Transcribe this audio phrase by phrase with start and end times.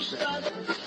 [0.00, 0.77] no.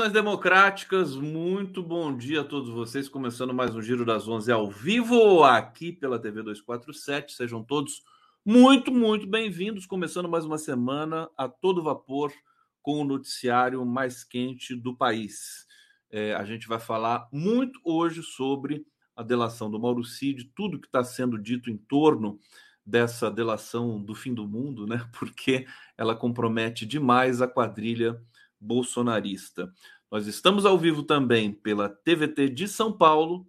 [0.00, 3.06] Saudações democráticas, muito bom dia a todos vocês.
[3.06, 7.34] Começando mais um Giro das Onze ao vivo aqui pela TV 247.
[7.34, 8.02] Sejam todos
[8.42, 9.84] muito, muito bem-vindos.
[9.84, 12.32] Começando mais uma semana a todo vapor
[12.80, 15.66] com o noticiário mais quente do país.
[16.10, 20.86] É, a gente vai falar muito hoje sobre a delação do Mauro Cid, tudo que
[20.86, 22.38] está sendo dito em torno
[22.86, 25.06] dessa delação do fim do mundo, né?
[25.18, 28.18] Porque ela compromete demais a quadrilha
[28.60, 29.72] bolsonarista.
[30.10, 33.46] Nós estamos ao vivo também pela TVT de São Paulo,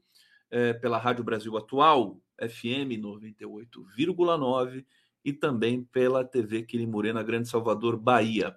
[0.49, 4.85] é, pela Rádio Brasil Atual, FM 98,9
[5.23, 8.55] e também pela TV Quirimurena Grande Salvador, Bahia.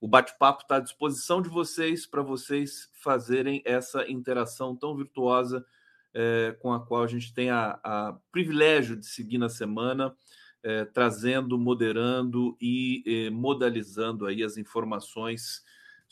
[0.00, 5.64] O bate-papo está à disposição de vocês para vocês fazerem essa interação tão virtuosa
[6.14, 10.14] é, com a qual a gente tem a, a privilégio de seguir na semana,
[10.62, 15.62] é, trazendo, moderando e modalizando aí as informações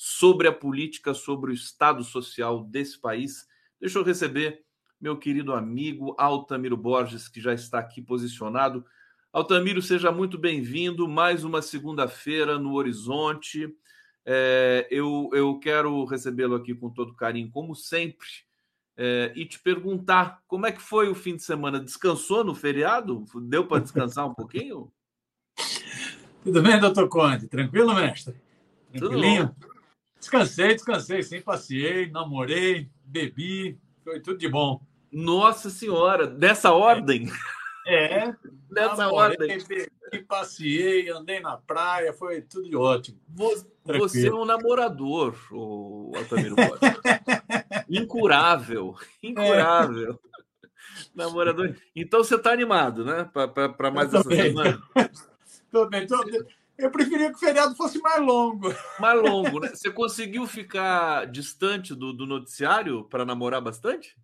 [0.03, 3.47] sobre a política, sobre o estado social desse país.
[3.79, 4.65] Deixa eu receber
[4.99, 8.83] meu querido amigo Altamiro Borges, que já está aqui posicionado.
[9.31, 11.07] Altamiro, seja muito bem-vindo.
[11.07, 13.77] Mais uma segunda-feira no Horizonte.
[14.25, 18.27] É, eu, eu quero recebê-lo aqui com todo carinho, como sempre,
[18.97, 21.79] é, e te perguntar como é que foi o fim de semana.
[21.79, 23.27] Descansou no feriado?
[23.43, 24.91] Deu para descansar um pouquinho?
[26.43, 27.49] Tudo bem, doutor Conde?
[27.49, 28.35] Tranquilo, mestre?
[28.95, 29.55] Tranquilinho?
[30.21, 34.83] Descansei, descansei, sim, passei, namorei, bebi, foi tudo de bom.
[35.11, 37.33] Nossa Senhora, dessa ordem?
[37.87, 38.35] É,
[38.71, 39.59] dessa namorei, ordem.
[39.67, 43.19] Bebi, passei, andei na praia, foi tudo de ótimo.
[43.87, 46.55] Você é um namorador, o Altamiro
[47.89, 50.21] Incurável, incurável.
[50.23, 50.31] É.
[51.15, 51.75] Namorador.
[51.97, 53.29] Então você está animado, né?
[53.33, 54.83] Para mais essa semana?
[55.73, 56.41] Tô bem, tô bem.
[56.81, 58.75] Eu preferia que o feriado fosse mais longo.
[58.99, 59.69] Mais longo, né?
[59.69, 64.17] Você conseguiu ficar distante do, do noticiário para namorar bastante?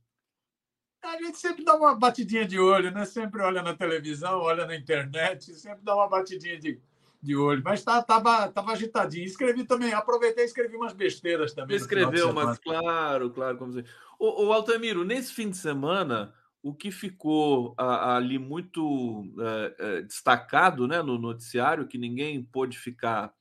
[1.05, 3.05] A gente sempre dá uma batidinha de olho, né?
[3.05, 6.81] Sempre olha na televisão, olha na internet, sempre dá uma batidinha de,
[7.23, 7.63] de olho.
[7.63, 9.25] Mas tá, tava, tava agitadinho.
[9.25, 11.77] Escrevi também, aproveitei e escrevi umas besteiras também.
[11.77, 13.59] Escreveu, mas claro, claro.
[13.59, 13.85] Como você...
[14.19, 16.35] o, o Altamiro, nesse fim de semana,
[16.67, 23.33] o que ficou ali muito é, é, destacado né, no noticiário, que ninguém pôde ficar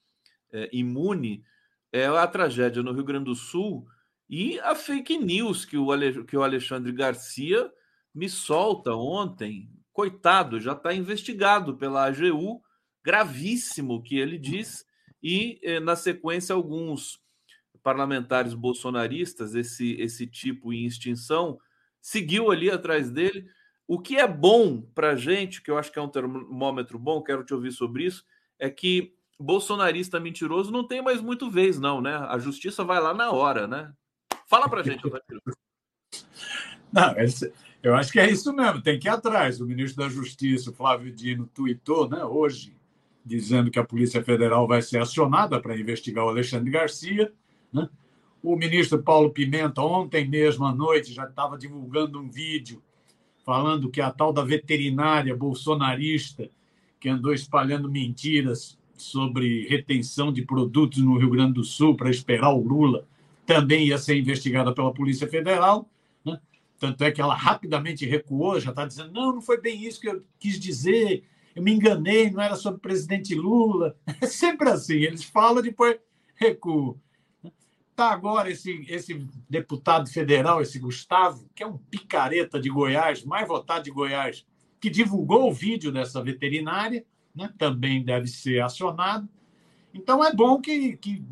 [0.53, 1.43] é, imune,
[1.91, 3.87] é a tragédia no Rio Grande do Sul
[4.29, 7.67] e a fake news que o, Ale, que o Alexandre Garcia
[8.13, 9.71] me solta ontem.
[9.91, 12.61] Coitado, já está investigado pela AGU,
[13.03, 14.85] gravíssimo o que ele diz,
[15.23, 17.19] e na sequência alguns
[17.81, 21.57] parlamentares bolsonaristas, esse, esse tipo em extinção,
[22.05, 23.47] seguiu ali atrás dele.
[23.87, 27.43] O que é bom para gente, que eu acho que é um termômetro bom, quero
[27.43, 28.23] te ouvir sobre isso,
[28.59, 32.15] é que bolsonarista mentiroso não tem mais muito vez, não, né?
[32.15, 33.91] A justiça vai lá na hora, né?
[34.47, 35.01] Fala para gente,
[36.93, 37.15] Não,
[37.81, 39.59] eu acho que é isso mesmo, tem que ir atrás.
[39.59, 42.77] O ministro da Justiça, Flávio Dino, tuitou né, hoje,
[43.25, 47.33] dizendo que a Polícia Federal vai ser acionada para investigar o Alexandre Garcia.
[47.73, 47.89] Né?
[48.45, 52.79] O ministro Paulo Pimenta, ontem mesmo à noite, já estava divulgando um vídeo
[53.43, 56.47] falando que a tal da veterinária bolsonarista
[56.99, 62.53] que andou espalhando mentiras sobre retenção de produtos no Rio Grande do Sul para esperar
[62.53, 63.07] o Lula
[63.47, 65.89] também ia ser investigada pela Polícia Federal.
[66.23, 66.39] Né?
[66.79, 70.07] Tanto é que ela rapidamente recuou, já está dizendo: não, não foi bem isso que
[70.07, 71.23] eu quis dizer,
[71.55, 73.95] eu me enganei, não era sobre o presidente Lula.
[74.21, 75.97] É sempre assim, eles falam, depois
[76.35, 77.03] recuam.
[77.95, 83.47] Está agora esse, esse deputado federal, esse Gustavo, que é um picareta de Goiás, mais
[83.47, 84.45] votado de Goiás,
[84.81, 87.53] que divulgou o vídeo dessa veterinária, né?
[87.57, 89.29] também deve ser acionado.
[89.93, 91.23] Então é bom que, que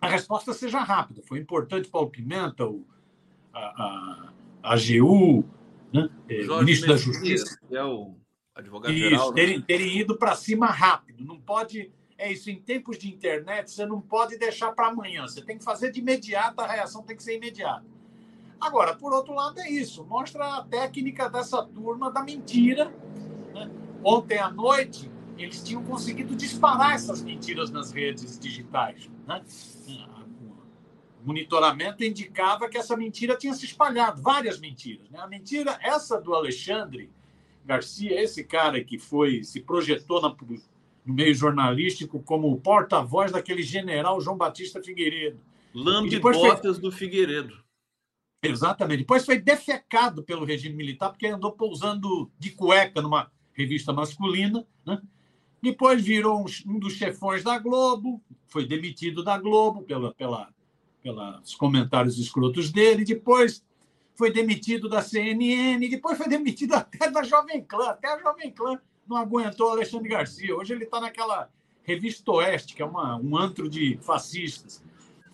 [0.00, 1.22] a resposta seja rápida.
[1.26, 2.86] Foi importante Paulo Pimenta, o,
[3.52, 4.32] a, a,
[4.62, 5.44] a AGU,
[5.92, 6.08] né?
[6.28, 7.58] É, o ministro da Justiça.
[7.72, 8.14] É o
[8.54, 9.30] advogado-geral.
[9.30, 9.34] Né?
[9.34, 11.24] Terem, terem ido para cima rápido.
[11.24, 15.42] Não pode é isso, em tempos de internet, você não pode deixar para amanhã, você
[15.42, 17.84] tem que fazer de imediato, a reação tem que ser imediata.
[18.60, 22.94] Agora, por outro lado, é isso, mostra a técnica dessa turma da mentira,
[23.52, 23.70] né?
[24.02, 29.10] ontem à noite, eles tinham conseguido disparar essas mentiras nas redes digitais.
[29.26, 29.42] Né?
[31.22, 35.10] O monitoramento indicava que essa mentira tinha se espalhado, várias mentiras.
[35.10, 35.18] Né?
[35.18, 37.10] A mentira, essa do Alexandre
[37.64, 40.36] Garcia, esse cara que foi se projetou na,
[41.04, 45.40] no meio jornalístico como porta-voz daquele general João Batista Figueiredo.
[45.74, 46.80] Lambe-botas foi...
[46.80, 47.62] do Figueiredo.
[48.42, 49.00] Exatamente.
[49.00, 54.66] Depois foi defecado pelo regime militar porque andou pousando de cueca numa revista masculina.
[54.86, 55.00] Né?
[55.62, 60.48] Depois virou um, dos chefões da Globo, foi demitido da Globo pela, pela,
[61.02, 63.04] pelos comentários escrotos dele.
[63.04, 63.64] Depois
[64.14, 67.90] foi demitido da CNN, depois foi demitido até da Jovem Clã.
[67.90, 70.56] Até a Jovem Clã não aguentou Alexandre Garcia.
[70.56, 71.48] Hoje ele está naquela
[71.82, 74.82] revista Oeste, que é uma, um antro de fascistas.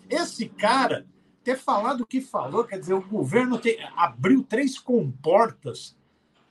[0.09, 1.05] Esse cara
[1.43, 3.59] ter falado o que falou, quer dizer, o governo
[3.95, 5.95] abriu três comportas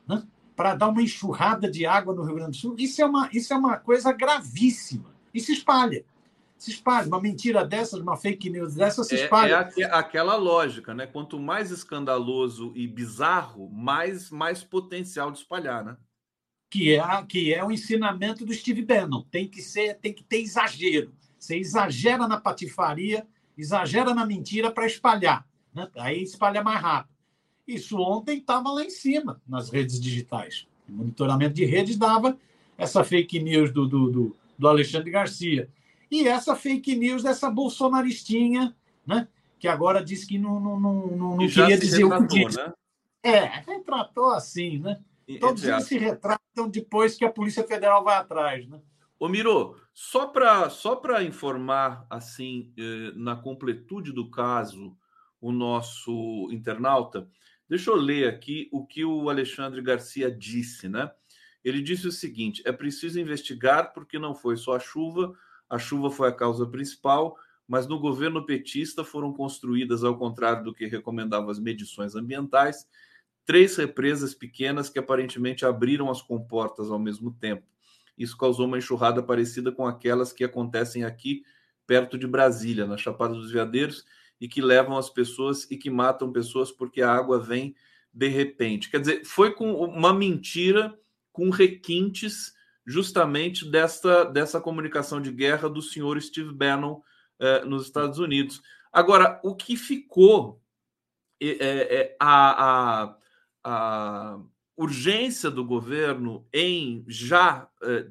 [0.08, 0.26] né,
[0.56, 2.74] para dar uma enxurrada de água no Rio Grande do Sul.
[2.78, 5.10] Isso é uma, isso é uma coisa gravíssima.
[5.32, 6.04] E se espalha.
[6.58, 7.06] Se espalha.
[7.06, 9.70] Uma mentira dessas, uma fake news dessa se espalha.
[9.76, 11.06] É, é aquela lógica, né?
[11.06, 15.96] Quanto mais escandaloso e bizarro, mais, mais potencial de espalhar, né?
[16.70, 19.22] Que é, que é o ensinamento do Steve Bannon.
[19.30, 21.12] Tem que, ser, tem que ter exagero.
[21.36, 23.26] Você exagera na patifaria
[23.60, 25.46] exagera na mentira para espalhar.
[25.74, 25.88] Né?
[25.96, 27.14] Aí espalha mais rápido.
[27.66, 30.66] Isso ontem estava lá em cima, nas redes digitais.
[30.88, 32.36] O monitoramento de redes dava
[32.76, 35.68] essa fake news do, do, do, do Alexandre Garcia.
[36.10, 38.74] E essa fake news dessa bolsonaristinha,
[39.06, 39.28] né?
[39.58, 42.58] que agora diz que não, não, não, não, não queria dizer retratou, o que disse.
[42.58, 42.72] Né?
[43.22, 44.98] É, retratou assim, né?
[45.38, 48.80] Todos eles se retratam depois que a Polícia Federal vai atrás, né?
[49.18, 54.96] Ô Miro, só para só informar assim eh, na completude do caso
[55.40, 57.28] o nosso internauta,
[57.68, 61.10] deixa eu ler aqui o que o Alexandre Garcia disse, né?
[61.62, 65.34] Ele disse o seguinte: é preciso investigar porque não foi só a chuva,
[65.68, 67.36] a chuva foi a causa principal,
[67.68, 72.86] mas no governo petista foram construídas, ao contrário do que recomendavam as medições ambientais,
[73.44, 77.62] três represas pequenas que aparentemente abriram as comportas ao mesmo tempo.
[78.16, 81.42] Isso causou uma enxurrada parecida com aquelas que acontecem aqui
[81.86, 84.04] perto de Brasília, na Chapada dos Veadeiros,
[84.40, 87.74] e que levam as pessoas e que matam pessoas porque a água vem
[88.12, 88.90] de repente.
[88.90, 90.96] Quer dizer, foi com uma mentira
[91.32, 92.54] com requintes
[92.86, 97.00] justamente desta, dessa comunicação de guerra do senhor Steve Bannon
[97.38, 98.60] eh, nos Estados Unidos.
[98.92, 100.60] Agora, o que ficou
[101.40, 103.16] é, é, a, a,
[103.62, 104.38] a
[104.76, 108.08] urgência do governo em já, eh,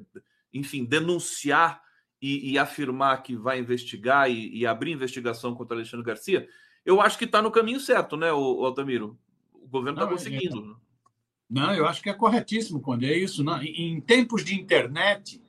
[0.54, 1.82] enfim, denunciar
[2.22, 6.46] e, e afirmar que vai investigar e, e, abrir investigação contra Alexandre Garcia,
[6.84, 9.18] eu acho que está no caminho certo, né, o, Altamiro?
[9.52, 10.72] O governo está é conseguindo.
[10.86, 10.90] É...
[11.50, 13.42] Não, eu acho que é corretíssimo quando é isso.
[13.42, 13.60] Não.
[13.60, 15.42] Em tempos de internet,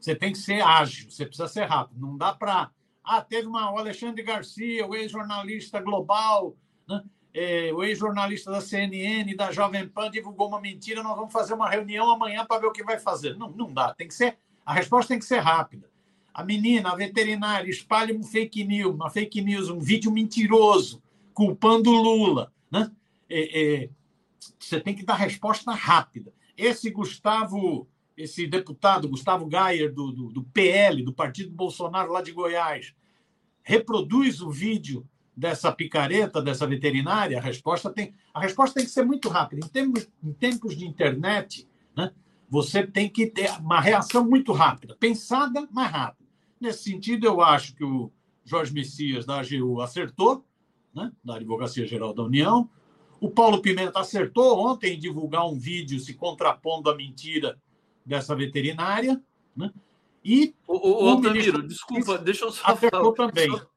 [0.00, 2.00] você tem que ser ágil, você precisa ser rápido.
[2.00, 2.70] Não dá para.
[3.04, 6.56] Ah, teve uma, o Alexandre Garcia, o ex-jornalista global,
[6.88, 7.04] né?
[7.34, 11.68] É, o ex-jornalista da CNN, da Jovem Pan, divulgou uma mentira, nós vamos fazer uma
[11.68, 13.36] reunião amanhã para ver o que vai fazer.
[13.36, 15.90] Não, não dá, tem que ser, a resposta tem que ser rápida.
[16.34, 21.02] A menina, a veterinária, espalha um fake news, uma fake news, um vídeo mentiroso,
[21.34, 22.52] culpando Lula.
[22.70, 22.90] Né?
[23.28, 23.90] É, é,
[24.58, 26.32] você tem que dar resposta rápida.
[26.56, 27.86] Esse Gustavo,
[28.16, 32.94] esse deputado, Gustavo Gayer, do, do, do PL, do Partido Bolsonaro lá de Goiás,
[33.62, 39.04] reproduz o vídeo dessa picareta, dessa veterinária, a resposta tem, a resposta tem que ser
[39.04, 39.66] muito rápida.
[39.66, 42.12] Em tempos, em tempos de internet, né,
[42.48, 46.28] você tem que ter uma reação muito rápida, pensada, mas rápida.
[46.60, 48.12] Nesse sentido, eu acho que o
[48.44, 50.44] Jorge Messias, da AGU, acertou,
[50.94, 52.68] né, da Advocacia Geral da União.
[53.20, 57.58] O Paulo Pimenta acertou ontem em divulgar um vídeo se contrapondo à mentira
[58.04, 59.20] dessa veterinária.
[59.56, 59.72] Né?
[60.24, 63.32] E o, o, o Altamiro, desculpa, deixa eu só acertou falar.
[63.32, 63.50] também.
[63.50, 63.71] Só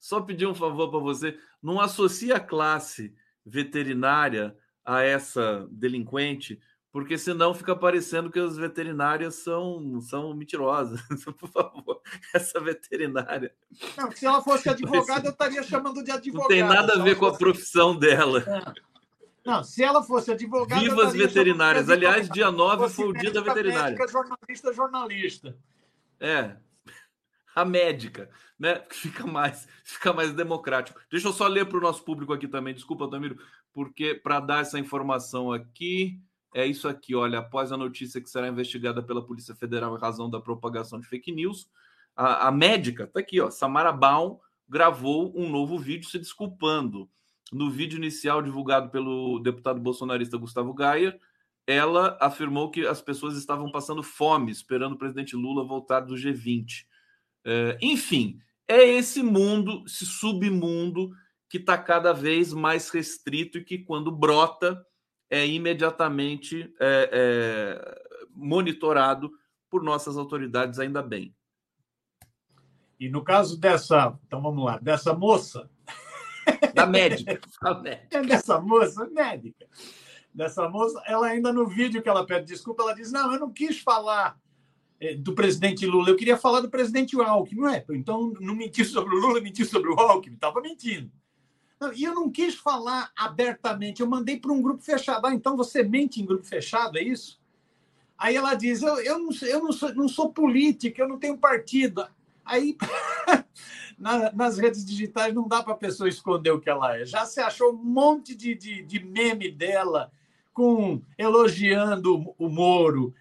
[0.00, 3.14] só pedir um favor para você, não associe a classe
[3.44, 6.58] veterinária a essa delinquente,
[6.90, 11.00] porque senão fica parecendo que as veterinárias são, são mentirosas.
[11.38, 12.00] Por favor,
[12.34, 13.54] essa veterinária.
[13.96, 16.42] Não, se ela fosse advogada, eu estaria chamando de advogada.
[16.42, 18.42] Não tem nada a ver com a profissão dela.
[18.46, 18.90] É.
[19.44, 20.80] Não, se ela fosse advogada.
[20.80, 21.88] Viva as veterinárias.
[21.88, 23.96] Aliás, dia 9 foi o dia da veterinária.
[23.96, 25.56] Médica, jornalista, jornalista.
[26.18, 26.56] É,
[27.54, 28.82] a médica, né?
[28.90, 31.00] Fica mais, fica mais democrático.
[31.10, 33.38] Deixa eu só ler para o nosso público aqui também, desculpa, Tamiro,
[33.72, 36.20] porque para dar essa informação aqui,
[36.54, 40.28] é isso aqui, olha, após a notícia que será investigada pela Polícia Federal em razão
[40.28, 41.68] da propagação de fake news,
[42.16, 44.38] a, a médica, tá aqui, ó, Samara Baum
[44.68, 47.08] gravou um novo vídeo se desculpando.
[47.52, 51.18] No vídeo inicial divulgado pelo deputado bolsonarista Gustavo Gaia,
[51.66, 56.84] ela afirmou que as pessoas estavam passando fome esperando o presidente Lula voltar do G20.
[57.44, 61.10] É, enfim, é esse mundo, esse submundo
[61.48, 64.84] que está cada vez mais restrito e que, quando brota,
[65.28, 68.02] é imediatamente é, é,
[68.34, 69.30] monitorado
[69.68, 71.34] por nossas autoridades, ainda bem.
[72.98, 75.70] E no caso dessa, então vamos lá, dessa moça.
[76.74, 77.40] Da médica.
[77.82, 78.18] médica.
[78.18, 79.66] É dessa moça, médica.
[80.34, 83.52] Dessa moça, ela ainda no vídeo que ela pede desculpa, ela diz: Não, eu não
[83.52, 84.38] quis falar
[85.18, 87.84] do presidente Lula, eu queria falar do presidente Alckmin, é?
[87.90, 91.10] Então, não mentir sobre o Lula, mentir sobre o Alckmin, estava mentindo.
[91.94, 95.26] E eu não quis falar abertamente, eu mandei para um grupo fechado.
[95.26, 97.40] Ah, então você mente em grupo fechado, é isso?
[98.18, 101.38] Aí ela diz: Eu, eu, não, eu não, sou, não sou política, eu não tenho
[101.38, 102.06] partido.
[102.44, 102.76] Aí,
[103.98, 107.06] na, nas redes digitais, não dá para a pessoa esconder o que ela é.
[107.06, 110.12] Já se achou um monte de, de, de meme dela
[110.60, 113.14] com elogiando o Moro,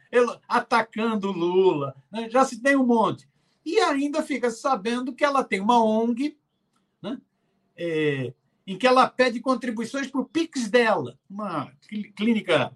[0.46, 2.30] atacando Lula, né?
[2.30, 3.30] já se tem um monte.
[3.66, 6.38] E ainda fica sabendo que ela tem uma ONG
[7.02, 7.18] né?
[7.78, 8.34] É,
[8.68, 11.72] em que ela pede contribuições para o PIX dela, uma
[12.14, 12.76] clínica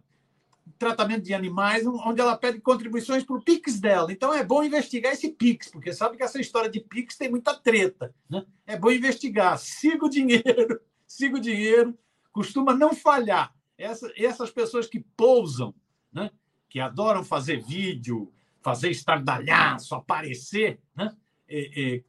[0.80, 4.14] tratamento de animais, onde ela pede contribuições para o PIX dela.
[4.14, 7.54] Então é bom investigar esse PIX, porque sabe que essa história de PIX tem muita
[7.54, 8.16] treta.
[8.30, 8.46] Né?
[8.66, 9.58] É bom investigar.
[9.58, 11.98] Siga o dinheiro, siga o dinheiro,
[12.32, 13.54] costuma não falhar.
[13.78, 15.74] Essa, essas pessoas que pousam,
[16.12, 16.32] né?
[16.70, 21.16] que adoram fazer vídeo, fazer estardalhaço, aparecer, né?
[21.50, 22.04] e,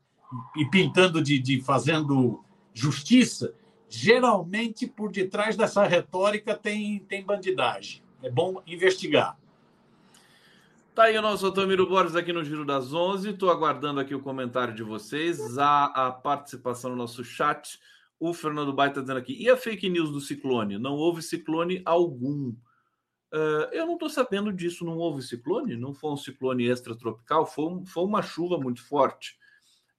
[0.56, 3.54] e, e pintando de, de fazendo justiça,
[3.88, 8.02] geralmente por detrás dessa retórica tem, tem bandidagem.
[8.22, 9.38] É bom investigar.
[10.94, 13.30] Tá aí o nosso Otomiro Borges aqui no Giro das Onze.
[13.30, 17.80] Estou aguardando aqui o comentário de vocês, a, a participação no nosso chat.
[18.18, 20.78] O Fernando Baita dizendo aqui, e a fake news do ciclone?
[20.78, 22.54] Não houve ciclone algum.
[23.32, 25.76] Uh, eu não estou sabendo disso, não houve ciclone?
[25.76, 27.46] Não foi um ciclone extratropical?
[27.46, 29.36] Foi, um, foi uma chuva muito forte.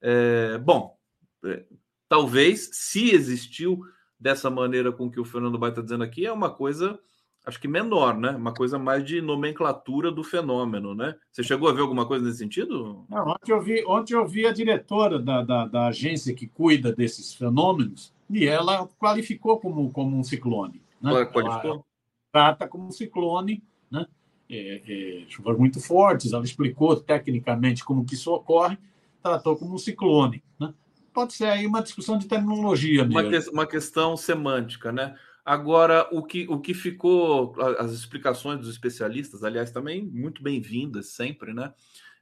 [0.02, 0.98] É, bom,
[1.44, 1.66] é,
[2.08, 3.82] talvez, se existiu
[4.20, 7.00] dessa maneira com que o Fernando Baita está dizendo aqui, é uma coisa,
[7.46, 8.32] acho que menor, né?
[8.32, 11.16] Uma coisa mais de nomenclatura do fenômeno, né?
[11.32, 13.06] Você chegou a ver alguma coisa nesse sentido?
[13.10, 16.92] Não, ontem eu vi, ontem eu vi a diretora da, da, da agência que cuida
[16.92, 20.82] desses fenômenos e ela qualificou como, como um ciclone.
[21.02, 21.12] Né?
[21.26, 21.72] Qualificou?
[21.72, 21.84] Ela
[22.32, 24.06] trata como um ciclone, né?
[24.50, 28.78] É, é, chuvas muito fortes, ela explicou tecnicamente como que isso ocorre,
[29.22, 30.44] tratou como um ciclone.
[30.60, 30.74] Né?
[31.14, 33.20] Pode ser aí uma discussão de terminologia mesmo.
[33.20, 35.16] Uma, que, uma questão semântica, né?
[35.46, 41.54] Agora, o que, o que ficou, as explicações dos especialistas, aliás, também muito bem-vindas sempre,
[41.54, 41.72] né?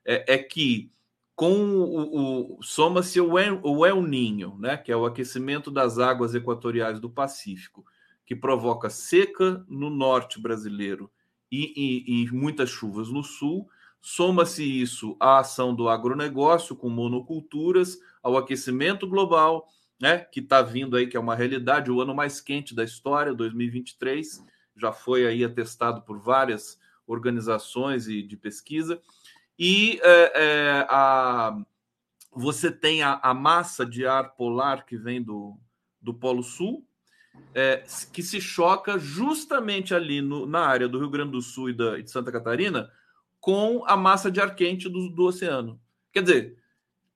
[0.04, 0.92] É, é que
[1.34, 3.32] com o, o soma-se o,
[3.64, 4.76] o El Ninho, né?
[4.76, 7.86] Que é o aquecimento das águas equatoriais do Pacífico,
[8.26, 11.10] que provoca seca no norte brasileiro
[11.50, 13.70] e, e, e muitas chuvas no sul.
[14.02, 19.66] Soma-se isso à ação do agronegócio com monoculturas, ao aquecimento global,
[20.00, 23.34] né, que está vindo aí, que é uma realidade, o ano mais quente da história,
[23.34, 24.44] 2023,
[24.76, 29.02] já foi aí atestado por várias organizações e de pesquisa.
[29.58, 31.58] E é, é, a,
[32.32, 35.58] você tem a, a, massa de ar polar que vem do,
[36.02, 36.86] do Polo Sul,
[37.54, 41.74] é, que se choca justamente ali no, na área do Rio Grande do Sul e,
[41.74, 42.92] da, e de Santa Catarina
[43.40, 45.80] com a massa de ar quente do, do oceano.
[46.12, 46.63] Quer dizer,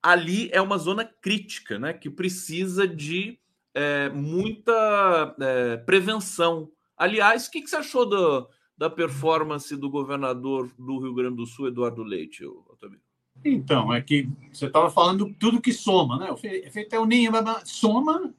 [0.08, 1.92] ali é uma zona crítica, né?
[1.92, 3.38] Que precisa de
[3.74, 6.72] é, muita é, prevenção.
[6.96, 8.48] Aliás, o que, que, você achou do,
[8.78, 13.02] da performance do governador do Rio Grande do Sul, Eduardo Leite, Otávio?
[13.44, 16.32] Então, é que você estava falando tudo que soma, né?
[16.32, 17.34] O efeito é o ninho,
[17.66, 18.34] soma.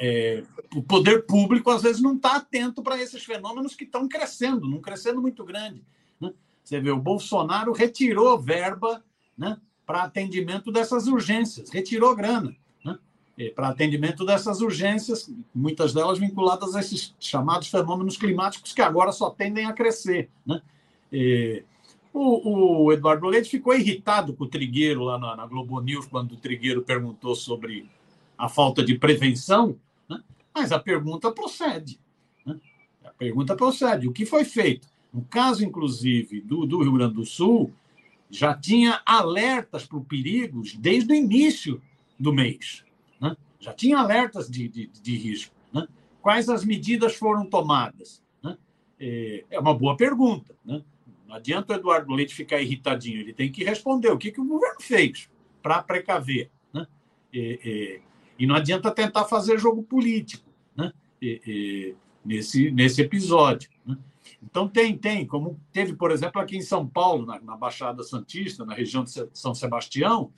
[0.00, 4.08] É, é, o poder público às vezes não está atento para esses fenômenos que estão
[4.08, 5.84] crescendo, não crescendo muito grande.
[6.18, 6.32] Né?
[6.64, 9.04] Você vê, o Bolsonaro retirou verba
[9.36, 12.54] né, para atendimento dessas urgências, retirou grana
[12.84, 12.98] né?
[13.56, 19.30] para atendimento dessas urgências, muitas delas vinculadas a esses chamados fenômenos climáticos que agora só
[19.30, 20.28] tendem a crescer.
[20.44, 20.60] Né?
[21.10, 21.64] E,
[22.12, 26.32] o, o, Eduardo Leite ficou irritado com o Trigueiro lá na, na Globo News, quando
[26.32, 27.88] o Trigueiro perguntou sobre
[28.36, 29.74] a falta de prevenção,
[30.06, 30.22] né?
[30.54, 31.98] mas a pergunta procede.
[32.44, 32.60] Né?
[33.02, 34.06] A pergunta procede.
[34.06, 34.86] O que foi feito?
[35.10, 37.72] No caso, inclusive, do, do Rio Grande do Sul,
[38.30, 41.82] já tinha alertas para o perigo desde o início
[42.18, 42.84] do mês.
[43.20, 43.36] Né?
[43.58, 45.54] Já tinha alertas de, de, de risco.
[45.72, 45.86] Né?
[46.20, 48.22] Quais as medidas foram tomadas?
[48.42, 48.56] Né?
[49.00, 50.54] É, é uma boa pergunta.
[50.64, 50.82] Né?
[51.26, 54.46] Não adianta o Eduardo Leite ficar irritadinho, ele tem que responder o que, que o
[54.46, 55.28] governo fez
[55.62, 56.50] para precaver.
[56.72, 56.86] Né?
[57.32, 58.00] É, é,
[58.38, 60.48] e não adianta tentar fazer jogo político.
[60.76, 60.92] Né?
[62.24, 63.70] Nesse, nesse episódio.
[64.42, 68.64] Então, tem, tem, como teve, por exemplo, aqui em São Paulo, na, na Baixada Santista,
[68.64, 70.30] na região de São Sebastião,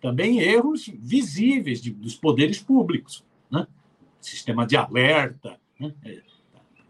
[0.00, 3.24] também erros visíveis de, dos poderes públicos.
[3.50, 3.66] Né?
[4.20, 5.58] Sistema de alerta.
[5.78, 5.94] Né?
[6.04, 6.22] É,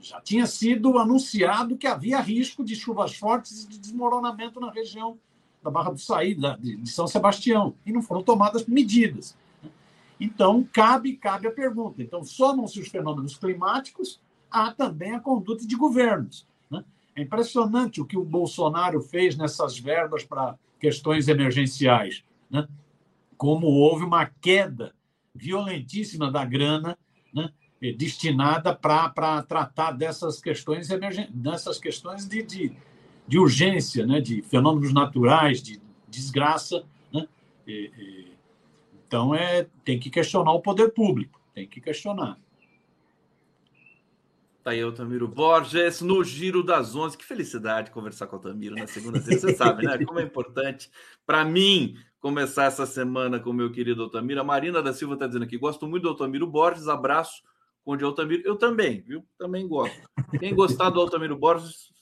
[0.00, 5.18] já tinha sido anunciado que havia risco de chuvas fortes e de desmoronamento na região
[5.62, 9.36] da Barra do Saí, de São Sebastião, e não foram tomadas medidas.
[9.62, 9.70] Né?
[10.18, 12.02] Então, cabe, cabe a pergunta.
[12.02, 14.20] Então, somam-se os fenômenos climáticos,
[14.52, 16.46] há também a conduta de governos.
[16.70, 16.84] Né?
[17.16, 22.22] É impressionante o que o Bolsonaro fez nessas verbas para questões emergenciais.
[22.50, 22.68] Né?
[23.36, 24.94] Como houve uma queda
[25.34, 26.98] violentíssima da grana
[27.32, 27.50] né?
[27.96, 31.28] destinada para tratar dessas questões, emergen...
[31.30, 32.72] dessas questões de, de,
[33.26, 34.20] de urgência, né?
[34.20, 36.84] de fenômenos naturais, de desgraça.
[37.12, 37.26] Né?
[37.66, 38.32] E, e...
[39.06, 42.38] Então, é, tem que questionar o poder público, tem que questionar.
[44.62, 47.18] Tá aí, Altamiro Borges, no Giro das Onze.
[47.18, 49.40] Que felicidade conversar com o Altamiro na segunda-feira.
[49.40, 50.04] Você sabe, né?
[50.04, 50.88] Como é importante
[51.26, 54.40] para mim começar essa semana com o meu querido Altamiro.
[54.40, 56.86] A Marina da Silva está dizendo aqui: gosto muito do Altamiro Borges.
[56.86, 57.42] Abraço,
[57.84, 58.40] Conde Altamiro.
[58.44, 59.26] Eu também, viu?
[59.36, 60.00] Também gosto.
[60.38, 61.92] Quem gostar do Altamiro Borges,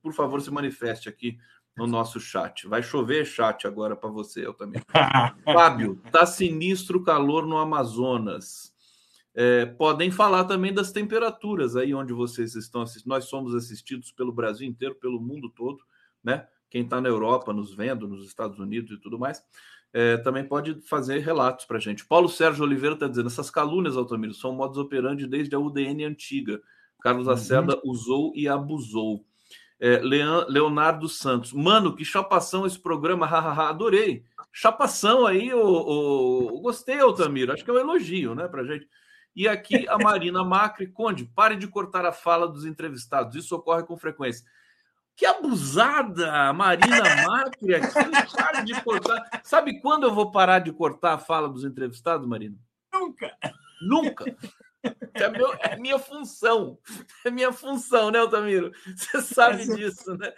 [0.00, 1.36] por favor, se manifeste aqui
[1.76, 2.68] no nosso chat.
[2.68, 4.84] Vai chover chat agora para você, Altamiro.
[5.44, 8.75] Fábio, tá sinistro o calor no Amazonas.
[9.38, 13.10] É, podem falar também das temperaturas aí onde vocês estão assistindo.
[13.10, 15.78] Nós somos assistidos pelo Brasil inteiro, pelo mundo todo,
[16.24, 16.48] né?
[16.70, 19.44] Quem está na Europa nos vendo, nos Estados Unidos e tudo mais,
[19.92, 22.06] é, também pode fazer relatos para a gente.
[22.06, 26.58] Paulo Sérgio Oliveira está dizendo: essas calúnias, Altamiro, são modus operandi desde a UDN antiga.
[27.02, 27.90] Carlos Lacerda uhum.
[27.90, 29.22] usou e abusou.
[29.78, 30.00] É,
[30.48, 34.24] Leonardo Santos, mano, que chapação esse programa, hahaha, adorei.
[34.50, 38.88] Chapação aí, o, gostei, Altamiro, acho que é um elogio, né, pra gente.
[39.36, 43.82] E aqui a Marina Macri, Conde, pare de cortar a fala dos entrevistados, isso ocorre
[43.82, 44.46] com frequência.
[45.14, 49.42] Que abusada, Marina Macri aqui, pare de cortar.
[49.44, 52.56] Sabe quando eu vou parar de cortar a fala dos entrevistados, Marina?
[52.90, 53.36] Nunca.
[53.82, 54.24] Nunca.
[55.12, 56.78] É, meu, é minha função.
[57.24, 58.72] É minha função, né, Altamiro?
[58.94, 60.32] Você sabe disso, né?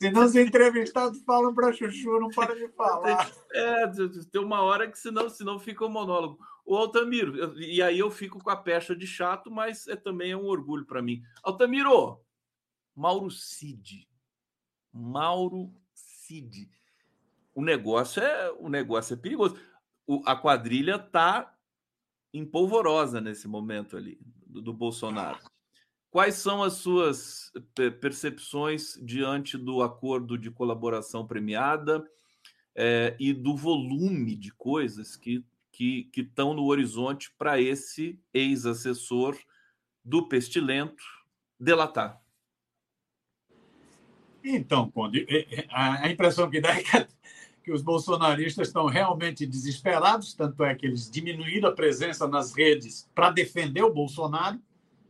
[0.00, 3.30] Senão os entrevistados falam para Chuchu, não para de falar.
[3.52, 3.86] É,
[4.30, 6.38] tem uma hora que senão, senão fica o um monólogo.
[6.64, 10.36] O Altamiro, e aí eu fico com a pecha de chato, mas é também é
[10.36, 11.22] um orgulho para mim.
[11.42, 12.20] Altamiro,
[12.94, 14.06] Mauro Cid.
[14.92, 16.68] Mauro Cid.
[17.54, 19.58] O negócio é, o negócio é perigoso.
[20.06, 21.54] O, a quadrilha tá
[22.34, 25.38] empolvorosa nesse momento ali do, do Bolsonaro.
[26.16, 27.52] Quais são as suas
[28.00, 32.02] percepções diante do acordo de colaboração premiada
[32.74, 39.36] é, e do volume de coisas que que estão no horizonte para esse ex-assessor
[40.02, 41.04] do Pestilento
[41.60, 42.18] delatar?
[44.42, 46.82] Então, Conde, é, é, a impressão que dá é
[47.62, 53.06] que os bolsonaristas estão realmente desesperados, tanto é que eles diminuíram a presença nas redes
[53.14, 54.58] para defender o Bolsonaro,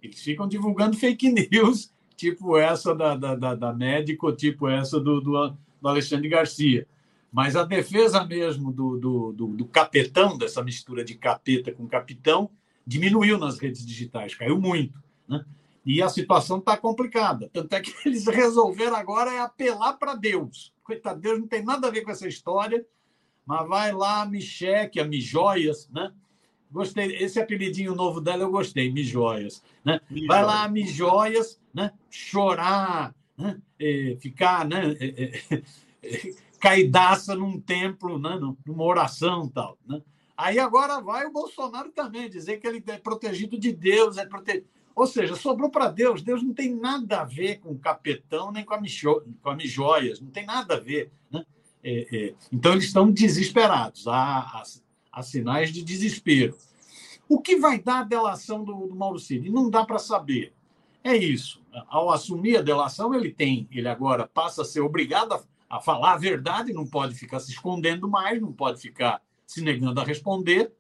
[0.07, 5.21] eles ficam divulgando fake news, tipo essa da, da, da, da médico, tipo essa do,
[5.21, 6.87] do, do Alexandre Garcia.
[7.33, 12.51] Mas a defesa mesmo do, do, do, do capetão, dessa mistura de capeta com capitão,
[12.87, 14.99] diminuiu nas redes digitais, caiu muito.
[15.29, 15.45] Né?
[15.85, 17.51] E a situação está complicada.
[17.53, 20.73] Tanto é que eles resolveram agora é apelar para Deus.
[20.83, 22.85] Coitado, Deus não tem nada a ver com essa história,
[23.45, 26.13] mas vai lá, me cheque, a Mijoias, né?
[26.71, 29.63] Gostei, esse apelidinho novo dela eu gostei, Mijoias.
[29.85, 30.01] Né?
[30.27, 31.93] Vai lá, Mijoias, né?
[32.11, 33.61] chorar, né?
[34.21, 34.95] Ficar né?
[36.61, 38.39] Caidaça num templo, né?
[38.67, 39.79] numa oração tal.
[39.87, 40.03] Né?
[40.37, 44.67] Aí agora vai o Bolsonaro também dizer que ele é protegido de Deus, é protegido.
[44.95, 46.23] Ou seja, sobrou para Deus.
[46.23, 49.23] Deus não tem nada a ver com o capetão nem com a, micho...
[49.43, 51.13] com a mijóias, não tem nada a ver.
[51.31, 51.45] Né?
[51.85, 52.35] É, é...
[52.51, 54.63] Então eles estão desesperados, há, há,
[55.19, 56.57] há, sinais de desespero.
[57.29, 59.51] O que vai dar a delação do, do Mauro Cid?
[59.51, 60.53] Não dá para saber.
[61.03, 61.63] É isso.
[61.89, 66.15] Ao assumir a delação, ele tem, ele agora passa a ser obrigado a a falar
[66.15, 70.73] a verdade, não pode ficar se escondendo mais, não pode ficar se negando a responder,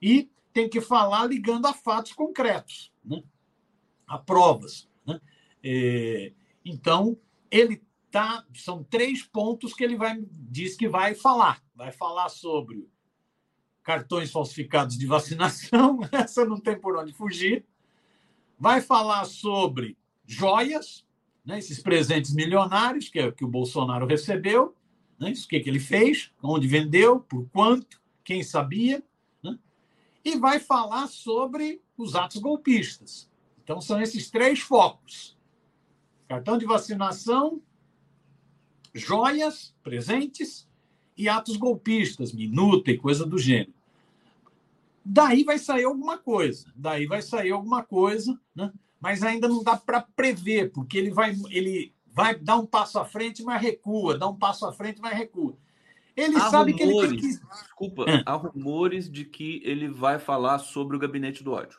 [0.00, 3.22] e tem que falar ligando a fatos concretos, né?
[4.06, 4.88] a provas.
[5.06, 5.20] Né?
[5.62, 6.32] É,
[6.64, 7.18] então,
[7.50, 8.44] ele tá.
[8.54, 11.62] São três pontos que ele vai diz que vai falar.
[11.74, 12.88] Vai falar sobre
[13.86, 17.64] cartões falsificados de vacinação, essa não tem por onde fugir.
[18.58, 19.96] Vai falar sobre
[20.26, 21.06] joias,
[21.44, 24.74] né, esses presentes milionários que, que o Bolsonaro recebeu,
[25.20, 29.04] né, isso que, que ele fez, onde vendeu, por quanto, quem sabia,
[29.40, 29.56] né,
[30.24, 33.30] e vai falar sobre os atos golpistas.
[33.62, 35.38] Então, são esses três focos:
[36.26, 37.62] cartão de vacinação,
[38.92, 40.68] joias, presentes
[41.16, 43.75] e atos golpistas, minuta e coisa do gênero.
[45.08, 48.72] Daí vai sair alguma coisa, daí vai sair alguma coisa, né?
[49.00, 53.04] mas ainda não dá para prever, porque ele vai, ele vai dar um passo à
[53.04, 55.56] frente, mas recua, dá um passo à frente, mas recua.
[56.16, 57.62] Ele há sabe rumores, que ele tem que.
[57.62, 58.22] Desculpa, é.
[58.26, 61.78] há rumores de que ele vai falar sobre o gabinete do ódio.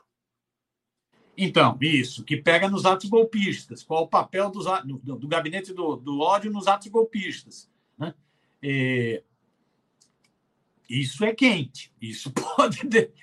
[1.37, 3.83] Então, isso, que pega nos atos golpistas.
[3.83, 7.69] Qual o papel dos, do, do gabinete do, do, ódio nos atos golpistas?
[7.97, 8.13] Né?
[8.61, 9.21] É,
[10.89, 11.91] isso é quente.
[12.01, 12.79] Isso pode,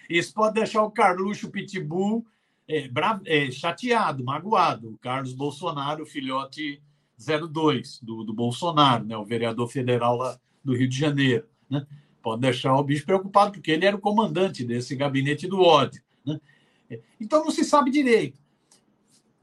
[0.09, 2.25] isso pode deixar o Carluxo Pitbull
[2.69, 2.91] é,
[3.27, 4.91] é, chateado, magoado.
[4.91, 6.83] O Carlos Bolsonaro, filhote
[7.19, 9.17] 02 do, do Bolsonaro, né?
[9.17, 11.47] o vereador federal lá do Rio de Janeiro.
[11.69, 11.87] Né?
[12.23, 16.03] Pode deixar o bicho preocupado, porque ele era o comandante desse gabinete do ódio.
[16.25, 16.41] Né?
[17.21, 18.43] Então não se sabe direito.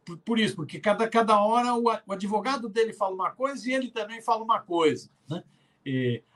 [0.03, 3.73] Por, por isso, porque cada, cada hora o, o, advogado dele fala uma coisa e
[3.73, 5.09] ele também fala uma coisa.
[5.29, 5.43] Né?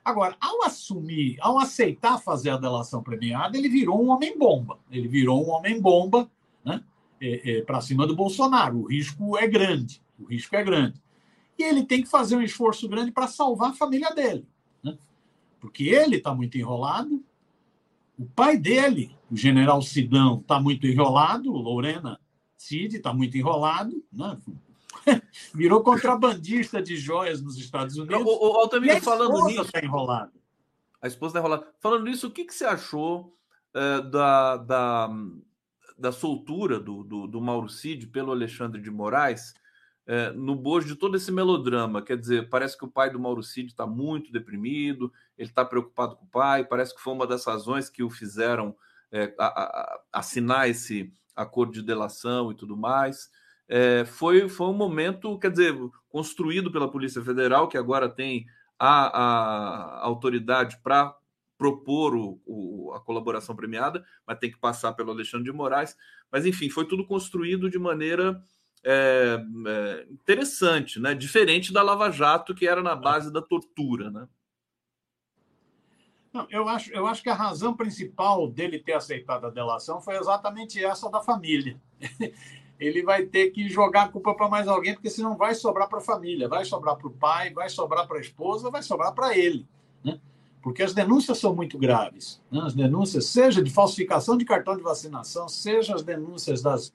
[0.04, 4.78] Agora, ao assumir, ao aceitar fazer a delação premiada, ele virou um homem-bomba.
[4.92, 6.30] Ele virou um homem-bomba
[6.64, 6.84] né?
[7.22, 8.80] É, é, para cima do Bolsonaro.
[8.80, 10.02] O risco é grande.
[10.20, 11.02] O risco é grande.
[11.58, 14.46] E ele tem que fazer um esforço grande para salvar a família dele.
[14.84, 14.98] Né?
[15.60, 17.24] Porque ele está muito enrolado,
[18.18, 22.20] o pai dele, o general Sidão, está muito enrolado, Lorena
[22.58, 24.38] Cid está muito enrolado, né?
[25.54, 28.22] virou contrabandista de joias nos Estados Unidos.
[28.22, 29.62] O, o Altamiro, falando nisso.
[29.62, 30.34] Está enrolado.
[31.02, 31.68] A esposa está enrolada.
[31.80, 33.38] Falando nisso, o que, que você achou
[33.74, 35.10] é, da, da,
[35.98, 39.54] da soltura do, do, do Mauro Cid pelo Alexandre de Moraes?
[40.08, 42.02] É, no bojo de todo esse melodrama.
[42.02, 46.16] Quer dizer, parece que o pai do Mauro Cid está muito deprimido, ele está preocupado
[46.16, 48.76] com o pai, parece que foi uma das razões que o fizeram
[49.12, 53.32] é, a, a, assinar esse acordo de delação e tudo mais.
[53.68, 55.76] É, foi, foi um momento, quer dizer,
[56.10, 58.46] construído pela Polícia Federal, que agora tem
[58.78, 61.16] a, a autoridade para
[61.58, 65.96] propor o, o, a colaboração premiada, mas tem que passar pelo Alexandre de Moraes.
[66.32, 68.42] Mas, enfim, foi tudo construído de maneira
[68.84, 71.16] é, é, interessante, né?
[71.16, 74.28] Diferente da Lava Jato, que era na base da tortura, né?
[76.32, 80.18] Não, eu, acho, eu acho que a razão principal dele ter aceitado a delação foi
[80.18, 81.80] exatamente essa da família.
[82.80, 86.00] Ele vai ter que jogar a culpa para mais alguém, porque senão vai sobrar para
[86.00, 89.38] a família, vai sobrar para o pai, vai sobrar para a esposa, vai sobrar para
[89.38, 89.66] ele.
[90.04, 90.20] Né?
[90.62, 92.42] Porque as denúncias são muito graves.
[92.52, 92.62] Né?
[92.62, 96.94] As denúncias, seja de falsificação de cartão de vacinação, seja as denúncias das,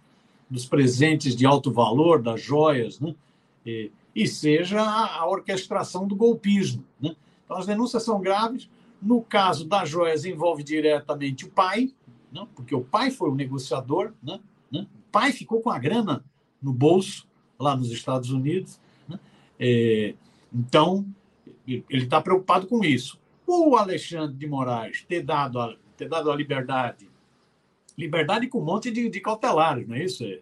[0.51, 3.15] dos presentes de alto valor, das joias, né?
[3.65, 6.85] e, e, seja a, a, orquestração do golpismo.
[7.01, 7.17] Né?
[7.45, 8.69] Então, as denúncias são graves.
[9.01, 11.91] No caso das joias, envolve diretamente o pai,
[12.31, 12.47] né?
[12.55, 14.39] porque o pai foi o negociador, né?
[15.11, 16.25] Pai ficou com a grana
[16.63, 18.81] no bolso, lá nos Estados Unidos.
[19.09, 19.19] Né?
[19.59, 20.15] É,
[20.53, 21.07] então,
[21.67, 23.19] ele está preocupado com isso.
[23.47, 27.11] O Alexandre de Moraes ter dado a, ter dado a liberdade
[28.01, 30.25] liberdade com um monte de, de cautelares, não é isso?
[30.25, 30.41] É,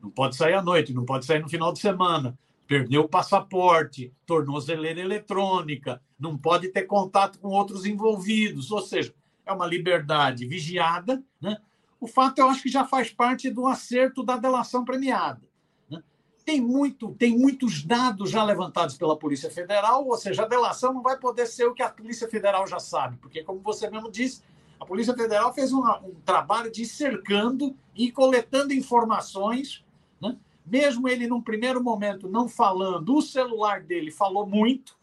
[0.00, 4.12] não pode sair à noite, não pode sair no final de semana, perdeu o passaporte,
[4.24, 9.12] tornozeleira eletrônica, não pode ter contato com outros envolvidos, ou seja,
[9.44, 11.22] é uma liberdade vigiada.
[11.40, 11.56] Né?
[12.02, 15.40] O fato, eu acho que já faz parte do acerto da delação premiada.
[15.88, 16.02] Né?
[16.44, 21.00] Tem, muito, tem muitos dados já levantados pela Polícia Federal, ou seja, a delação não
[21.00, 24.42] vai poder ser o que a Polícia Federal já sabe, porque, como você mesmo disse,
[24.80, 29.84] a Polícia Federal fez um, um trabalho de cercando e coletando informações,
[30.20, 30.36] né?
[30.66, 34.98] mesmo ele, num primeiro momento, não falando, o celular dele falou muito,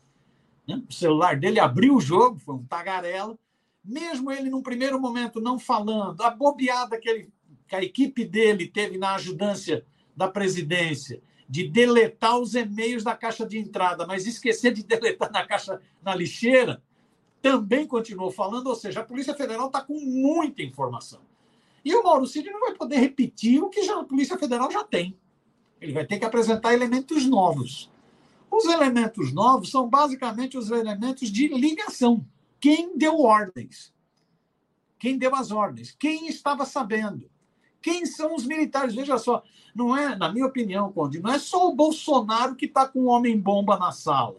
[0.67, 0.83] né?
[0.89, 3.39] o celular dele abriu o jogo, foi um tagarela,
[3.83, 7.33] mesmo ele, num primeiro momento, não falando, a bobeada que, ele,
[7.67, 13.45] que a equipe dele teve na ajudância da presidência, de deletar os e-mails da caixa
[13.45, 16.81] de entrada, mas esquecer de deletar na caixa na lixeira,
[17.41, 21.21] também continuou falando, ou seja, a Polícia Federal está com muita informação.
[21.83, 24.83] E o Mauro Cid não vai poder repetir o que já, a Polícia Federal já
[24.83, 25.17] tem.
[25.81, 27.89] Ele vai ter que apresentar elementos novos.
[28.51, 32.25] Os elementos novos são basicamente os elementos de ligação.
[32.59, 33.93] Quem deu ordens?
[34.99, 35.95] Quem deu as ordens?
[35.97, 37.29] Quem estava sabendo?
[37.81, 38.93] Quem são os militares?
[38.93, 39.41] Veja só,
[39.73, 43.07] não é, na minha opinião, Conde, não é só o Bolsonaro que está com o
[43.07, 44.37] homem-bomba na sala.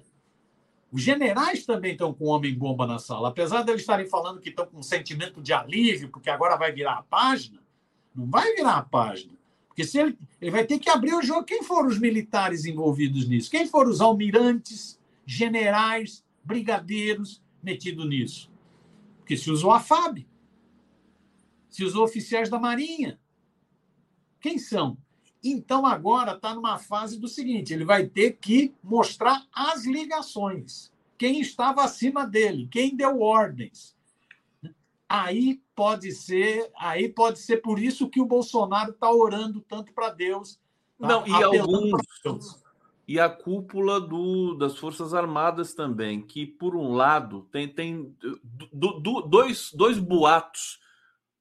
[0.93, 3.29] Os generais também estão com homem-bomba na sala.
[3.29, 6.73] Apesar de eles estarem falando que estão com um sentimento de alívio, porque agora vai
[6.73, 7.61] virar a página,
[8.15, 9.33] não vai virar a página.
[9.69, 11.45] Porque se ele, ele vai ter que abrir o jogo.
[11.45, 13.51] Quem foram os militares envolvidos nisso?
[13.51, 18.51] Quem foram os almirantes, generais, brigadeiros metidos nisso?
[19.19, 20.27] Porque se usou a FAB,
[21.69, 23.19] se usou oficiais da Marinha.
[24.41, 24.99] Quem são?
[25.43, 31.41] Então agora está numa fase do seguinte: ele vai ter que mostrar as ligações, quem
[31.41, 33.97] estava acima dele, quem deu ordens.
[35.09, 40.11] Aí pode ser, aí pode ser por isso que o Bolsonaro está orando tanto para
[40.11, 40.61] Deus.
[41.01, 41.91] Tá Não, e alguns
[43.11, 48.17] e a cúpula do, das Forças Armadas também, que por um lado tem, tem
[48.73, 50.79] do, do, dois, dois boatos.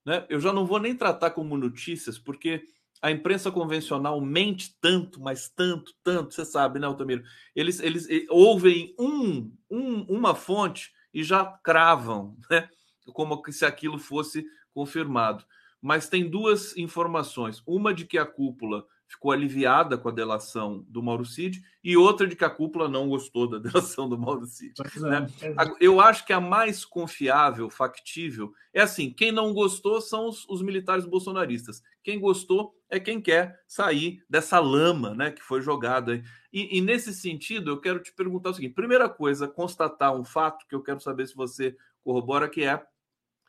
[0.03, 0.25] Né?
[0.29, 2.63] Eu já não vou nem tratar como notícias, porque
[2.99, 7.21] a imprensa convencional mente tanto, mas tanto, tanto, você sabe, né, Altamiro?
[7.55, 12.67] Eles, eles ouvem um, um, uma fonte e já cravam, né?
[13.13, 15.45] Como se aquilo fosse confirmado.
[15.79, 21.01] Mas tem duas informações: uma de que a cúpula ficou aliviada com a delação do
[21.01, 24.73] Mauro Cid e outra de que a cúpula não gostou da delação do Mauro Cid.
[24.97, 25.25] Né?
[25.41, 25.53] É.
[25.81, 30.61] Eu acho que a mais confiável, factível, é assim: quem não gostou são os, os,
[30.61, 31.81] militares bolsonaristas.
[32.03, 36.21] Quem gostou é quem quer sair dessa lama né, que foi jogada.
[36.53, 40.67] E, e nesse sentido, eu quero te perguntar o seguinte: primeira coisa, constatar um fato
[40.67, 42.79] que eu quero saber se você corrobora, que é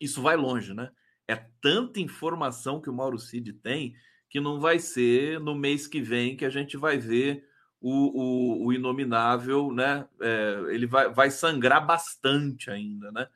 [0.00, 0.90] isso vai longe, né?
[1.28, 3.94] É tanta informação que o Mauro Cid tem
[4.30, 7.44] que não vai ser no mês que vem que a gente vai ver
[7.80, 10.06] o, o, o inominável, né?
[10.20, 13.26] É, ele vai, vai sangrar bastante ainda, né?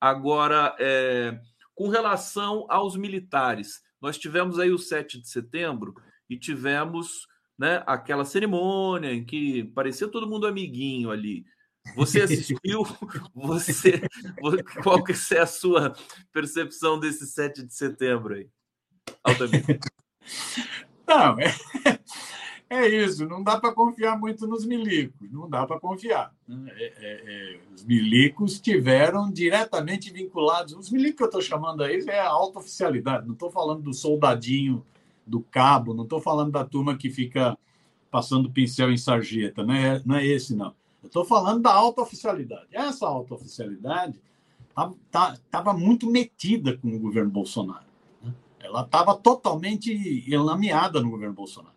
[0.00, 1.40] Agora, é,
[1.74, 5.94] com relação aos militares, nós tivemos aí o 7 de setembro
[6.28, 7.26] e tivemos
[7.58, 11.44] né, aquela cerimônia em que parecia todo mundo amiguinho ali.
[11.96, 12.82] Você assistiu?
[13.34, 14.02] Você,
[14.82, 15.94] qual que é a sua
[16.32, 18.48] percepção desse 7 de setembro aí?
[19.22, 19.80] Altamiro.
[21.06, 21.54] Não, é,
[22.70, 23.26] é isso.
[23.28, 25.30] Não dá para confiar muito nos milicos.
[25.30, 26.34] Não dá para confiar.
[26.48, 26.72] Né?
[26.76, 30.72] É, é, é, os milicos tiveram diretamente vinculados.
[30.74, 33.26] Os milicos que eu estou chamando aí é a alta oficialidade.
[33.26, 34.84] Não estou falando do soldadinho
[35.26, 35.92] do cabo.
[35.92, 37.56] Não estou falando da turma que fica
[38.10, 39.62] passando pincel em sarjeta.
[39.62, 40.74] Não é, não é esse, não.
[41.02, 42.66] Eu estou falando da alta oficialidade.
[42.72, 44.18] Essa alta oficialidade
[44.68, 47.93] estava tá, tá, muito metida com o governo Bolsonaro.
[48.64, 51.74] Ela estava totalmente enlameada no governo Bolsonaro.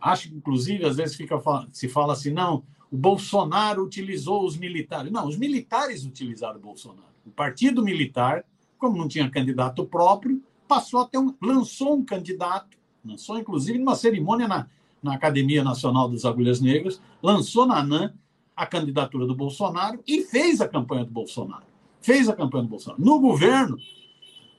[0.00, 5.12] Acho que, inclusive, às vezes fica, se fala assim, não, o Bolsonaro utilizou os militares.
[5.12, 7.10] Não, os militares utilizaram o Bolsonaro.
[7.24, 8.44] O partido militar,
[8.78, 13.94] como não tinha candidato próprio, passou a ter um, lançou um candidato, lançou inclusive numa
[13.94, 14.66] cerimônia na,
[15.02, 18.12] na Academia Nacional das Agulhas Negras, lançou na ANAM
[18.56, 21.64] a candidatura do Bolsonaro e fez a campanha do Bolsonaro.
[22.00, 23.02] Fez a campanha do Bolsonaro.
[23.02, 23.76] No governo,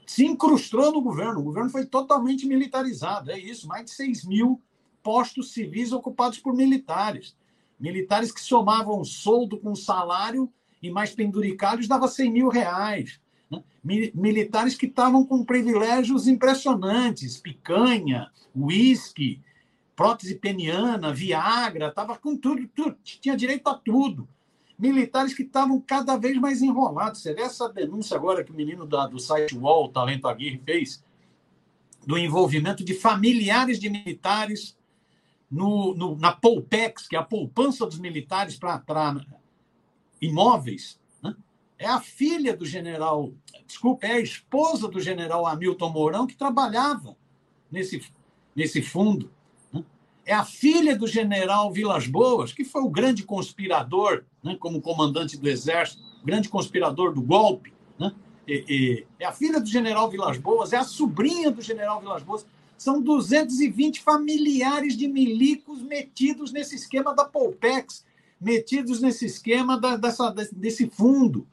[0.06, 1.40] se incrustou no governo.
[1.40, 3.30] O governo foi totalmente militarizado.
[3.30, 4.60] É isso, mais de 6 mil
[5.02, 7.36] postos civis ocupados por militares.
[7.78, 13.20] Militares que somavam soldo com salário e mais penduricalhos dava 100 mil reais.
[13.50, 13.62] Né?
[14.14, 19.40] Militares que estavam com privilégios impressionantes, picanha, uísque,
[19.96, 24.28] prótese peniana, Viagra, estava com tudo, tudo, tinha direito a tudo
[24.78, 27.20] militares que estavam cada vez mais enrolados.
[27.20, 31.02] Você vê essa denúncia agora que o menino da, do site UOL, Talento Aguirre, fez,
[32.06, 34.76] do envolvimento de familiares de militares
[35.50, 38.82] no, no, na Poupex, que é a poupança dos militares para
[40.20, 40.98] imóveis.
[41.22, 41.36] Né?
[41.78, 43.32] É a filha do general,
[43.66, 47.16] desculpa, é a esposa do general Hamilton Mourão que trabalhava
[47.70, 48.02] nesse,
[48.56, 49.30] nesse fundo
[50.24, 55.36] é a filha do general Vilas Boas, que foi o grande conspirador, né, como comandante
[55.36, 57.72] do Exército, grande conspirador do golpe.
[57.98, 58.12] Né?
[58.46, 62.22] E, e, é a filha do general Vilas Boas, é a sobrinha do general Vilas
[62.22, 62.46] Boas.
[62.76, 68.04] São 220 familiares de milicos metidos nesse esquema da Polpex,
[68.40, 71.46] metidos nesse esquema da, dessa, desse fundo.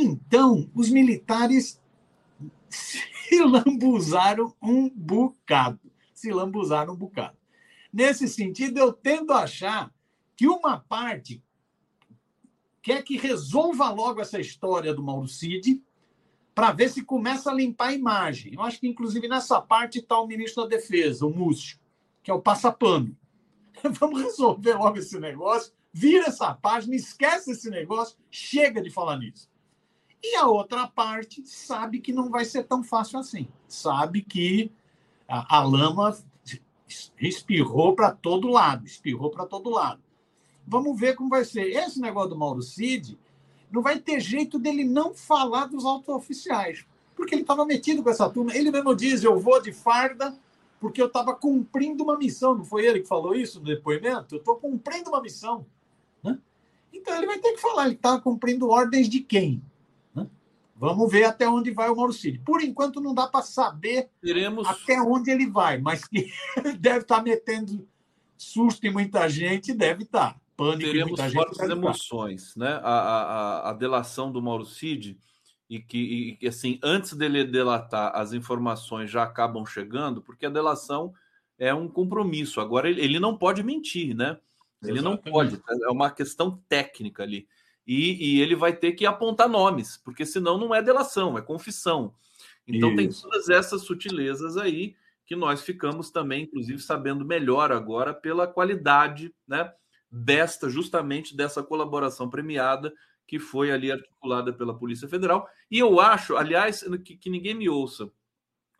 [0.00, 1.80] Então, os militares
[2.68, 5.80] se lambuzaram um bocado.
[6.14, 7.36] Se lambuzaram um bocado.
[7.92, 9.92] Nesse sentido, eu tendo a achar
[10.36, 11.42] que uma parte
[12.88, 15.84] quer que resolva logo essa história do Mauro Cid
[16.54, 18.54] para ver se começa a limpar a imagem.
[18.54, 21.78] Eu acho que, inclusive, nessa parte está o ministro da Defesa, o Múcio,
[22.22, 23.14] que é o passapano.
[24.00, 29.50] Vamos resolver logo esse negócio, vira essa página, esquece esse negócio, chega de falar nisso.
[30.24, 33.48] E a outra parte sabe que não vai ser tão fácil assim.
[33.68, 34.72] Sabe que
[35.28, 36.18] a, a lama
[37.20, 40.07] espirrou para todo lado, espirrou para todo lado.
[40.68, 41.62] Vamos ver como vai ser.
[41.62, 43.18] Esse negócio do Mauro Cid
[43.70, 46.84] não vai ter jeito dele não falar dos autos oficiais,
[47.16, 48.54] porque ele estava metido com essa turma.
[48.54, 50.38] Ele mesmo diz: eu vou de farda
[50.78, 52.54] porque eu estava cumprindo uma missão.
[52.54, 54.34] Não foi ele que falou isso no depoimento?
[54.34, 55.66] Eu estou cumprindo uma missão.
[56.22, 56.38] Né?
[56.92, 59.62] Então ele vai ter que falar: ele estava cumprindo ordens de quem?
[60.14, 60.26] Né?
[60.76, 62.40] Vamos ver até onde vai o Mauro Cid.
[62.40, 64.68] Por enquanto, não dá para saber Teremos...
[64.68, 66.30] até onde ele vai, mas que
[66.78, 67.88] deve estar tá metendo
[68.36, 70.34] susto em muita gente, deve estar.
[70.34, 70.40] Tá.
[70.58, 72.80] Pânico Teremos fortes emoções, né?
[72.82, 75.16] A, a, a, delação do Mauro Cid,
[75.70, 81.14] e que, e, assim, antes dele delatar, as informações já acabam chegando, porque a delação
[81.56, 82.60] é um compromisso.
[82.60, 84.36] Agora, ele, ele não pode mentir, né?
[84.82, 85.24] Ele Exatamente.
[85.24, 87.48] não pode, é uma questão técnica ali
[87.88, 92.12] e, e, ele vai ter que apontar nomes, porque senão não é delação, é confissão.
[92.66, 92.96] Então Isso.
[92.96, 94.94] tem todas essas sutilezas aí
[95.24, 99.72] que nós ficamos também, inclusive, sabendo melhor agora pela qualidade né,
[100.10, 102.92] desta, justamente dessa colaboração premiada
[103.26, 105.46] que foi ali articulada pela Polícia Federal.
[105.70, 108.10] E eu acho, aliás, que, que ninguém me ouça,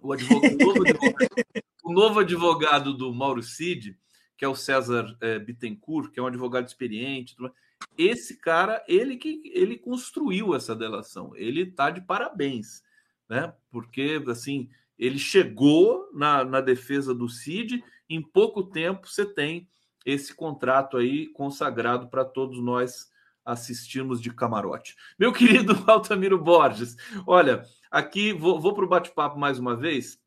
[0.01, 1.29] o, advogado, o, novo advogado,
[1.85, 3.99] o, novo advogado, do Mauro Cid,
[4.39, 7.37] que é o César é, Bittencourt, que é um advogado experiente,
[7.97, 11.35] esse cara, ele que ele construiu essa delação.
[11.37, 12.83] Ele tá de parabéns,
[13.29, 13.53] né?
[13.71, 19.69] Porque assim, ele chegou na, na defesa do Cid, em pouco tempo você tem
[20.11, 23.11] esse contrato aí consagrado para todos nós
[23.45, 24.97] assistirmos de camarote.
[25.19, 30.19] Meu querido Altamiro Borges, olha, aqui vou, vou para o bate-papo mais uma vez.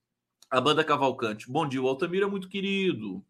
[0.51, 1.49] A banda Cavalcante.
[1.49, 3.23] Bom dia, o Altamiro é muito querido.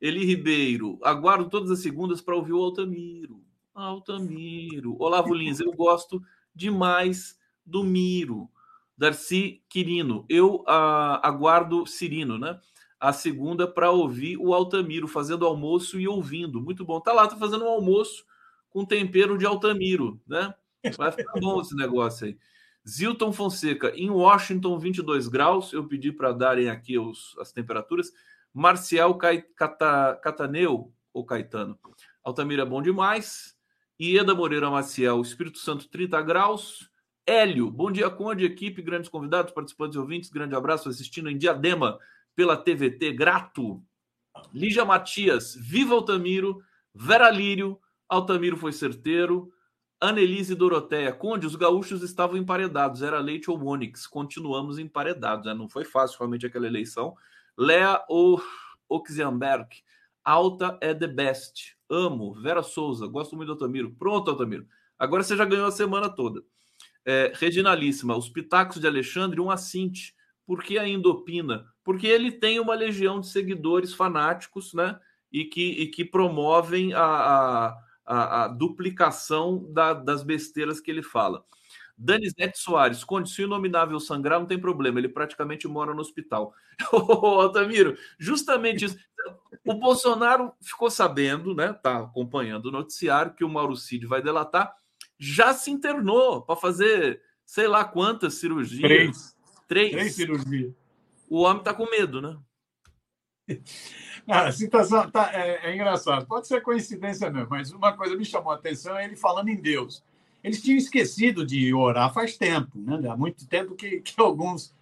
[0.00, 3.42] Eli Ribeiro, aguardo todas as segundas para ouvir o Altamiro.
[3.74, 4.96] Altamiro.
[5.00, 6.22] Olavo Lins, eu gosto
[6.54, 8.50] demais do Miro.
[8.96, 12.60] Darcy Quirino, eu uh, aguardo Cirino, né?
[13.04, 16.58] A segunda para ouvir o Altamiro fazendo almoço e ouvindo.
[16.58, 16.98] Muito bom.
[16.98, 18.24] Tá lá, tá fazendo um almoço
[18.70, 20.54] com tempero de Altamiro, né?
[20.96, 22.38] Vai ficar bom esse negócio aí.
[22.88, 25.70] Zilton Fonseca, em Washington, 22 graus.
[25.74, 28.10] Eu pedi para darem aqui os, as temperaturas.
[28.54, 31.78] Marcial Cata, Cataneu, ou Caetano.
[32.24, 33.54] Altamiro é bom demais.
[34.00, 36.90] Ieda Moreira Maciel, Espírito Santo, 30 graus.
[37.26, 41.98] Hélio, bom dia, Conde, equipe, grandes convidados, participantes e ouvintes, grande abraço, assistindo em Diadema
[42.34, 43.82] pela TVT, grato.
[44.52, 46.62] Lígia Matias, viva Altamiro,
[46.94, 49.52] Vera Lírio, Altamiro foi certeiro.
[50.00, 55.54] Anelise Doroteia, Conde, os gaúchos estavam emparedados, era Leite ou Monix, continuamos emparedados, né?
[55.54, 57.16] não foi fácil realmente aquela eleição.
[57.56, 58.04] Lea
[58.88, 59.68] Oxienberg,
[60.22, 61.74] alta é the best.
[61.88, 62.34] Amo.
[62.34, 63.94] Vera Souza, gosto muito do Altamiro.
[63.94, 64.66] Pronto, Altamiro.
[64.98, 66.42] Agora você já ganhou a semana toda.
[67.04, 70.14] É, Reginalíssima, os pitacos de Alexandre, um assinte.
[70.46, 71.66] Por que ainda opina?
[71.84, 74.98] Porque ele tem uma legião de seguidores fanáticos, né?
[75.30, 81.44] E que, e que promovem a, a, a, duplicação da, das besteiras que ele fala.
[81.96, 86.52] Danizete Soares, Conde, se o inominável sangrar, não tem problema, ele praticamente mora no hospital.
[86.92, 88.96] Ô, Altamiro, justamente isso.
[89.64, 91.72] O Bolsonaro ficou sabendo, né?
[91.72, 94.74] Tá acompanhando o noticiário que o Mauro Cid vai delatar,
[95.18, 98.82] já se internou para fazer sei lá quantas cirurgias.
[98.82, 99.36] Três.
[99.66, 100.83] Três, Três cirurgias.
[101.34, 102.36] O homem tá com medo, né?
[104.28, 106.24] a situação tá, é, é.
[106.28, 109.56] Pode ser coincidência mesmo, mas uma coisa me chamou a atenção é ele falando em
[109.56, 110.00] Deus.
[110.44, 113.08] Eles tinham esquecido de orar faz tempo, né?
[113.10, 114.72] Há muito tempo que, que alguns,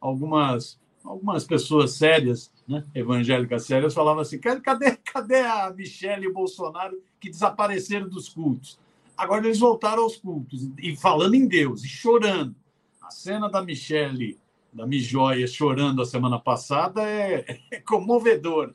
[0.00, 2.84] algumas, algumas pessoas sérias, né?
[2.92, 8.80] evangélicas sérias, falavam assim: cadê, cadê a Michelle e o Bolsonaro que desapareceram dos cultos?
[9.16, 12.56] Agora eles voltaram aos cultos e falando em Deus e chorando.
[13.00, 14.40] A cena da Michelle,
[14.72, 18.74] da Mijóia, chorando a semana passada é, é comovedora.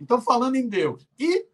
[0.00, 1.06] Então, falando em Deus.
[1.18, 1.46] E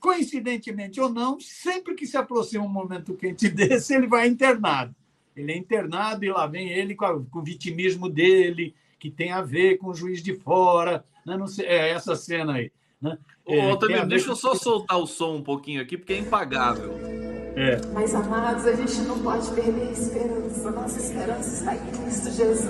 [0.00, 4.94] coincidentemente ou não, sempre que se aproxima um momento quente desse, ele vai internado.
[5.34, 9.32] Ele é internado e lá vem ele com, a, com o vitimismo dele, que tem
[9.32, 11.04] a ver com o juiz de fora.
[11.26, 11.36] Né?
[11.36, 12.70] Não sei, é essa cena aí.
[13.00, 13.18] Né?
[13.44, 17.23] Ô, é, deixa eu só soltar o som um pouquinho aqui, porque é impagável.
[17.56, 17.80] É.
[17.92, 20.70] Mas, amados, a gente não pode perder a esperança.
[20.70, 22.68] Nossa esperança está em Cristo Jesus.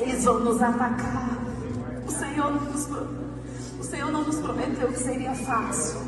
[0.00, 1.38] Eles vão nos atacar.
[2.06, 2.70] O Senhor nos
[3.90, 6.00] Senhor não nos prometeu que seria fácil.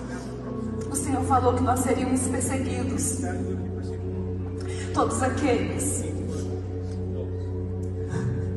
[0.88, 3.18] O Senhor falou que nós seríamos perseguidos.
[4.94, 6.04] Todos aqueles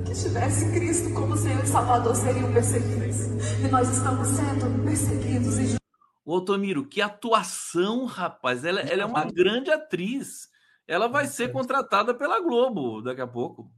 [0.05, 3.17] que tivessem Cristo como Senhor e Salvador seriam perseguidos.
[3.63, 5.57] E nós estamos sendo perseguidos.
[5.57, 5.84] E...
[6.25, 8.65] Ô, Otomiro, que atuação, rapaz.
[8.65, 10.49] Ela, ela é uma grande atriz.
[10.87, 13.71] Ela vai ser contratada pela Globo daqui a pouco.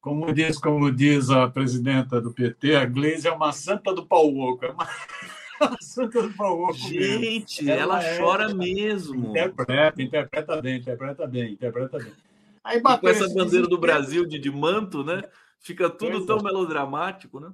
[0.00, 4.36] Como diz, como diz a presidenta do PT, a Gleisi é uma santa do pau
[4.36, 4.64] oco.
[4.64, 4.86] É uma,
[5.80, 6.74] santa do pau oco.
[6.74, 9.30] Gente, ela, ela é, chora mesmo.
[9.30, 12.12] Interpreta, interpreta bem, interpreta bem, interpreta bem.
[12.64, 15.22] Aí e com essa bandeira do Brasil de, de manto, né?
[15.60, 16.42] Fica tudo tão é.
[16.42, 17.52] melodramático, né?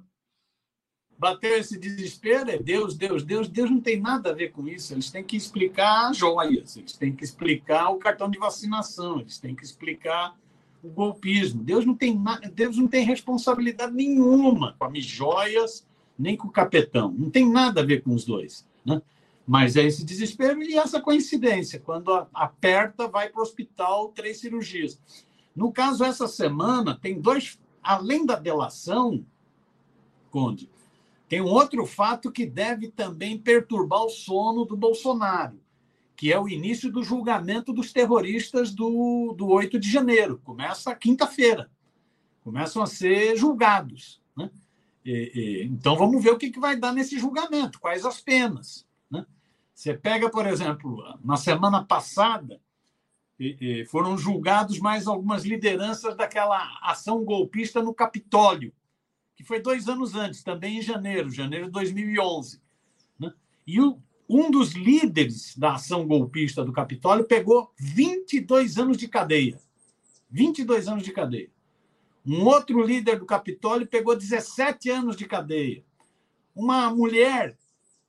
[1.19, 3.49] Bateu esse desespero, é Deus, Deus, Deus.
[3.49, 4.93] Deus não tem nada a ver com isso.
[4.93, 9.53] Eles têm que explicar joias, eles têm que explicar o cartão de vacinação, eles têm
[9.53, 10.35] que explicar
[10.81, 11.61] o golpismo.
[11.61, 12.17] Deus não tem,
[12.53, 15.85] Deus não tem responsabilidade nenhuma com as joias,
[16.17, 17.11] nem com o capetão.
[17.11, 18.65] Não tem nada a ver com os dois.
[18.85, 19.01] Né?
[19.45, 21.79] Mas é esse desespero e essa coincidência.
[21.79, 24.99] Quando aperta, vai para o hospital, três cirurgias.
[25.55, 27.59] No caso, essa semana, tem dois.
[27.81, 29.25] Além da delação,
[30.29, 30.69] Conde,
[31.29, 35.61] tem um outro fato que deve também perturbar o sono do Bolsonaro,
[36.15, 40.41] que é o início do julgamento dos terroristas do, do 8 de janeiro.
[40.43, 41.69] Começa quinta-feira.
[42.41, 44.19] Começam a ser julgados.
[44.35, 44.49] Né?
[45.05, 48.87] E, e, então, vamos ver o que, que vai dar nesse julgamento, quais as penas.
[49.09, 49.23] Né?
[49.71, 52.59] Você pega, por exemplo, na semana passada,
[53.39, 58.73] e, foram julgados mais algumas lideranças daquela ação golpista no Capitólio,
[59.39, 62.61] que foi dois anos antes, também em janeiro, janeiro de 2011.
[63.17, 63.33] Né?
[63.65, 69.57] E o, um dos líderes da ação golpista do Capitólio pegou 22 anos de cadeia.
[70.29, 71.49] 22 anos de cadeia.
[72.25, 75.85] Um outro líder do Capitólio pegou 17 anos de cadeia.
[76.53, 77.57] Uma mulher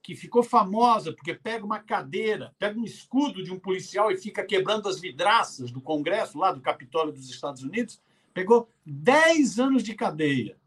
[0.03, 4.45] que ficou famosa porque pega uma cadeira, pega um escudo de um policial e fica
[4.45, 8.01] quebrando as vidraças do Congresso, lá do Capitólio dos Estados Unidos,
[8.35, 10.59] pegou 10 anos de cadeia.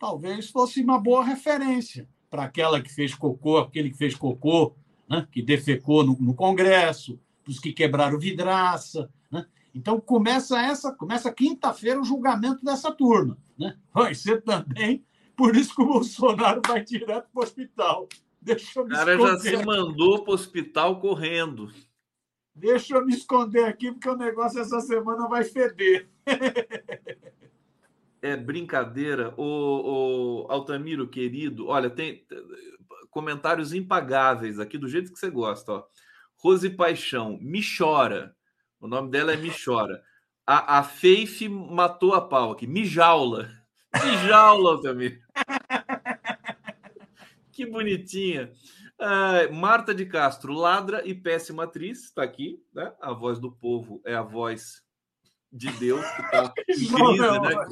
[0.00, 4.74] Talvez fosse uma boa referência para aquela que fez cocô, aquele que fez cocô,
[5.06, 9.10] né, que defecou no, no Congresso, os que quebraram vidraça.
[9.30, 9.44] Né?
[9.74, 13.36] Então começa essa, começa quinta-feira o julgamento dessa turma.
[13.58, 13.76] Né?
[13.92, 15.04] Vai ser também
[15.36, 18.08] por isso que o Bolsonaro vai direto para o hospital.
[18.40, 19.66] Deixa eu me o cara já se aqui.
[19.66, 21.70] mandou para o hospital correndo.
[22.54, 26.08] Deixa eu me esconder aqui, porque o negócio essa semana vai feder.
[28.22, 29.34] é brincadeira.
[29.36, 32.24] O, o Altamiro, querido, olha, tem
[33.10, 35.72] comentários impagáveis aqui, do jeito que você gosta.
[35.72, 35.84] Ó.
[36.36, 38.34] Rose Paixão, me chora.
[38.80, 40.02] O nome dela é Me Chora.
[40.46, 42.66] A, a Faith matou a pau aqui.
[42.66, 43.50] Mijaula.
[44.02, 45.20] Mijaula, Altamiro.
[47.52, 48.50] que bonitinha.
[48.98, 52.90] Uh, Marta de Castro, ladra e péssima atriz, está aqui, né?
[53.00, 54.82] A voz do povo é a voz
[55.52, 57.68] de Deus que está em crise, né?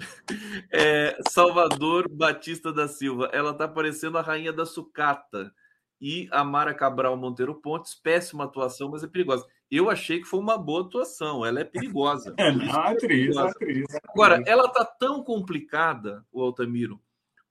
[0.72, 5.52] É, Salvador Batista da Silva, ela está parecendo a rainha da sucata.
[6.00, 9.46] E a Mara Cabral Monteiro Pontes, péssima atuação, mas é perigosa.
[9.70, 12.34] Eu achei que foi uma boa atuação, ela é perigosa.
[12.38, 13.86] É, não, é atriz, é atriz, atriz.
[14.08, 17.00] Agora, ela está tão complicada, o Altamiro,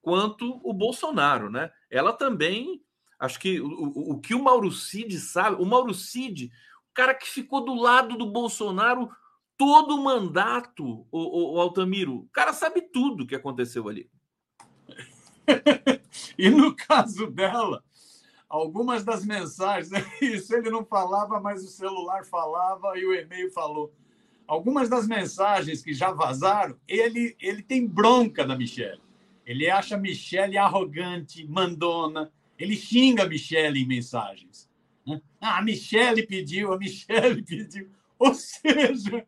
[0.01, 1.71] quanto o Bolsonaro, né?
[1.91, 2.81] Ela também,
[3.19, 6.47] acho que o, o, o que o Mauro Cid sabe, o Mauro Cid,
[6.91, 9.09] o cara que ficou do lado do Bolsonaro
[9.59, 14.09] todo o mandato, o, o, Altamiro, o cara sabe tudo o que aconteceu ali.
[16.39, 17.83] e no caso dela,
[18.47, 19.91] algumas das mensagens,
[20.21, 23.93] isso ele não falava, mas o celular falava e o e-mail falou.
[24.47, 29.01] Algumas das mensagens que já vazaram, ele, ele tem bronca da Michelle.
[29.45, 32.31] Ele acha a Michelle arrogante, mandona.
[32.57, 34.69] Ele xinga a Michelle em mensagens.
[35.05, 35.21] Né?
[35.41, 37.89] Ah, a Michelle pediu, a Michelle pediu.
[38.17, 39.27] Ou seja,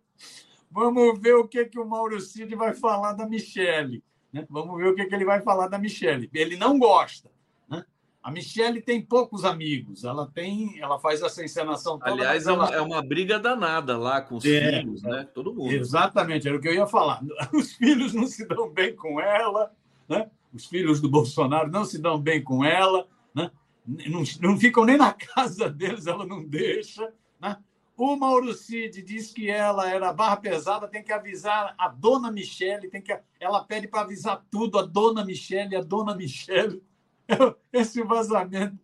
[0.71, 4.01] Vamos ver o que, que o Mauro Cid vai falar da Michelle.
[4.31, 4.47] Né?
[4.49, 6.29] Vamos ver o que, que ele vai falar da Michelle.
[6.33, 7.29] Ele não gosta.
[7.69, 7.83] Né?
[8.23, 10.05] A Michelle tem poucos amigos.
[10.05, 12.11] Ela tem, ela faz essa encenação toda.
[12.11, 15.27] Aliás, é, uma, é uma briga danada lá com os é, filhos, né?
[15.33, 15.73] Todo mundo.
[15.73, 17.21] Exatamente, era o que eu ia falar.
[17.53, 19.73] Os filhos não se dão bem com ela,
[20.07, 20.31] né?
[20.53, 23.51] Os filhos do Bolsonaro não se dão bem com ela, né?
[23.85, 27.13] Não, não ficam nem na casa deles, ela não deixa.
[27.39, 27.57] Né?
[28.03, 32.89] O Mauro Cid diz que ela era barra pesada, tem que avisar a dona Michele,
[32.89, 36.81] tem que, ela pede para avisar tudo, a dona Michele, a dona Michele.
[37.71, 38.75] Esse vazamento,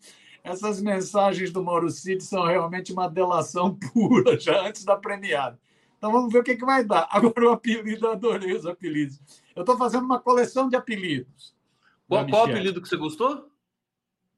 [0.44, 5.60] essas mensagens do Mauro Cid são realmente uma delação pura, já antes da premiada.
[5.98, 7.08] Então vamos ver o que, que vai dar.
[7.10, 9.20] Agora o apelido, eu adorei os apelidos.
[9.56, 11.56] Eu estou fazendo uma coleção de apelidos.
[12.08, 13.50] Qual, qual apelido que você gostou?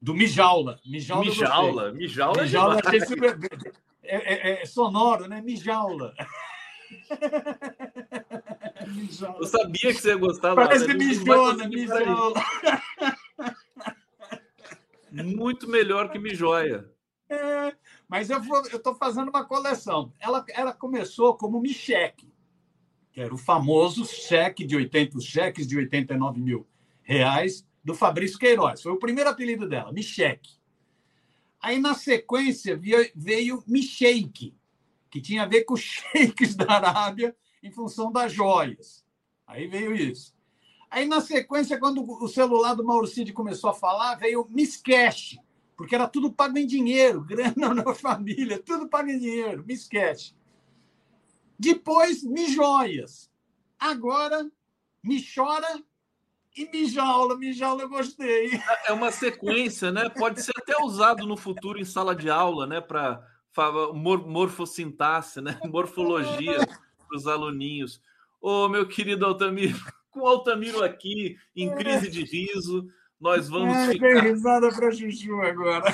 [0.01, 0.79] Do Mijaula.
[0.85, 1.25] Mijaula.
[1.25, 1.91] Mijaula.
[1.91, 3.37] Mijaula, Mijaula achei super
[4.03, 5.41] é, é, é sonoro, né?
[5.41, 6.13] Mijaula.
[9.37, 10.55] Eu sabia que você ia gostar.
[10.55, 12.43] Parece lá, mijona, mijola.
[15.11, 16.89] Muito melhor que mijoia.
[17.29, 17.75] É,
[18.07, 18.41] mas eu
[18.73, 20.11] estou fazendo uma coleção.
[20.19, 22.33] Ela, ela começou como Micheque,
[23.11, 26.67] que era o famoso cheque de 80 cheques de 89 mil
[27.03, 28.81] reais do Fabrício Queiroz.
[28.81, 30.58] Foi o primeiro apelido dela, Micheque.
[31.61, 32.79] Aí, na sequência,
[33.15, 34.55] veio Misheik,
[35.09, 35.81] que tinha a ver com os
[36.13, 39.05] sheiks da Arábia em função das joias.
[39.45, 40.33] Aí veio isso.
[40.89, 45.37] Aí, na sequência, quando o celular do Mauricide começou a falar, veio Miss Cash,
[45.75, 50.35] porque era tudo pago em dinheiro, grana na família, tudo pago em dinheiro, Miss Cash.
[51.57, 53.29] Depois, Miss Joias.
[53.77, 54.49] Agora,
[55.03, 55.83] Me Chora
[56.59, 57.37] e Mijaula.
[57.37, 58.51] Mijaula eu gostei.
[58.85, 60.09] É uma sequência, né?
[60.09, 62.81] Pode ser até usado no futuro em sala de aula, né?
[62.81, 63.23] Para
[63.93, 65.57] mor morfossintaxe, né?
[65.65, 66.57] Morfologia
[67.07, 68.01] para os aluninhos.
[68.41, 69.77] Ô, meu querido Altamiro,
[70.11, 72.87] com o Altamiro aqui, em crise de riso,
[73.19, 74.07] nós vamos é, ficar...
[74.07, 75.85] Tem risada para Juju agora.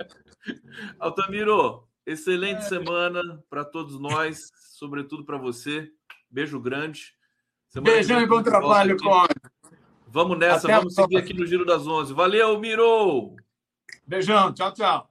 [1.00, 2.68] Altamiro, excelente é.
[2.68, 5.90] semana para todos nós, sobretudo para você.
[6.30, 7.14] Beijo grande.
[7.68, 9.34] Semana Beijão e bom trabalho, Conde.
[10.12, 12.12] Vamos nessa, Até vamos seguir aqui no Giro das Onze.
[12.12, 13.36] Valeu, Miro!
[14.04, 15.08] Beijão, tchau, tchau.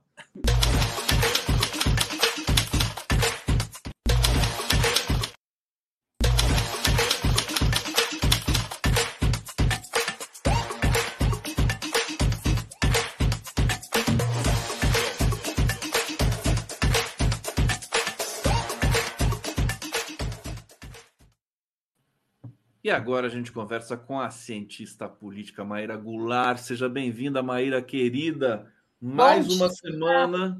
[22.89, 26.57] E agora a gente conversa com a cientista política Maíra Goulart.
[26.57, 28.65] Seja bem-vinda, Maíra querida.
[28.99, 29.77] Mais Bom uma dia.
[29.77, 30.59] semana.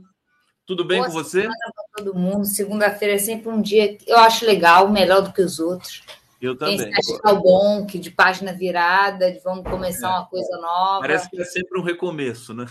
[0.63, 1.47] Tudo bem Boa com você?
[1.47, 2.45] Para todo mundo.
[2.45, 6.03] Segunda-feira é sempre um dia que eu acho legal, melhor do que os outros.
[6.39, 6.77] Eu também.
[6.77, 10.11] Tem esse bom, que de página virada, de vamos começar é.
[10.11, 10.99] uma coisa nova.
[10.99, 12.67] Parece que é sempre um recomeço, né?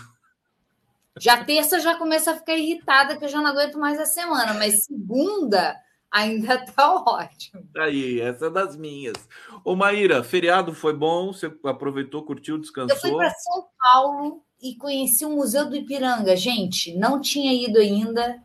[1.18, 4.54] Já terça já começa a ficar irritada, que eu já não aguento mais a semana,
[4.54, 5.74] mas segunda
[6.11, 7.68] Ainda tá ótimo.
[7.76, 9.16] Aí, essa é das minhas.
[9.64, 11.32] Ô, Maíra, feriado foi bom?
[11.32, 12.96] Você aproveitou, curtiu, descansou?
[12.96, 16.36] Eu fui para São Paulo e conheci o Museu do Ipiranga.
[16.36, 18.42] Gente, não tinha ido ainda.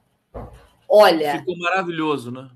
[0.88, 1.40] Olha.
[1.40, 2.50] Ficou maravilhoso, né?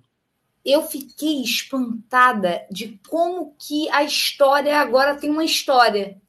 [0.63, 6.21] Eu fiquei espantada de como que a história agora tem uma história.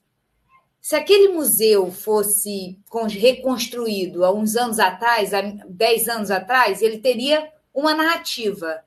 [0.81, 2.79] Se aquele museu fosse
[3.11, 8.83] reconstruído há uns anos atrás, há 10 anos atrás, ele teria uma narrativa.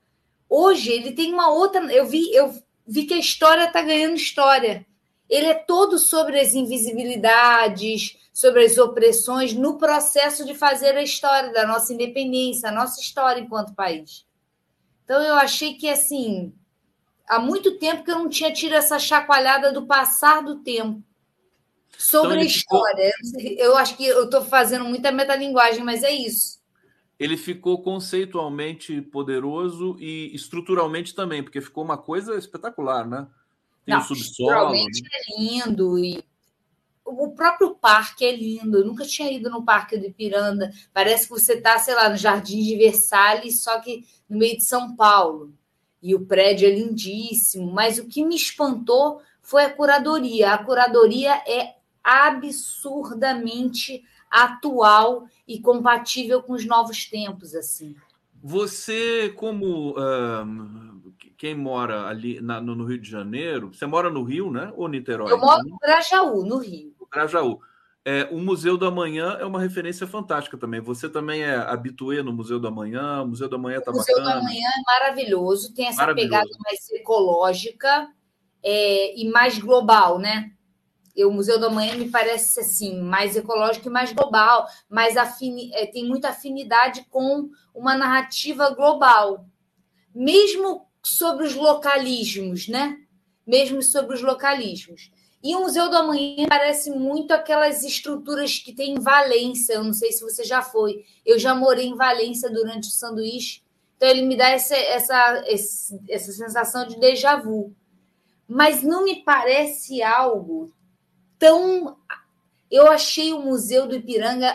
[0.49, 1.81] Hoje ele tem uma outra.
[1.93, 2.53] Eu vi, eu
[2.85, 4.85] vi que a história está ganhando história.
[5.29, 11.53] Ele é todo sobre as invisibilidades, sobre as opressões no processo de fazer a história
[11.53, 14.25] da nossa independência, a nossa história enquanto país.
[15.05, 16.53] Então eu achei que assim,
[17.25, 21.01] há muito tempo que eu não tinha tido essa chacoalhada do passar do tempo
[21.97, 23.11] sobre então, a história.
[23.23, 23.41] Ficou...
[23.57, 26.61] Eu acho que eu estou fazendo muita metalinguagem, mas é isso
[27.22, 33.28] ele ficou conceitualmente poderoso e estruturalmente também, porque ficou uma coisa espetacular, né?
[33.86, 34.72] Tem Não, o subsolo.
[34.72, 34.80] Né?
[34.80, 36.24] é lindo e
[37.05, 38.80] o próprio parque é lindo.
[38.80, 40.72] Eu nunca tinha ido no Parque do Ipiranga.
[40.91, 44.63] Parece que você está, sei lá, no Jardim de Versalhes, só que no meio de
[44.63, 45.53] São Paulo.
[46.01, 47.72] E o prédio é lindíssimo.
[47.72, 50.53] Mas o que me espantou foi a curadoria.
[50.53, 57.95] A curadoria é absurdamente atual e compatível com os novos tempos, assim.
[58.41, 59.95] Você, como
[61.38, 64.71] quem mora ali na, no Rio de Janeiro, você mora no Rio, né?
[64.75, 65.32] Ou Niterói?
[65.32, 66.95] Eu moro no Grajaú, no Rio.
[66.99, 67.59] No Grajaú.
[68.03, 70.79] É, o Museu do Amanhã é uma referência fantástica também.
[70.82, 74.17] Você também é habituê no Museu do Amanhã, o Museu do Amanhã está bacana.
[74.17, 78.07] O Museu do Amanhã é maravilhoso, tem essa pegada mais ecológica
[78.63, 80.51] é, e mais global, né?
[81.18, 84.68] O Museu do Amanhã me parece assim mais ecológico e mais global,
[85.18, 89.45] afini, é, tem muita afinidade com uma narrativa global,
[90.14, 92.97] mesmo sobre os localismos, né?
[93.45, 95.12] Mesmo sobre os localismos.
[95.43, 99.74] E o Museu do Amanhã parece muito aquelas estruturas que tem em Valência.
[99.74, 101.03] Eu não sei se você já foi.
[101.26, 103.64] Eu já morei em Valência durante o sanduíche.
[103.97, 105.43] Então ele me dá essa, essa,
[106.07, 107.74] essa sensação de déjà vu.
[108.47, 110.72] Mas não me parece algo
[111.41, 111.97] tão.
[112.69, 114.47] Eu achei o Museu do Ipiranga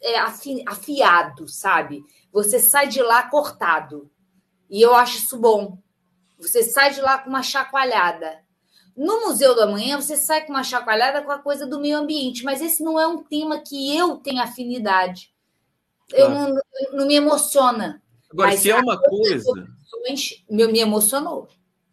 [0.00, 0.18] é,
[0.66, 2.02] afiado, sabe?
[2.32, 4.08] Você sai de lá cortado.
[4.70, 5.76] E eu acho isso bom.
[6.38, 8.38] Você sai de lá com uma chacoalhada.
[8.96, 12.44] No Museu do Amanhã, você sai com uma chacoalhada com a coisa do meio ambiente,
[12.44, 15.34] mas esse não é um tema que eu tenho afinidade.
[16.08, 16.24] Claro.
[16.24, 16.62] Eu não,
[16.92, 18.02] não, me emociona.
[18.30, 19.52] Agora, mas se é uma coisa.
[20.48, 21.48] Me, me emocionou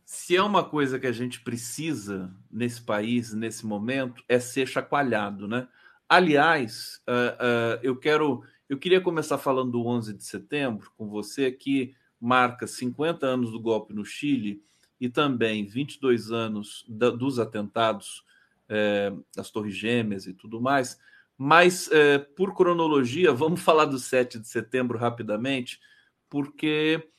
[0.10, 5.49] se é uma coisa que a gente precisa nesse país, nesse momento, é ser chacoalhado,
[5.49, 5.68] né?
[6.08, 11.51] Aliás, uh, uh, eu quero, eu queria começar falando do 11 de setembro com você,
[11.51, 14.64] que marca 50 anos do golpe no Chile
[14.97, 18.24] e também 22 anos da, dos atentados
[18.70, 20.97] eh, das Torres Gêmeas e tudo mais.
[21.38, 25.82] Mas, eh, por cronologia, vamos falar do 7 de setembro rapidamente,
[26.30, 27.10] porque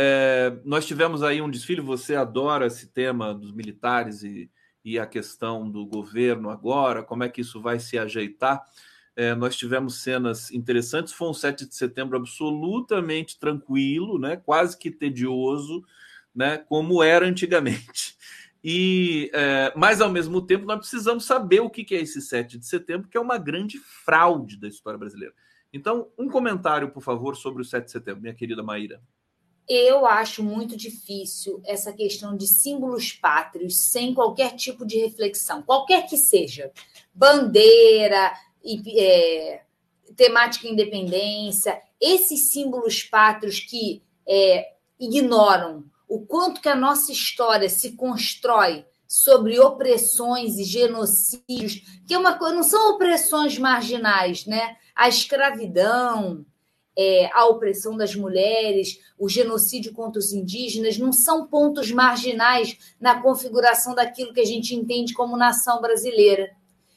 [0.00, 4.48] é, nós tivemos aí um desfile, você adora esse tema dos militares e,
[4.84, 8.64] e a questão do governo agora, como é que isso vai se ajeitar.
[9.16, 11.12] É, nós tivemos cenas interessantes.
[11.12, 14.36] Foi um 7 de setembro absolutamente tranquilo, né?
[14.36, 15.82] quase que tedioso,
[16.32, 16.58] né?
[16.58, 18.16] como era antigamente.
[18.62, 22.66] E, é, mas, ao mesmo tempo, nós precisamos saber o que é esse 7 de
[22.66, 25.34] setembro, que é uma grande fraude da história brasileira.
[25.72, 29.02] Então, um comentário, por favor, sobre o 7 de setembro, minha querida Maíra.
[29.68, 36.06] Eu acho muito difícil essa questão de símbolos pátrios sem qualquer tipo de reflexão, qualquer
[36.06, 36.72] que seja.
[37.14, 38.32] Bandeira,
[38.96, 39.62] é,
[40.16, 47.92] temática independência, esses símbolos pátrios que é, ignoram o quanto que a nossa história se
[47.92, 54.76] constrói sobre opressões e genocídios, que é uma não são opressões marginais, né?
[54.94, 56.44] A escravidão,
[57.00, 63.22] é, a opressão das mulheres, o genocídio contra os indígenas, não são pontos marginais na
[63.22, 66.50] configuração daquilo que a gente entende como nação brasileira.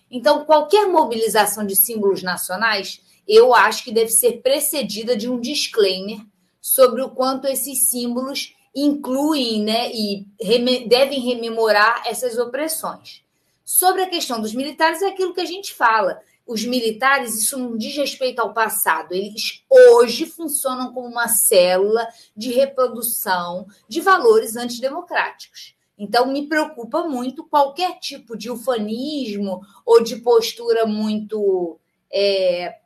[0.09, 6.19] Então, qualquer mobilização de símbolos nacionais, eu acho que deve ser precedida de um disclaimer
[6.59, 13.21] sobre o quanto esses símbolos incluem né, e reme devem rememorar essas opressões.
[13.63, 17.77] Sobre a questão dos militares, é aquilo que a gente fala os militares, isso não
[17.77, 25.75] diz respeito ao passado, eles hoje funcionam como uma célula de reprodução de valores antidemocráticos.
[25.97, 31.79] Então, me preocupa muito qualquer tipo de ufanismo ou de postura muito
[32.11, 32.79] é,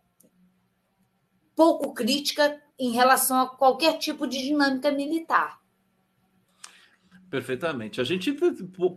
[1.56, 5.60] pouco crítica em relação a qualquer tipo de dinâmica militar.
[7.30, 8.00] Perfeitamente.
[8.00, 8.34] A gente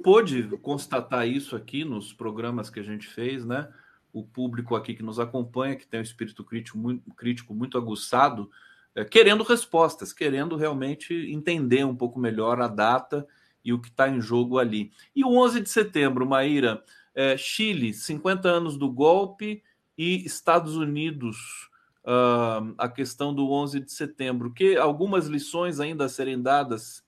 [0.02, 3.72] pôde constatar isso aqui nos programas que a gente fez, né?
[4.12, 8.50] O público aqui que nos acompanha, que tem um espírito crítico muito, crítico muito aguçado,
[8.94, 13.26] é, querendo respostas, querendo realmente entender um pouco melhor a data
[13.64, 14.92] e o que está em jogo ali.
[15.14, 16.82] E o 11 de setembro, Maíra,
[17.14, 19.62] é, Chile, 50 anos do golpe
[19.96, 21.68] e Estados Unidos,
[22.04, 27.02] uh, a questão do 11 de setembro, que algumas lições ainda a serem dadas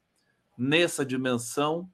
[0.59, 1.89] nessa dimensão.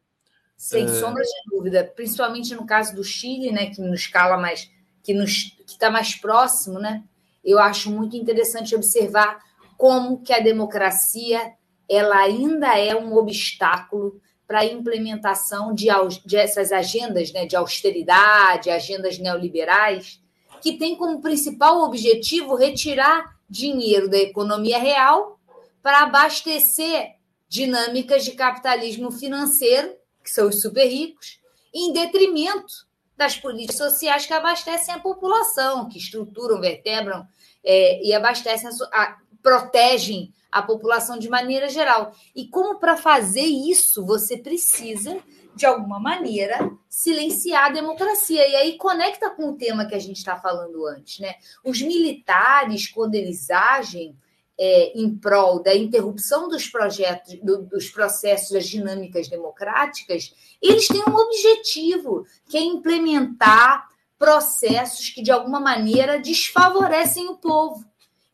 [0.57, 0.89] Sem é...
[0.89, 4.71] sombra de dúvida, principalmente no caso do Chile, né, que nos escala mais
[5.07, 7.03] que está mais próximo, né?
[7.45, 9.39] Eu acho muito interessante observar
[9.77, 11.53] como que a democracia
[11.89, 15.87] ela ainda é um obstáculo para a implementação de,
[16.25, 20.21] de, essas agendas né, de austeridade, agendas neoliberais,
[20.61, 25.39] que tem como principal objetivo retirar dinheiro da economia real
[25.83, 27.15] para abastecer
[27.49, 31.39] dinâmicas de capitalismo financeiro, que são os super ricos,
[31.73, 32.86] em detrimento
[33.17, 37.27] das políticas sociais que abastecem a população, que estruturam, vertebram
[37.65, 42.13] é, e abastecem, a, a, protegem a população de maneira geral.
[42.35, 45.19] E como para fazer isso você precisa,
[45.55, 48.47] de alguma maneira, silenciar a democracia.
[48.47, 51.19] E aí conecta com o tema que a gente está falando antes.
[51.19, 51.35] Né?
[51.65, 54.17] Os militares, quando eles agem,
[54.59, 61.03] é, em prol da interrupção dos projetos, do, dos processos das dinâmicas democráticas, eles têm
[61.09, 63.89] um objetivo, que é implementar
[64.19, 67.85] processos que, de alguma maneira, desfavorecem o povo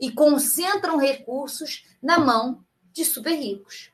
[0.01, 3.91] e concentram recursos na mão de super ricos.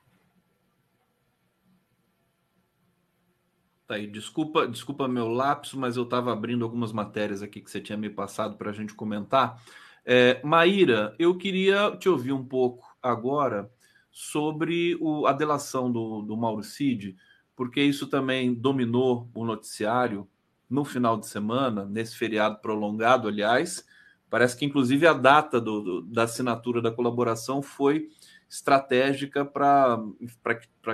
[3.86, 7.80] Tá aí, desculpa, desculpa meu lapso, mas eu estava abrindo algumas matérias aqui que você
[7.80, 9.62] tinha me passado para a gente comentar.
[10.04, 13.70] É, Maíra, eu queria te ouvir um pouco agora
[14.10, 17.16] sobre o, a delação do, do Mauro Cid,
[17.58, 20.28] porque isso também dominou o noticiário
[20.70, 23.84] no final de semana, nesse feriado prolongado, aliás.
[24.30, 28.10] Parece que, inclusive, a data do, do, da assinatura da colaboração foi
[28.48, 29.98] estratégica para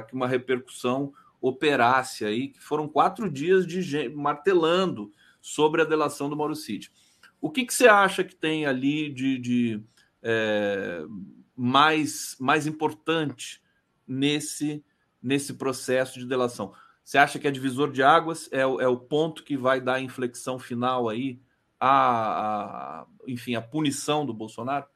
[0.09, 5.13] que uma repercussão operasse aí, que foram quatro dias de martelando
[5.43, 6.91] sobre a delação do Mauro Cid.
[7.43, 9.83] O que, que você acha que tem ali de, de
[10.23, 11.05] é,
[11.55, 13.63] mais, mais importante
[14.09, 14.83] nesse,
[15.25, 16.73] nesse processo de delação?
[17.03, 20.01] Você acha que é divisor de águas é, é o ponto que vai dar a
[20.01, 21.41] inflexão final aí,
[21.81, 24.87] a, a enfim, a punição do Bolsonaro?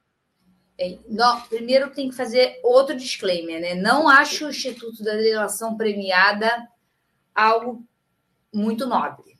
[0.76, 3.74] Bem, não, primeiro tem que fazer outro disclaimer, né?
[3.74, 6.68] Não acho o Instituto da Delação Premiada
[7.34, 7.84] algo
[8.52, 9.36] muito nobre.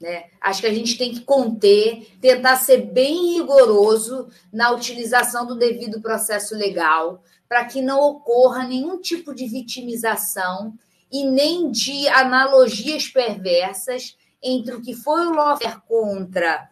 [0.00, 0.24] Né?
[0.40, 6.02] Acho que a gente tem que conter, tentar ser bem rigoroso na utilização do devido
[6.02, 7.22] processo legal,
[7.52, 10.72] para que não ocorra nenhum tipo de vitimização
[11.12, 16.70] e nem de analogias perversas entre o que foi o lawfare contra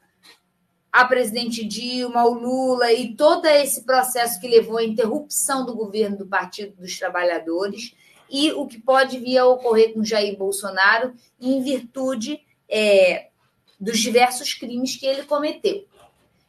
[0.91, 6.17] a presidente Dilma, o Lula e todo esse processo que levou à interrupção do governo
[6.17, 7.95] do Partido dos Trabalhadores
[8.31, 13.29] e o que pode vir a ocorrer com Jair Bolsonaro em virtude é,
[13.79, 15.85] dos diversos crimes que ele cometeu.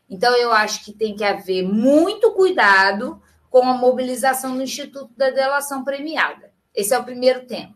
[0.09, 3.21] Então, eu acho que tem que haver muito cuidado
[3.51, 6.51] com a mobilização do Instituto da Delação Premiada.
[6.73, 7.75] Esse é o primeiro tema.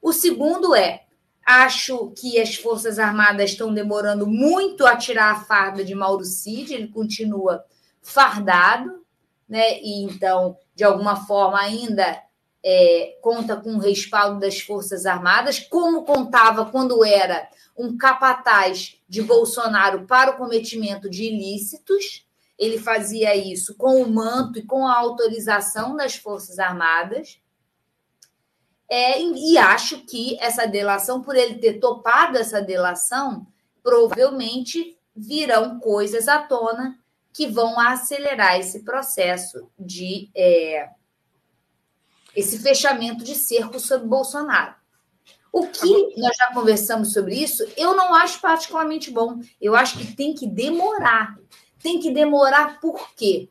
[0.00, 1.06] O segundo é:
[1.44, 6.74] acho que as Forças Armadas estão demorando muito a tirar a farda de Mauro Cid,
[6.74, 7.64] ele continua
[8.02, 9.02] fardado,
[9.48, 9.80] né?
[9.80, 12.22] E então, de alguma forma, ainda
[12.62, 19.22] é, conta com o respaldo das Forças Armadas, como contava quando era um capataz de
[19.22, 22.26] Bolsonaro para o cometimento de ilícitos.
[22.58, 27.40] Ele fazia isso com o manto e com a autorização das Forças Armadas.
[28.88, 33.46] É, e acho que essa delação, por ele ter topado essa delação,
[33.82, 36.98] provavelmente virão coisas à tona
[37.32, 40.88] que vão acelerar esse processo de é,
[42.34, 44.74] esse fechamento de cerco sobre Bolsonaro.
[45.52, 49.38] O que nós já conversamos sobre isso, eu não acho particularmente bom.
[49.60, 51.38] Eu acho que tem que demorar.
[51.84, 53.46] Tem que demorar por quê?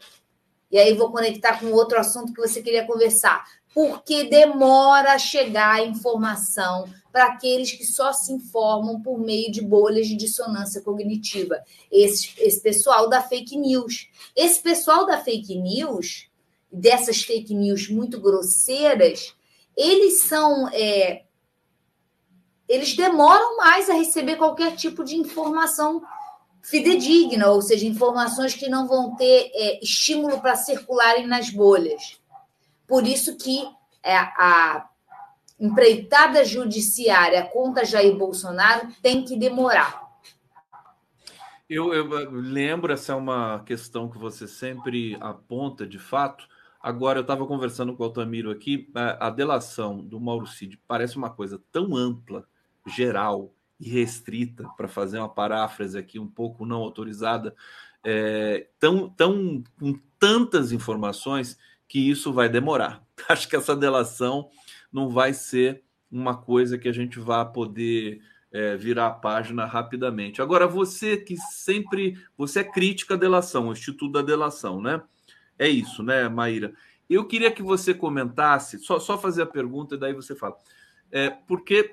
[0.71, 3.45] E aí vou conectar com outro assunto que você queria conversar.
[3.75, 9.61] Porque demora a chegar a informação para aqueles que só se informam por meio de
[9.61, 11.61] bolhas de dissonância cognitiva.
[11.91, 14.09] Esse, esse pessoal da fake news.
[14.35, 16.27] Esse pessoal da fake news,
[16.71, 19.35] dessas fake news muito grosseiras,
[19.77, 21.25] eles são é,
[22.67, 26.01] eles demoram mais a receber qualquer tipo de informação
[26.63, 32.19] fidedigna, ou seja, informações que não vão ter é, estímulo para circularem nas bolhas.
[32.87, 33.67] Por isso que
[34.01, 34.89] é, a
[35.59, 40.03] empreitada judiciária contra Jair Bolsonaro tem que demorar.
[41.69, 46.47] Eu, eu, lembro, essa é uma questão que você sempre aponta de fato.
[46.81, 51.17] Agora, eu estava conversando com o Altamiro aqui, a, a delação do Mauro Cid parece
[51.17, 52.45] uma coisa tão ampla
[52.85, 53.53] geral
[53.83, 57.53] e restrita, para fazer uma paráfrase aqui um pouco não autorizada,
[58.03, 61.57] é, tão, tão, com tantas informações
[61.87, 63.03] que isso vai demorar.
[63.27, 64.49] Acho que essa delação
[64.91, 68.21] não vai ser uma coisa que a gente vá poder
[68.51, 70.41] é, virar a página rapidamente.
[70.41, 72.17] Agora, você que sempre.
[72.37, 75.01] Você é crítica à delação, o Instituto da Delação, né?
[75.57, 76.73] É isso, né, Maíra?
[77.09, 80.55] Eu queria que você comentasse, só, só fazer a pergunta e daí você fala.
[81.11, 81.91] É, porque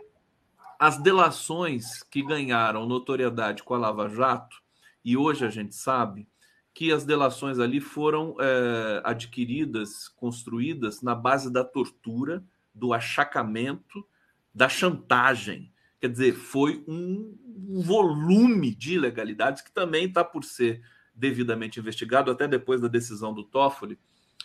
[0.80, 4.56] as delações que ganharam notoriedade com a Lava Jato,
[5.04, 6.26] e hoje a gente sabe
[6.72, 12.42] que as delações ali foram é, adquiridas, construídas na base da tortura,
[12.74, 14.06] do achacamento,
[14.54, 15.70] da chantagem.
[16.00, 17.36] Quer dizer, foi um
[17.82, 20.80] volume de ilegalidades que também está por ser
[21.14, 23.98] devidamente investigado, até depois da decisão do Toffoli,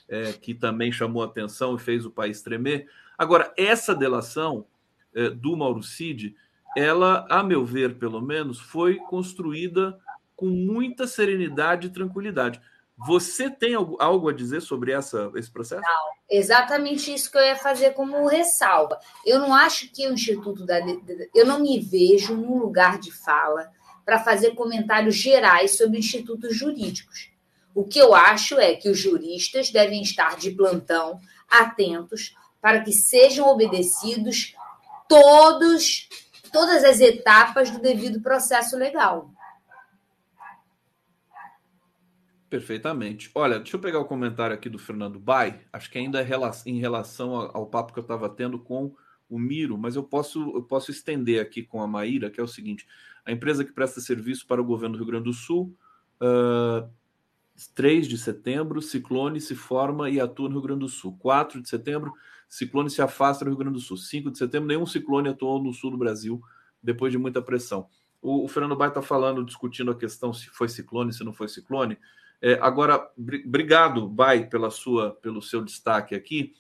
[0.09, 2.89] é, que também chamou atenção e fez o país tremer.
[3.17, 4.67] Agora, essa delação
[5.15, 6.35] é, do Mauro Cid,
[6.75, 9.97] ela, a meu ver, pelo menos, foi construída
[10.35, 12.61] com muita serenidade e tranquilidade.
[12.97, 15.81] Você tem algo a dizer sobre essa, esse processo?
[15.81, 18.99] Não, exatamente isso que eu ia fazer como ressalva.
[19.25, 20.79] Eu não acho que o Instituto da.
[21.33, 23.69] Eu não me vejo num lugar de fala
[24.05, 27.31] para fazer comentários gerais sobre institutos jurídicos.
[27.73, 32.93] O que eu acho é que os juristas devem estar de plantão, atentos, para que
[32.93, 34.54] sejam obedecidos
[35.09, 36.09] todos,
[36.51, 39.31] todas as etapas do devido processo legal.
[42.49, 43.29] Perfeitamente.
[43.33, 46.27] Olha, deixa eu pegar o comentário aqui do Fernando Bai, acho que ainda é
[46.65, 48.95] em relação ao papo que eu estava tendo com
[49.29, 52.47] o Miro, mas eu posso, eu posso estender aqui com a Maíra, que é o
[52.47, 52.87] seguinte:
[53.25, 55.75] a empresa que presta serviço para o governo do Rio Grande do Sul,
[56.21, 56.87] uh,
[57.73, 61.17] 3 de setembro, ciclone se forma e atua no Rio Grande do Sul.
[61.19, 62.13] 4 de setembro,
[62.47, 63.97] Ciclone se afasta do Rio Grande do Sul.
[63.97, 66.41] 5 de setembro, nenhum ciclone atuou no sul do Brasil
[66.81, 67.87] depois de muita pressão.
[68.21, 71.47] O, o Fernando Bai está falando, discutindo a questão se foi ciclone, se não foi
[71.47, 71.97] ciclone.
[72.41, 76.53] É, agora, obrigado, Bai, pela sua, pelo seu destaque aqui.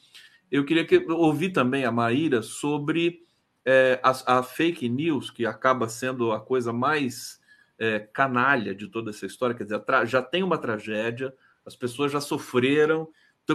[0.51, 3.25] Eu queria que, ouvir também a Maíra sobre
[3.63, 7.39] é, a, a, fake news, que acaba sendo a coisa mais
[7.77, 9.55] é, canalha de toda essa história.
[9.55, 11.33] Quer dizer, já tem uma tragédia,
[11.65, 13.07] as pessoas já sofreram,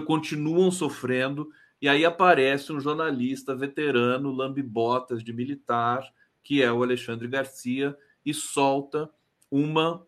[0.07, 1.51] continuam sofrendo,
[1.81, 6.03] e aí aparece um jornalista veterano, lambibotas de militar,
[6.43, 9.11] que é o Alexandre Garcia, e solta
[9.51, 10.07] uma,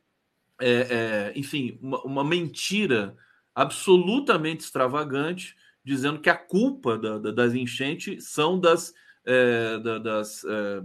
[0.60, 3.16] é, é, enfim, uma, uma, mentira
[3.54, 8.94] absolutamente extravagante, dizendo que a culpa da, da, das enchentes são das,
[9.24, 10.82] é, da, das é,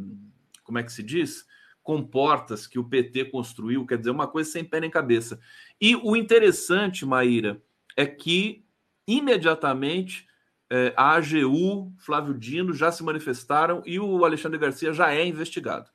[0.64, 1.46] como é que se diz?
[1.84, 5.40] Comportas que o PT construiu, quer dizer, uma coisa sem pé nem cabeça.
[5.80, 7.62] E o interessante, Maíra,
[7.96, 8.66] é que
[9.08, 10.28] imediatamente
[10.70, 15.90] é, a AGU, Flávio Dino já se manifestaram e o Alexandre Garcia já é investigado.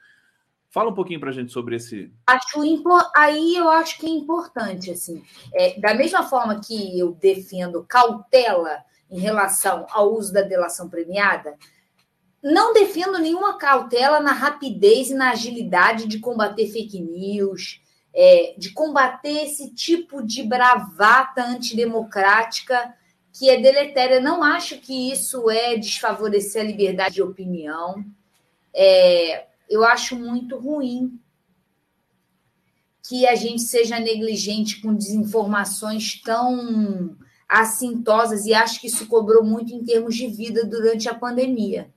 [0.71, 2.11] Fala um pouquinho para a gente sobre esse.
[2.27, 2.83] Acho
[3.15, 8.79] aí eu acho que é importante assim, é, da mesma forma que eu defendo cautela
[9.11, 11.59] em relação ao uso da delação premiada,
[12.43, 17.83] não defendo nenhuma cautela na rapidez e na agilidade de combater fake news,
[18.15, 22.95] é, de combater esse tipo de bravata antidemocrática
[23.33, 24.21] que é deletéria.
[24.21, 28.05] Não acho que isso é desfavorecer a liberdade de opinião.
[28.75, 31.19] É, eu acho muito ruim
[33.09, 37.17] que a gente seja negligente com desinformações tão
[37.49, 41.93] assintosas e acho que isso cobrou muito em termos de vida durante a pandemia.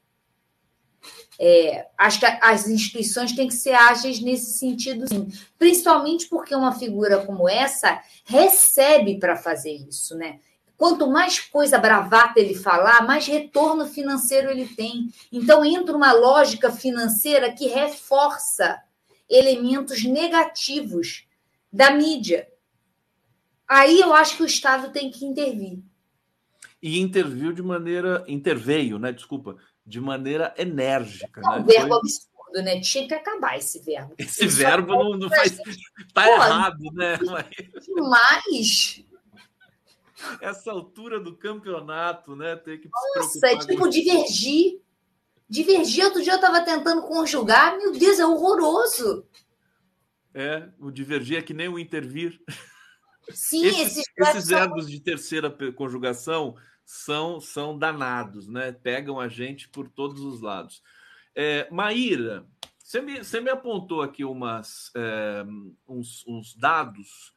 [1.37, 5.27] É, acho que as instituições têm que ser ágeis nesse sentido, sim.
[5.57, 10.39] Principalmente porque uma figura como essa recebe para fazer isso, né?
[10.77, 15.09] Quanto mais coisa bravata ele falar, mais retorno financeiro ele tem.
[15.31, 18.81] Então entra uma lógica financeira que reforça
[19.29, 21.25] elementos negativos
[21.71, 22.47] da mídia.
[23.67, 25.79] Aí eu acho que o Estado tem que intervir.
[26.81, 28.23] E interviu de maneira.
[28.27, 29.11] interveio, né?
[29.11, 29.55] Desculpa,
[29.85, 31.41] de maneira enérgica.
[31.41, 31.65] É um né?
[31.65, 31.97] verbo Foi...
[31.97, 32.79] absurdo, né?
[32.81, 34.13] Tinha que acabar esse verbo.
[34.17, 35.57] Esse Isso verbo não, não faz.
[36.13, 37.17] Tá errado, né?
[37.81, 39.05] Demais
[40.41, 42.55] essa altura do campeonato, né?
[42.55, 44.81] Ter que Nossa, é tipo divergir.
[45.47, 49.27] Divergir, outro dia eu estava tentando conjugar, meu Deus, é horroroso.
[50.33, 52.41] É, o divergir é que nem o intervir.
[53.29, 56.55] Sim, esses, esses, esses verbos de terceira conjugação
[56.85, 58.71] são, são danados, né?
[58.71, 60.81] Pegam a gente por todos os lados.
[61.33, 62.45] É, Maíra,
[62.77, 65.43] você me, você me apontou aqui umas, é,
[65.87, 67.33] uns, uns dados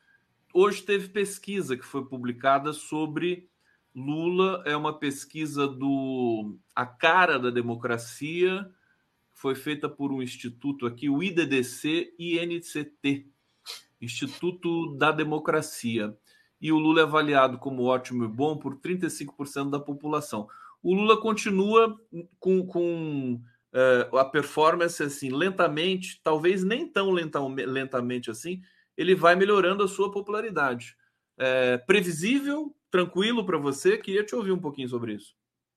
[0.58, 3.48] hoje teve pesquisa que foi publicada sobre
[3.94, 8.68] Lula, é uma pesquisa do A Cara da Democracia,
[9.32, 13.30] foi feita por um instituto aqui, o IDDC INCT,
[14.00, 16.16] Instituto da Democracia.
[16.60, 20.48] E o Lula é avaliado como ótimo e bom por 35% da população.
[20.82, 21.96] O Lula continua
[22.40, 23.40] com, com
[23.72, 28.60] uh, a performance assim, lentamente, talvez nem tão lenta, lentamente assim,
[28.98, 30.96] ele vai melhorando a sua popularidade.
[31.38, 33.96] É, previsível, tranquilo para você?
[33.96, 35.36] Queria te ouvir um pouquinho sobre isso.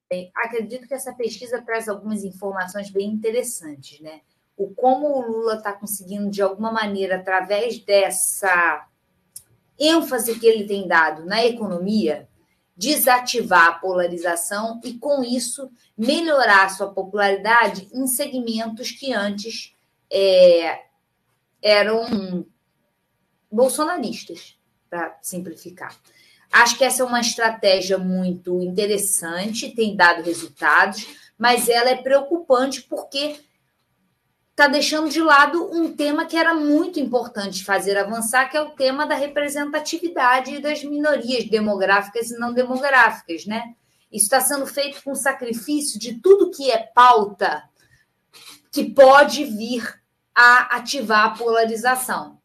[0.10, 4.22] Bem, acredito que essa pesquisa traz algumas informações bem interessantes, né?
[4.58, 8.88] O como o Lula está conseguindo, de alguma maneira, através dessa
[9.80, 12.28] ênfase que ele tem dado na economia,
[12.76, 19.76] desativar a polarização e, com isso, melhorar a sua popularidade em segmentos que antes
[20.12, 20.82] é,
[21.62, 22.46] eram
[23.52, 24.58] bolsonaristas,
[24.90, 25.96] para simplificar.
[26.52, 32.82] Acho que essa é uma estratégia muito interessante, tem dado resultados, mas ela é preocupante
[32.84, 33.40] porque
[34.50, 38.72] está deixando de lado um tema que era muito importante fazer avançar, que é o
[38.72, 43.74] tema da representatividade das minorias demográficas e não demográficas, né?
[44.12, 47.64] Isso está sendo feito com sacrifício de tudo que é pauta
[48.70, 50.02] que pode vir
[50.36, 52.41] a ativar a polarização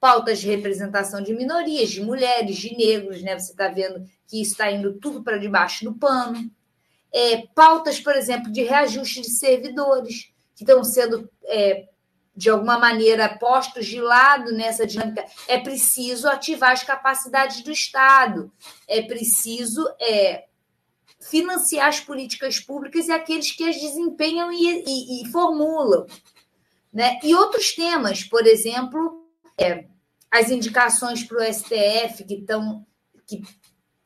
[0.00, 3.38] pautas de representação de minorias, de mulheres, de negros, né?
[3.38, 6.50] Você está vendo que está indo tudo para debaixo do pano.
[7.12, 11.88] É, pautas, por exemplo, de reajuste de servidores, que estão sendo, é,
[12.34, 15.24] de alguma maneira, postos de lado nessa dinâmica.
[15.48, 18.52] É preciso ativar as capacidades do Estado,
[18.86, 20.44] é preciso é,
[21.20, 26.06] financiar as políticas públicas e aqueles que as desempenham e, e, e formulam.
[26.92, 27.18] Né?
[27.22, 29.25] E outros temas, por exemplo,
[29.58, 29.86] é,
[30.30, 32.86] as indicações para o STF que estão
[33.26, 33.42] que,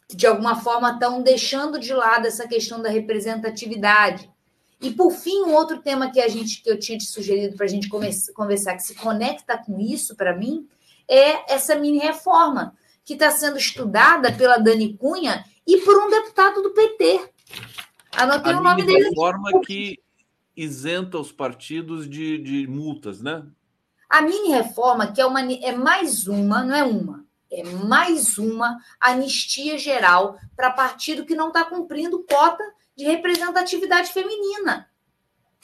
[0.09, 4.31] que, de alguma forma estão deixando de lado essa questão da representatividade.
[4.81, 7.67] E por fim, um outro tema que a gente que eu tinha te sugerido para
[7.67, 10.67] a gente conversar que se conecta com isso para mim
[11.07, 12.75] é essa mini reforma
[13.05, 17.29] que está sendo estudada pela Dani Cunha e por um deputado do PT.
[18.13, 19.09] Anotei a o nome dele.
[19.09, 19.99] Reforma que
[20.57, 23.45] isenta os partidos de, de multas, né?
[24.11, 28.77] A mini reforma, que é, uma, é mais uma, não é uma, é mais uma
[28.99, 32.65] anistia geral para partido que não está cumprindo cota
[32.97, 34.91] de representatividade feminina.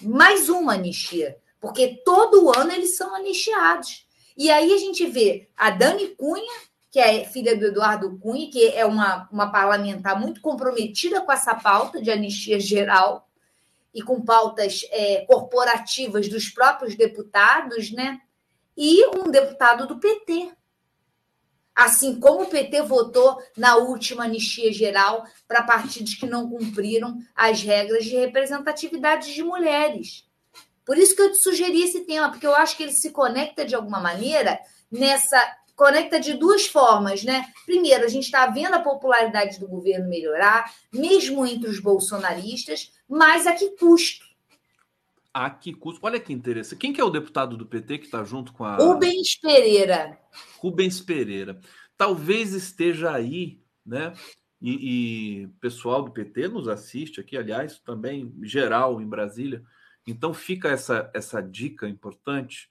[0.00, 4.06] Mais uma anistia, porque todo ano eles são anistiados.
[4.36, 8.68] E aí a gente vê a Dani Cunha, que é filha do Eduardo Cunha, que
[8.68, 13.28] é uma, uma parlamentar muito comprometida com essa pauta de anistia geral
[13.92, 18.20] e com pautas é, corporativas dos próprios deputados, né?
[18.76, 20.52] E um deputado do PT.
[21.74, 27.62] Assim como o PT votou na última anistia geral para partidos que não cumpriram as
[27.62, 30.26] regras de representatividade de mulheres.
[30.86, 33.64] Por isso que eu te sugeri esse tema, porque eu acho que ele se conecta
[33.64, 34.58] de alguma maneira
[34.90, 35.38] nessa.
[35.74, 37.44] Conecta de duas formas, né?
[37.66, 43.46] Primeiro, a gente está vendo a popularidade do governo melhorar, mesmo entre os bolsonaristas, mas
[43.46, 44.24] a que custo?
[45.36, 46.00] A que custo?
[46.02, 46.78] Olha que interessante.
[46.78, 48.76] Quem que é o deputado do PT que está junto com a.
[48.76, 50.18] Rubens Pereira.
[50.56, 51.60] Rubens Pereira.
[51.94, 54.14] Talvez esteja aí, né?
[54.62, 59.62] E, e pessoal do PT nos assiste aqui, aliás, também geral em Brasília.
[60.06, 62.70] Então fica essa, essa dica importante.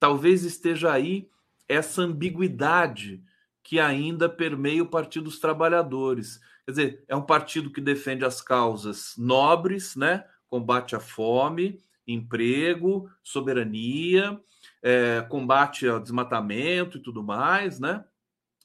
[0.00, 1.30] Talvez esteja aí
[1.68, 3.22] essa ambiguidade
[3.62, 6.40] que ainda permeia o Partido dos Trabalhadores.
[6.64, 10.24] Quer dizer, é um partido que defende as causas nobres, né?
[10.48, 14.40] Combate à fome, emprego, soberania,
[14.82, 18.04] é, combate ao desmatamento e tudo mais, né?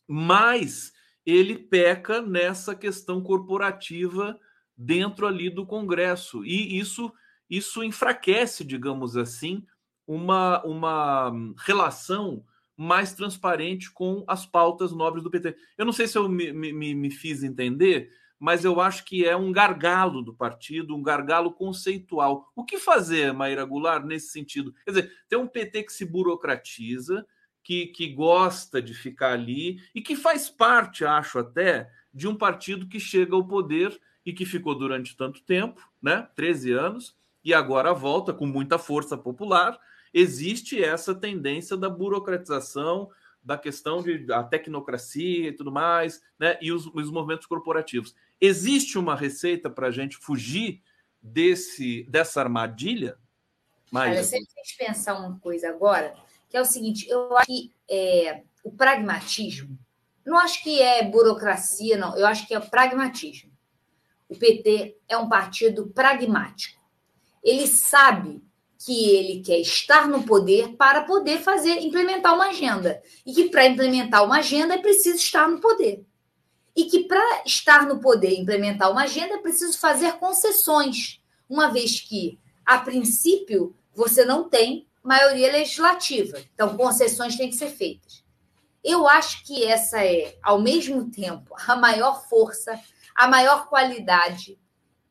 [0.08, 0.94] Mas
[1.26, 4.40] ele peca nessa questão corporativa
[4.76, 7.12] dentro ali do Congresso e isso
[7.50, 9.66] isso enfraquece, digamos assim,
[10.06, 12.44] uma, uma relação
[12.76, 15.56] mais transparente com as pautas nobres do PT.
[15.78, 19.36] Eu não sei se eu me, me, me fiz entender, mas eu acho que é
[19.36, 22.52] um gargalo do partido, um gargalo conceitual.
[22.56, 24.74] O que fazer, Maíra Goulart, nesse sentido?
[24.86, 27.26] Quer dizer, tem um PT que se burocratiza,
[27.64, 32.88] que, que gosta de ficar ali e que faz parte, acho até, de um partido
[32.88, 37.94] que chega ao poder e que ficou durante tanto tempo, né, 13 anos, e agora
[37.94, 39.80] volta com muita força popular.
[40.14, 43.10] Existe essa tendência da burocratização,
[43.42, 46.58] da questão de da tecnocracia e tudo mais, né?
[46.62, 48.14] E os, os movimentos corporativos.
[48.40, 50.82] Existe uma receita para a gente fugir
[51.22, 53.18] desse dessa armadilha?
[53.92, 56.16] Mas Olha, você fez pensar uma coisa agora,
[56.50, 59.78] que é o seguinte: eu acho que é, o pragmatismo,
[60.26, 63.52] não acho que é burocracia, não, eu acho que é pragmatismo.
[64.30, 66.78] O PT é um partido pragmático.
[67.42, 68.44] Ele sabe
[68.78, 73.66] que ele quer estar no poder para poder fazer implementar uma agenda e que para
[73.66, 76.06] implementar uma agenda é preciso estar no poder
[76.78, 81.20] e que para estar no poder e implementar uma agenda é preciso fazer concessões,
[81.50, 87.70] uma vez que a princípio você não tem maioria legislativa, então concessões têm que ser
[87.70, 88.24] feitas.
[88.84, 92.80] Eu acho que essa é, ao mesmo tempo, a maior força,
[93.16, 94.60] a maior qualidade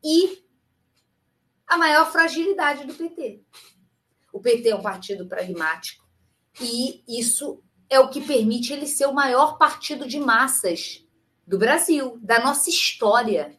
[0.01, 0.41] e
[1.67, 3.41] a maior fragilidade do PT.
[4.31, 6.07] O PT é um partido pragmático
[6.61, 11.05] e isso é o que permite ele ser o maior partido de massas
[11.47, 13.57] do Brasil, da nossa história.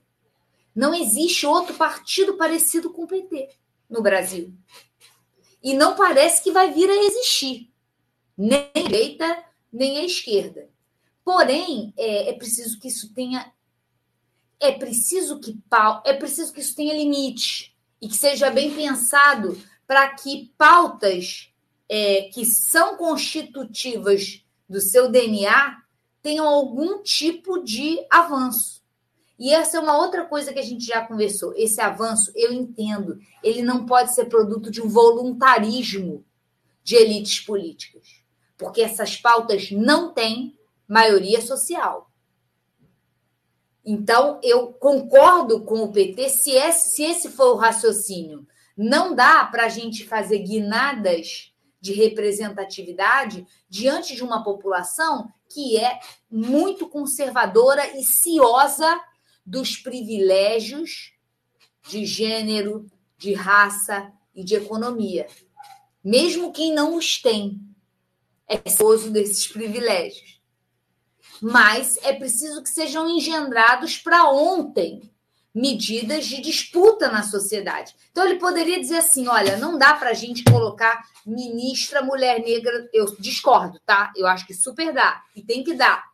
[0.75, 3.49] Não existe outro partido parecido com o PT
[3.89, 4.55] no Brasil.
[5.63, 7.73] E não parece que vai vir a existir,
[8.37, 10.69] nem a direita, nem a esquerda.
[11.25, 13.53] Porém, é, é preciso que isso tenha.
[14.61, 15.57] É preciso que
[16.05, 21.53] é preciso que isso tenha limite e que seja bem pensado para que pautas
[21.89, 25.83] é, que são constitutivas do seu DNA
[26.23, 28.79] tenham algum tipo de avanço.
[29.39, 31.55] E essa é uma outra coisa que a gente já conversou.
[31.57, 36.25] Esse avanço, eu entendo, ele não pode ser produto de um voluntarismo
[36.83, 38.23] de elites políticas,
[38.57, 40.59] porque essas pautas não têm
[40.89, 42.11] maioria social.
[43.85, 48.47] Então, eu concordo com o PT se esse, se esse for o raciocínio.
[48.77, 55.99] Não dá para a gente fazer guinadas de representatividade diante de uma população que é
[56.31, 59.01] muito conservadora e ciosa
[59.45, 61.13] dos privilégios
[61.89, 62.87] de gênero,
[63.17, 65.27] de raça e de economia.
[66.05, 67.61] Mesmo quem não os tem
[68.47, 70.39] é cioso desses privilégios
[71.41, 75.11] mas é preciso que sejam engendrados para ontem
[75.55, 77.95] medidas de disputa na sociedade.
[78.11, 82.89] Então, ele poderia dizer assim: olha, não dá para a gente colocar ministra mulher negra.
[82.93, 84.13] Eu discordo, tá?
[84.17, 86.05] Eu acho que super dá, e tem que dar.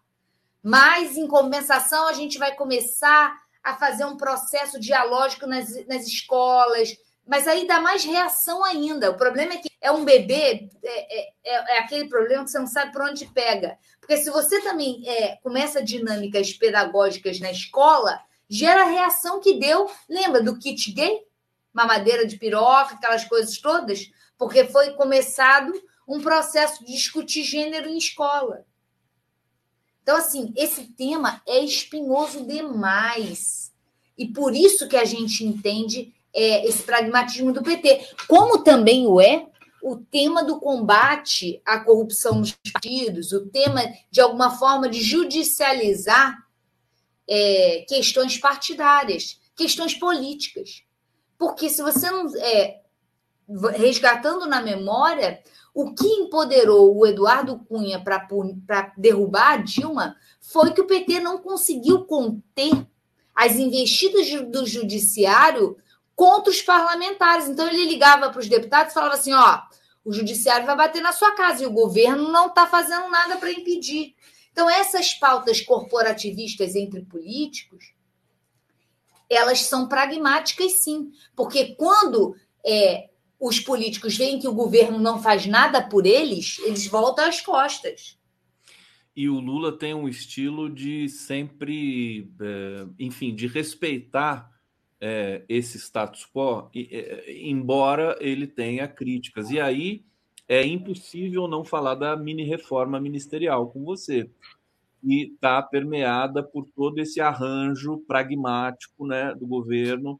[0.62, 6.96] Mas, em compensação, a gente vai começar a fazer um processo dialógico nas, nas escolas,
[7.26, 9.10] mas aí dá mais reação ainda.
[9.10, 12.58] O problema é que é um bebê, é, é, é, é aquele problema que você
[12.58, 13.78] não sabe por onde pega.
[14.00, 19.90] Porque se você também é, começa dinâmicas pedagógicas na escola, gera a reação que deu.
[20.08, 21.22] Lembra do kit gay?
[21.72, 24.10] Mamadeira de piroca, aquelas coisas todas?
[24.38, 25.72] Porque foi começado
[26.06, 28.64] um processo de discutir gênero em escola.
[30.02, 33.72] Então, assim, esse tema é espinhoso demais.
[34.16, 38.08] E por isso que a gente entende é, esse pragmatismo do PT.
[38.28, 39.46] Como também o é
[39.82, 46.43] o tema do combate à corrupção nos partidos, o tema, de alguma forma, de judicializar
[47.28, 50.82] é, questões partidárias, questões políticas.
[51.38, 52.26] Porque se você não.
[52.36, 52.80] É,
[53.76, 55.42] resgatando na memória,
[55.74, 61.38] o que empoderou o Eduardo Cunha para derrubar a Dilma foi que o PT não
[61.38, 62.72] conseguiu conter
[63.34, 65.76] as investidas do judiciário
[66.14, 67.48] contra os parlamentares.
[67.48, 69.60] Então ele ligava para os deputados e falava assim: ó,
[70.04, 73.50] o judiciário vai bater na sua casa e o governo não está fazendo nada para
[73.50, 74.14] impedir.
[74.54, 77.92] Então, essas pautas corporativistas entre políticos,
[79.28, 81.10] elas são pragmáticas, sim.
[81.34, 86.86] Porque quando é, os políticos veem que o governo não faz nada por eles, eles
[86.86, 88.16] voltam as costas.
[89.16, 94.48] E o Lula tem um estilo de sempre, é, enfim, de respeitar
[95.00, 96.70] é, esse status quo,
[97.26, 99.50] embora ele tenha críticas.
[99.50, 100.04] E aí
[100.48, 104.30] é impossível não falar da mini reforma ministerial com você,
[105.02, 110.18] e está permeada por todo esse arranjo pragmático né, do governo.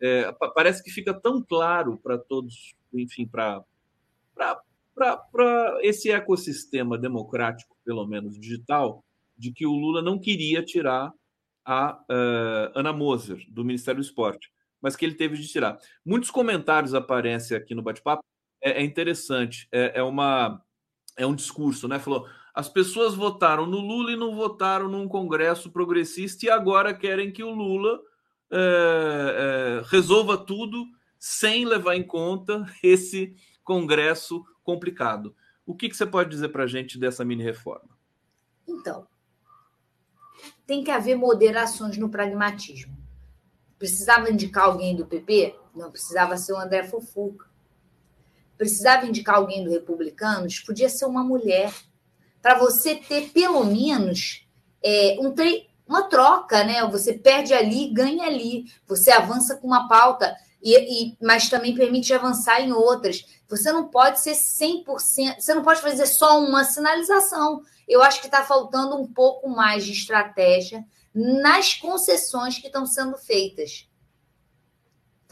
[0.00, 3.62] É, parece que fica tão claro para todos, enfim, para
[5.82, 9.04] esse ecossistema democrático, pelo menos digital,
[9.36, 11.12] de que o Lula não queria tirar
[11.64, 14.50] a uh, Ana Moser, do Ministério do Esporte,
[14.80, 15.78] mas que ele teve de tirar.
[16.04, 18.24] Muitos comentários aparecem aqui no bate-papo
[18.64, 19.68] é, é interessante.
[19.70, 20.64] É, é, uma,
[21.16, 21.98] é um discurso, né?
[21.98, 27.30] Falou: as pessoas votaram no Lula e não votaram num Congresso progressista e agora querem
[27.30, 28.00] que o Lula
[28.50, 30.86] é, resolva tudo
[31.18, 35.36] sem levar em conta esse Congresso complicado.
[35.66, 37.88] O que, que você pode dizer para a gente dessa mini reforma?
[38.66, 39.06] Então,
[40.66, 42.96] tem que haver moderações no pragmatismo.
[43.78, 45.54] Precisava indicar alguém do PP?
[45.74, 47.53] Não precisava ser o André Fofuca
[48.56, 51.72] precisava indicar alguém do Republicanos, podia ser uma mulher,
[52.40, 54.46] para você ter pelo menos
[54.82, 55.34] é, um
[55.86, 56.86] uma troca, né?
[56.86, 62.12] Você perde ali, ganha ali, você avança com uma pauta, e, e, mas também permite
[62.14, 63.24] avançar em outras.
[63.48, 67.62] Você não pode ser 100%, você não pode fazer só uma sinalização.
[67.86, 70.82] Eu acho que está faltando um pouco mais de estratégia
[71.14, 73.86] nas concessões que estão sendo feitas.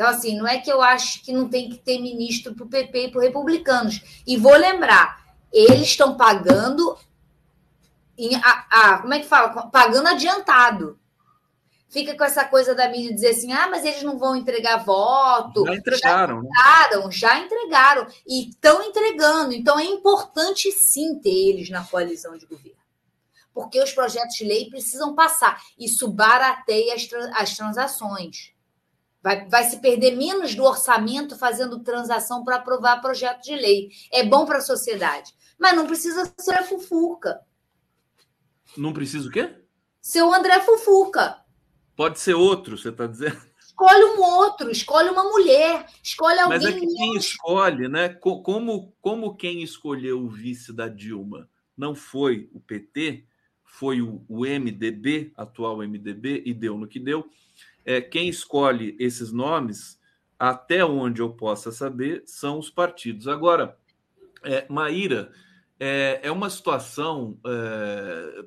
[0.03, 2.68] Então, assim, não é que eu acho que não tem que ter ministro para o
[2.68, 4.22] PP e para os republicanos.
[4.26, 6.98] E vou lembrar, eles estão pagando.
[8.18, 9.68] Em, a, a, como é que fala?
[9.68, 10.98] Pagando adiantado.
[11.88, 15.64] Fica com essa coisa da mídia dizer assim: ah, mas eles não vão entregar voto.
[15.64, 16.42] Já entregaram.
[16.42, 18.07] Já entregaram, já entregaram.
[18.26, 19.53] E estão entregando.
[19.53, 22.76] Então é importante sim ter eles na coalizão de governo.
[23.55, 25.62] Porque os projetos de lei precisam passar.
[25.78, 28.51] Isso barateia as, as transações.
[29.23, 33.91] Vai, vai se perder menos do orçamento fazendo transação para aprovar projeto de lei.
[34.11, 35.33] É bom para a sociedade.
[35.59, 37.41] Mas não precisa ser a Fufuca.
[38.77, 39.55] Não precisa o quê?
[40.01, 41.37] Ser o André Fufuca.
[41.95, 43.41] Pode ser outro, você está dizendo?
[43.59, 46.59] Escolhe um outro, escolhe uma mulher, escolhe alguém.
[46.59, 48.09] Mas é que quem escolhe, né?
[48.09, 53.25] Como, como quem escolheu o vice da Dilma não foi o PT,
[53.64, 57.29] foi o, o MDB, atual MDB, e deu no que deu
[57.85, 60.01] é, quem escolhe esses nomes,
[60.39, 63.28] até onde eu possa saber, são os partidos.
[63.28, 63.76] Agora,
[64.45, 65.30] é, Maíra,
[65.78, 67.39] é, é uma situação.
[67.45, 68.45] É,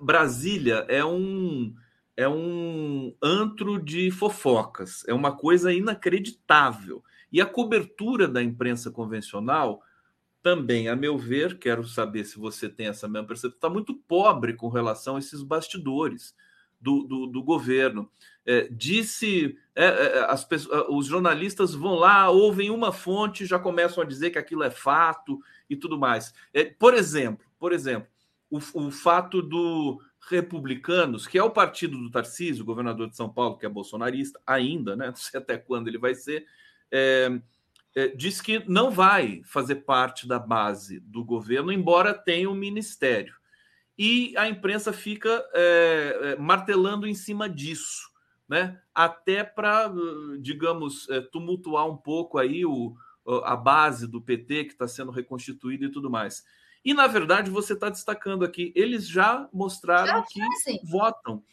[0.00, 1.74] Brasília é um
[2.16, 7.02] é um antro de fofocas, é uma coisa inacreditável.
[7.32, 9.82] E a cobertura da imprensa convencional
[10.42, 14.54] também, a meu ver, quero saber se você tem essa mesma percepção, está muito pobre
[14.54, 16.34] com relação a esses bastidores
[16.80, 18.10] do, do, do governo.
[18.46, 24.02] É, disse, é, é, as pessoas, os jornalistas vão lá, ouvem uma fonte, já começam
[24.02, 26.32] a dizer que aquilo é fato e tudo mais.
[26.52, 28.08] É, por exemplo, por exemplo,
[28.50, 33.58] o, o fato do Republicanos, que é o partido do Tarcísio, governador de São Paulo,
[33.58, 35.06] que é bolsonarista ainda, né?
[35.10, 36.46] Não sei até quando ele vai ser.
[36.90, 37.40] É,
[37.94, 43.34] é, diz que não vai fazer parte da base do governo, embora tenha um ministério
[44.02, 48.08] e a imprensa fica é, martelando em cima disso,
[48.48, 48.80] né?
[48.94, 49.92] Até para,
[50.40, 52.94] digamos, é, tumultuar um pouco aí o,
[53.44, 56.42] a base do PT que está sendo reconstituída e tudo mais.
[56.82, 61.44] E na verdade você está destacando aqui, eles já mostraram já que votam.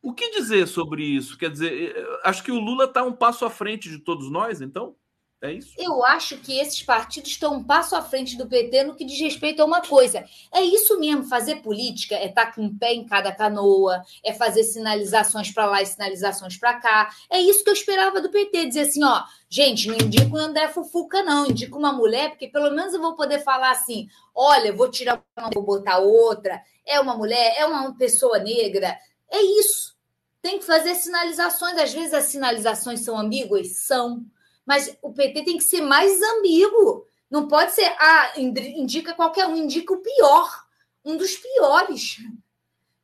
[0.00, 1.36] O que dizer sobre isso?
[1.36, 4.94] Quer dizer, acho que o Lula está um passo à frente de todos nós, então?
[5.40, 5.72] É isso?
[5.78, 9.20] Eu acho que esses partidos estão um passo à frente do PT no que diz
[9.20, 10.24] respeito a uma coisa.
[10.52, 14.32] É isso mesmo, fazer política é estar tá com um pé em cada canoa, é
[14.32, 17.14] fazer sinalizações para lá e sinalizações para cá.
[17.30, 20.68] É isso que eu esperava do PT, dizer assim, ó, gente, não indico o André
[20.68, 24.90] Fufuca, não, indico uma mulher, porque pelo menos eu vou poder falar assim: olha, vou
[24.90, 28.98] tirar uma, vou botar outra, é uma mulher, é uma pessoa negra.
[29.30, 29.96] É isso.
[30.42, 31.76] Tem que fazer sinalizações.
[31.78, 33.76] Às vezes as sinalizações são ambíguas?
[33.86, 34.24] São
[34.68, 37.06] mas o PT tem que ser mais ambíguo.
[37.30, 40.66] Não pode ser, ah, indica qualquer um, indica o pior,
[41.02, 42.18] um dos piores.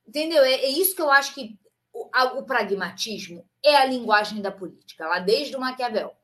[0.07, 0.45] Entendeu?
[0.45, 1.59] É, é isso que eu acho que
[1.91, 6.15] o, a, o, pragmatismo é a linguagem da política, lá desde o Maquiavel.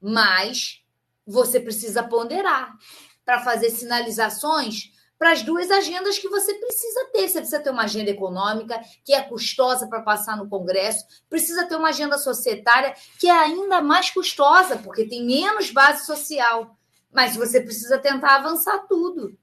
[0.00, 0.82] Mas
[1.26, 2.74] você precisa ponderar
[3.22, 7.28] para fazer sinalizações para as duas agendas que você precisa ter.
[7.28, 11.76] Você precisa ter uma agenda econômica, que é custosa para passar no Congresso, precisa ter
[11.76, 16.76] uma agenda societária, que é ainda mais custosa, porque tem menos base social.
[17.12, 19.36] Mas você precisa tentar avançar tudo.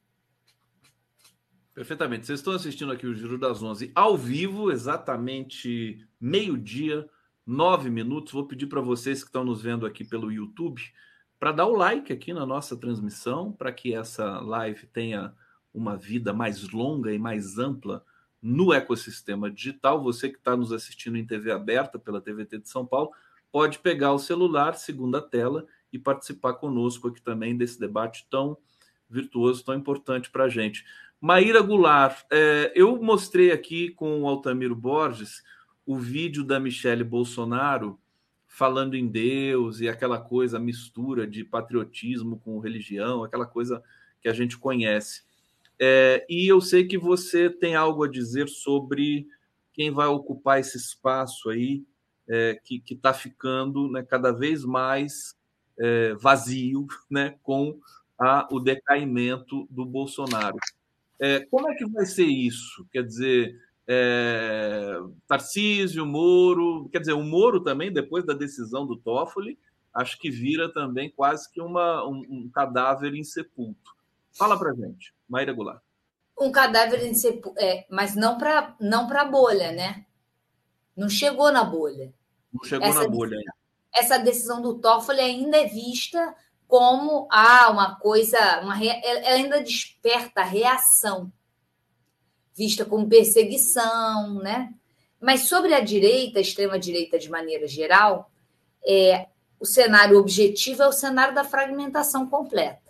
[1.74, 2.28] Perfeitamente.
[2.28, 7.10] Vocês estão assistindo aqui o Giro das Onze ao vivo, exatamente meio-dia,
[7.46, 8.32] nove minutos.
[8.32, 10.82] Vou pedir para vocês que estão nos vendo aqui pelo YouTube
[11.40, 15.34] para dar o like aqui na nossa transmissão, para que essa live tenha
[15.74, 18.04] uma vida mais longa e mais ampla
[18.42, 20.04] no ecossistema digital.
[20.04, 23.12] Você que está nos assistindo em TV aberta pela TVT de São Paulo,
[23.52, 28.58] pode pegar o celular, segunda tela, e participar conosco aqui também desse debate tão
[29.10, 30.84] virtuoso, tão importante para a gente.
[31.22, 35.44] Maíra Goulart, é, eu mostrei aqui com o Altamiro Borges
[35.86, 38.00] o vídeo da Michele Bolsonaro
[38.48, 43.84] falando em Deus e aquela coisa, mistura de patriotismo com religião, aquela coisa
[44.22, 45.24] que a gente conhece.
[45.80, 49.28] É, e eu sei que você tem algo a dizer sobre
[49.74, 51.84] quem vai ocupar esse espaço aí,
[52.28, 55.36] é, que está ficando né, cada vez mais
[55.78, 57.80] é, vazio né, com
[58.18, 60.58] a, o decaimento do Bolsonaro.
[61.20, 62.86] É, como é que vai ser isso?
[62.92, 63.56] Quer dizer,
[63.88, 69.58] é, Tarcísio, Moro, quer dizer, o Moro também, depois da decisão do Toffoli,
[69.94, 73.94] acho que vira também quase que uma, um, um cadáver insepulto.
[74.38, 75.14] Fala para gente.
[75.28, 75.82] Maíra Goulart.
[76.40, 77.14] Um cadáver em
[77.58, 80.06] é, mas não para não a bolha, né?
[80.96, 82.14] Não chegou na bolha.
[82.52, 83.54] Não chegou essa na bolha ainda.
[83.94, 86.36] Essa decisão do Toffoli ainda é vista
[86.68, 91.32] como ah, uma coisa, uma ela ainda desperta reação,
[92.56, 94.74] vista como perseguição, né?
[95.22, 98.32] Mas sobre a direita, a extrema direita de maneira geral,
[98.86, 99.28] é,
[99.60, 102.83] o cenário objetivo é o cenário da fragmentação completa.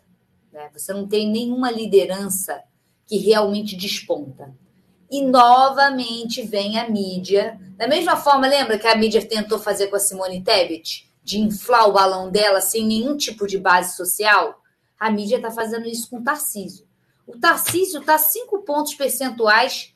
[0.53, 0.69] Né?
[0.71, 2.63] Você não tem nenhuma liderança
[3.05, 4.55] que realmente desponta.
[5.11, 7.59] E novamente vem a mídia.
[7.75, 11.11] Da mesma forma, lembra que a mídia tentou fazer com a Simone Tebet?
[11.23, 14.61] De inflar o balão dela sem nenhum tipo de base social?
[14.99, 16.85] A mídia está fazendo isso com o Tarcísio.
[17.25, 19.93] O Tarcísio está cinco pontos percentuais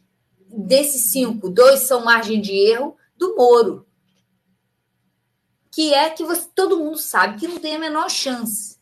[0.50, 3.86] desses cinco, dois são margem de erro do Moro,
[5.72, 8.77] que é que você, todo mundo sabe que não tem a menor chance.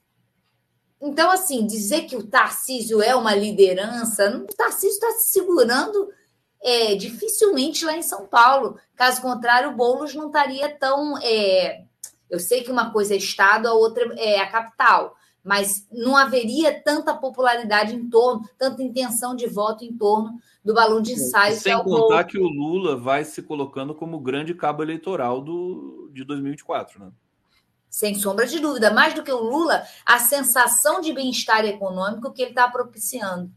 [1.01, 6.09] Então, assim, dizer que o Tarcísio é uma liderança, o Tarcísio está se segurando
[6.65, 8.77] é, dificilmente lá em São Paulo.
[8.95, 11.15] Caso contrário, o Boulos não estaria tão.
[11.21, 11.83] É...
[12.27, 16.81] Eu sei que uma coisa é Estado, a outra é a capital, mas não haveria
[16.81, 21.55] tanta popularidade em torno, tanta intenção de voto em torno do balão de ensaio.
[21.55, 26.09] Sem que é contar que o Lula vai se colocando como grande cabo eleitoral do,
[26.11, 27.11] de 2024, né?
[27.95, 28.93] Sem sombra de dúvida.
[28.93, 33.49] Mais do que o Lula, a sensação de bem-estar econômico que ele está propiciando.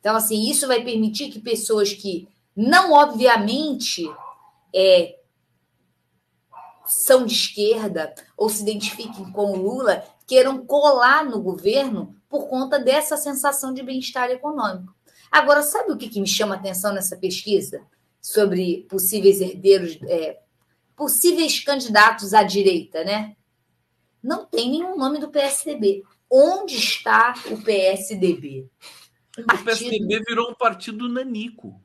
[0.00, 4.12] Então, assim, isso vai permitir que pessoas que não, obviamente,
[4.74, 5.20] é,
[6.84, 12.76] são de esquerda ou se identifiquem com o Lula, queiram colar no governo por conta
[12.76, 14.92] dessa sensação de bem-estar econômico.
[15.30, 17.86] Agora, sabe o que, que me chama a atenção nessa pesquisa
[18.20, 20.40] sobre possíveis herdeiros, é,
[21.00, 23.34] possíveis candidatos à direita, né?
[24.22, 26.02] Não tem nenhum nome do PSDB.
[26.30, 28.68] Onde está o PSDB?
[29.38, 29.62] Um partido...
[29.62, 31.82] O PSDB virou um partido nanico.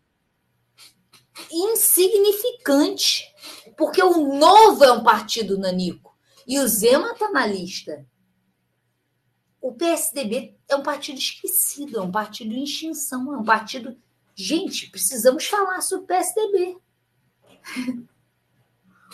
[1.49, 3.33] Insignificante.
[3.77, 6.13] Porque o Novo é um partido nanico.
[6.45, 8.05] E o Zema está na lista.
[9.61, 13.97] O PSDB é um partido esquecido, é um partido em extinção, é um partido.
[14.35, 16.77] Gente, precisamos falar sobre o PSDB.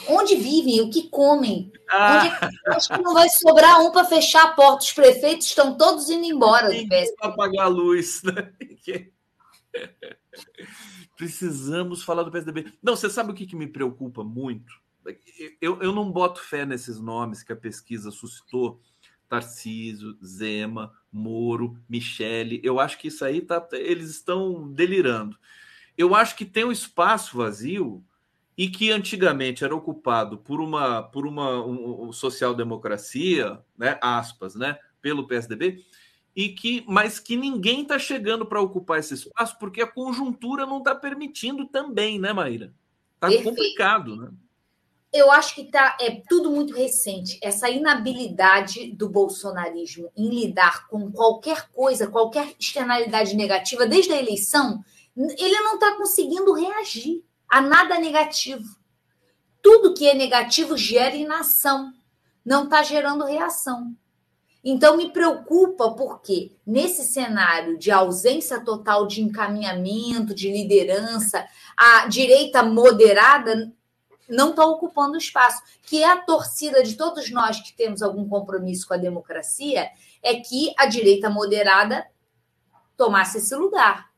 [0.08, 1.72] Onde vivem, o que comem.
[1.90, 2.18] Ah.
[2.18, 4.84] Onde é acho que não vai sobrar um para fechar a porta.
[4.84, 6.70] Os prefeitos estão todos indo embora.
[7.18, 8.22] Para apagar a luz.
[8.24, 8.54] Né?
[11.18, 12.74] Precisamos falar do PSDB.
[12.82, 14.82] Não, você sabe o que, que me preocupa muito?
[15.60, 18.80] eu, eu não boto fé nesses nomes que a pesquisa suscitou.
[19.28, 22.60] Tarcísio, Zema, Moro, Michele.
[22.64, 25.38] Eu acho que isso aí tá, eles estão delirando.
[25.98, 28.04] Eu acho que tem um espaço vazio
[28.58, 35.28] e que antigamente era ocupado por uma por uma um, social-democracia, né, aspas, né, pelo
[35.28, 35.84] PSDB,
[36.36, 40.80] e que mas que ninguém está chegando para ocupar esse espaço porque a conjuntura não
[40.80, 42.74] está permitindo também, né, Maíra?
[43.16, 44.32] Está complicado, né?
[45.14, 47.38] Eu acho que tá, é tudo muito recente.
[47.44, 54.82] Essa inabilidade do bolsonarismo em lidar com qualquer coisa, qualquer externalidade negativa, desde a eleição,
[55.18, 58.64] ele não está conseguindo reagir a nada negativo.
[59.62, 61.94] Tudo que é negativo gera inação,
[62.46, 63.94] não está gerando reação.
[64.64, 71.46] Então me preocupa porque nesse cenário de ausência total de encaminhamento, de liderança,
[71.76, 73.72] a direita moderada
[74.30, 78.88] não está ocupando espaço, que é a torcida de todos nós que temos algum compromisso
[78.88, 79.90] com a democracia,
[80.24, 82.08] é que a direita moderada
[82.96, 84.11] tomasse esse lugar.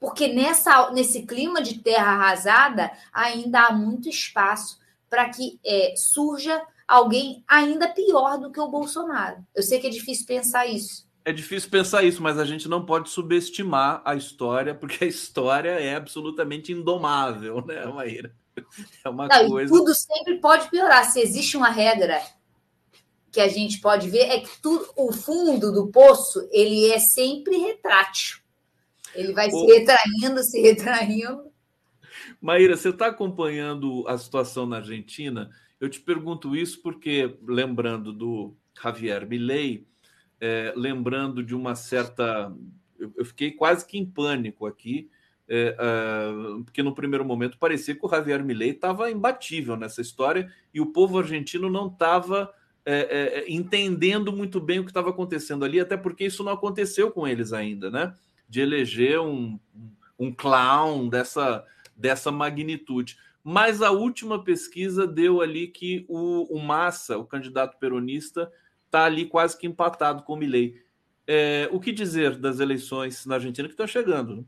[0.00, 4.78] Porque nessa, nesse clima de terra arrasada ainda há muito espaço
[5.10, 9.44] para que é, surja alguém ainda pior do que o Bolsonaro.
[9.54, 11.08] Eu sei que é difícil pensar isso.
[11.24, 15.70] É difícil pensar isso, mas a gente não pode subestimar a história, porque a história
[15.70, 18.34] é absolutamente indomável, né, Maíra?
[19.04, 19.72] É uma não, coisa.
[19.72, 21.04] tudo sempre pode piorar.
[21.04, 22.20] Se existe uma regra
[23.30, 27.56] que a gente pode ver, é que tudo, o fundo do poço ele é sempre
[27.56, 28.38] retrátil.
[29.18, 31.50] Ele vai se retraindo, se retraindo.
[32.40, 35.50] Maíra, você está acompanhando a situação na Argentina?
[35.80, 39.88] Eu te pergunto isso porque, lembrando do Javier Milei,
[40.40, 42.54] é, lembrando de uma certa.
[42.96, 45.10] Eu, fiquei quase que em pânico aqui,
[45.48, 50.48] é, é, porque no primeiro momento parecia que o Javier Milei estava imbatível nessa história
[50.72, 52.52] e o povo argentino não estava
[52.84, 57.10] é, é, entendendo muito bem o que estava acontecendo ali, até porque isso não aconteceu
[57.10, 58.14] com eles ainda, né?
[58.48, 59.58] De eleger um,
[60.18, 61.64] um clown dessa,
[61.96, 63.18] dessa magnitude.
[63.42, 68.52] Mas a última pesquisa deu ali que o, o Massa, o candidato peronista,
[68.86, 70.82] está ali quase que empatado com o Milley.
[71.26, 74.46] É, o que dizer das eleições na Argentina que estão chegando?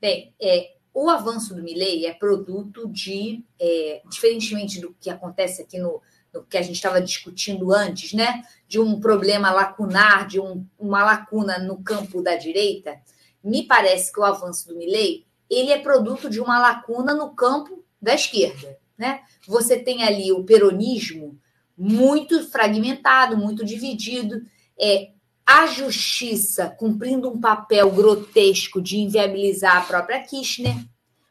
[0.00, 5.78] Bem, é, o avanço do Milley é produto de, é, diferentemente do que acontece aqui
[5.78, 6.00] no
[6.44, 8.42] que a gente estava discutindo antes, né?
[8.68, 12.98] De um problema lacunar, de um, uma lacuna no campo da direita,
[13.42, 17.84] me parece que o avanço do Milley ele é produto de uma lacuna no campo
[18.02, 18.76] da esquerda.
[18.98, 19.20] Né?
[19.46, 21.38] Você tem ali o peronismo
[21.76, 24.42] muito fragmentado, muito dividido.
[24.80, 25.10] É,
[25.46, 30.74] a justiça cumprindo um papel grotesco de inviabilizar a própria Kirchner,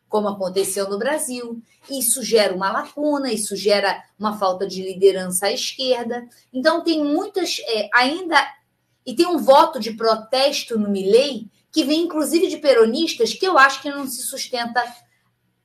[0.08, 1.62] como aconteceu no Brasil.
[1.90, 6.28] Isso gera uma lacuna, isso gera uma falta de liderança à esquerda.
[6.54, 7.58] Então, tem muitas.
[7.68, 8.38] É, ainda.
[9.06, 13.58] E tem um voto de protesto no Milley que vem inclusive de peronistas que eu
[13.58, 14.82] acho que não se sustenta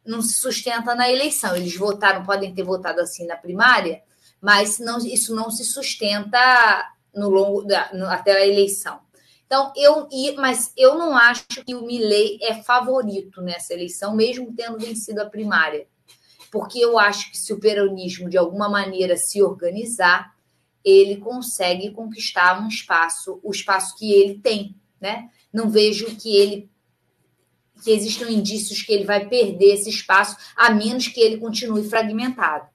[0.05, 1.55] não se sustenta na eleição.
[1.55, 4.03] Eles votaram, podem ter votado assim na primária,
[4.41, 6.39] mas não, isso não se sustenta
[7.15, 8.99] no longo da, no, até a eleição.
[9.51, 10.07] Então, eu,
[10.37, 15.29] mas eu não acho que o Milley é favorito nessa eleição, mesmo tendo vencido a
[15.29, 15.89] primária.
[16.53, 20.37] Porque eu acho que se o peronismo, de alguma maneira, se organizar,
[20.85, 24.77] ele consegue conquistar um espaço, o espaço que ele tem.
[25.01, 25.29] Né?
[25.53, 26.71] Não vejo que ele
[27.83, 32.69] que existam indícios que ele vai perder esse espaço, a menos que ele continue fragmentado.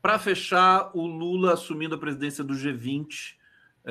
[0.00, 3.39] Para fechar, o Lula assumindo a presidência do G20,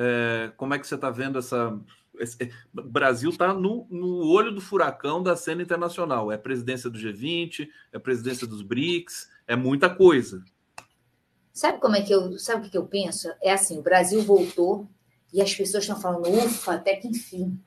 [0.00, 1.78] é, como é que você está vendo essa.
[2.18, 6.32] Esse, o Brasil está no, no olho do furacão da cena internacional.
[6.32, 10.42] É presidência do G20, é presidência dos BRICS, é muita coisa.
[11.52, 12.38] Sabe como é que eu.
[12.38, 13.28] Sabe o que eu penso?
[13.42, 14.88] É assim: o Brasil voltou
[15.32, 17.60] e as pessoas estão falando, ufa, até que enfim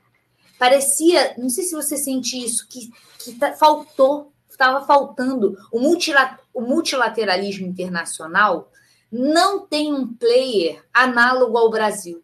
[0.63, 2.89] parecia, não sei se você sente isso, que,
[3.19, 5.57] que tá, faltou, estava faltando.
[5.69, 8.71] O, multilat, o multilateralismo internacional
[9.13, 12.23] não tem um player análogo ao Brasil.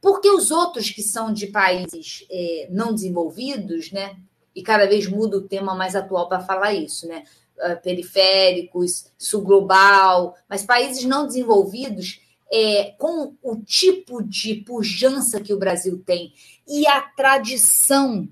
[0.00, 4.16] Porque os outros que são de países é, não desenvolvidos, né?
[4.56, 7.22] E cada vez muda o tema mais atual para falar isso, né?
[7.56, 12.20] Uh, periféricos, sul global, mas países não desenvolvidos
[12.50, 16.32] é, com o tipo de pujança que o Brasil tem
[16.66, 18.26] e a tradição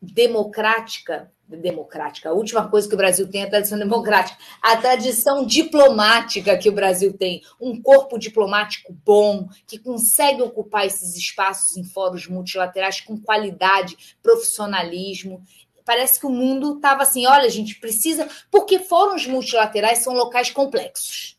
[0.00, 5.46] democrática, democrática, a última coisa que o Brasil tem é a tradição democrática, a tradição
[5.46, 11.84] diplomática que o Brasil tem, um corpo diplomático bom, que consegue ocupar esses espaços em
[11.84, 15.42] fóruns multilaterais com qualidade, profissionalismo.
[15.84, 18.28] parece que o mundo estava assim: olha, a gente precisa.
[18.50, 21.38] Porque fóruns multilaterais são locais complexos.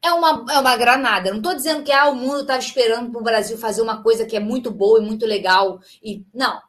[0.00, 1.30] É uma, é uma granada.
[1.30, 4.24] Não estou dizendo que ah, o mundo estava esperando para o Brasil fazer uma coisa
[4.24, 5.80] que é muito boa e muito legal.
[6.02, 6.67] E Não.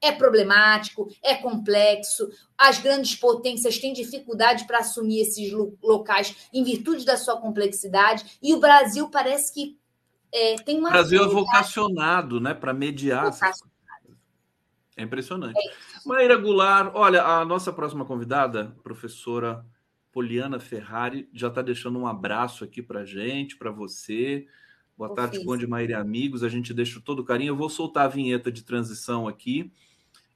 [0.00, 2.28] É problemático, é complexo.
[2.56, 5.50] As grandes potências têm dificuldade para assumir esses
[5.82, 8.38] locais em virtude da sua complexidade.
[8.42, 9.78] E o Brasil parece que
[10.32, 10.90] é, tem uma.
[10.90, 13.30] O Brasil é vocacionado né, para mediar.
[14.96, 15.58] É impressionante.
[15.58, 19.64] É Maíra Goulart, olha, a nossa próxima convidada, professora
[20.10, 24.46] Poliana Ferrari, já está deixando um abraço aqui para gente, para você.
[24.96, 26.42] Boa tarde, Conde Maíra e amigos.
[26.42, 27.50] A gente deixa todo o carinho.
[27.50, 29.70] Eu vou soltar a vinheta de transição aqui.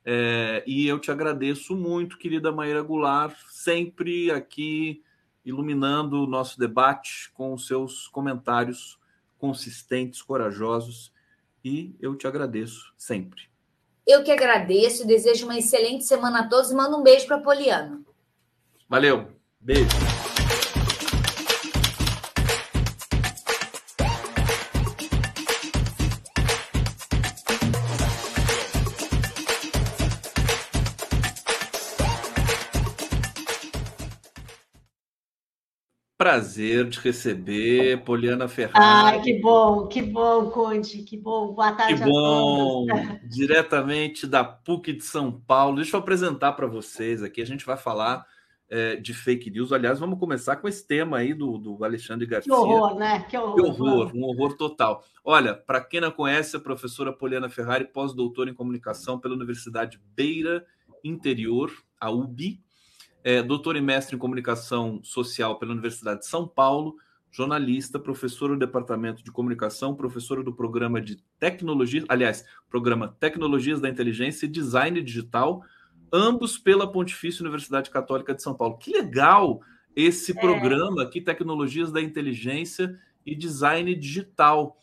[0.04, 5.02] É, e eu te agradeço muito, querida Maíra Goulart, sempre aqui
[5.44, 8.98] iluminando o nosso debate com os seus comentários
[9.38, 11.12] consistentes, corajosos.
[11.64, 13.48] E eu te agradeço sempre.
[14.06, 18.00] Eu que agradeço, desejo uma excelente semana a todos e mando um beijo para Poliana.
[18.88, 19.30] Valeu,
[19.60, 19.88] beijo.
[36.20, 38.76] Prazer de receber Poliana Ferrari.
[39.16, 41.54] Ai, que bom, que bom, Conde, que bom.
[41.54, 42.84] Boa tarde que bom.
[43.24, 45.76] Diretamente da PUC de São Paulo.
[45.76, 47.40] Deixa eu apresentar para vocês aqui.
[47.40, 48.26] A gente vai falar
[48.68, 49.72] é, de fake news.
[49.72, 52.52] Aliás, vamos começar com esse tema aí do, do Alexandre Garcia.
[52.52, 53.20] Que horror, né?
[53.20, 53.54] Que horror.
[53.54, 55.02] Que horror, um horror total.
[55.24, 60.66] Olha, para quem não conhece, a professora Poliana Ferrari, pós-doutora em comunicação pela Universidade Beira
[61.02, 62.60] Interior, a UBI
[63.22, 66.96] é doutor e mestre em comunicação social pela Universidade de São Paulo,
[67.30, 73.88] jornalista, professor do Departamento de Comunicação, professora do programa de tecnologia, aliás, programa Tecnologias da
[73.88, 75.62] Inteligência e Design Digital,
[76.12, 78.78] ambos pela Pontifícia Universidade Católica de São Paulo.
[78.78, 79.60] Que legal
[79.94, 80.40] esse é.
[80.40, 84.76] programa aqui, Tecnologias da Inteligência e Design Digital.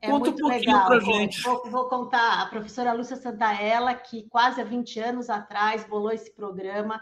[0.00, 1.42] É Conta um pouquinho para gente.
[1.42, 2.42] Vou, vou, contar.
[2.42, 7.00] A professora Lúcia Santaella, que quase há 20 anos atrás bolou esse programa,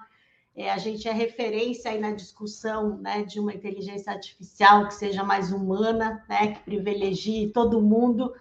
[0.55, 5.25] é, a gente é referência aí na discussão né, de uma inteligência artificial que seja
[5.25, 8.33] mais humana, né, que privilegie todo mundo,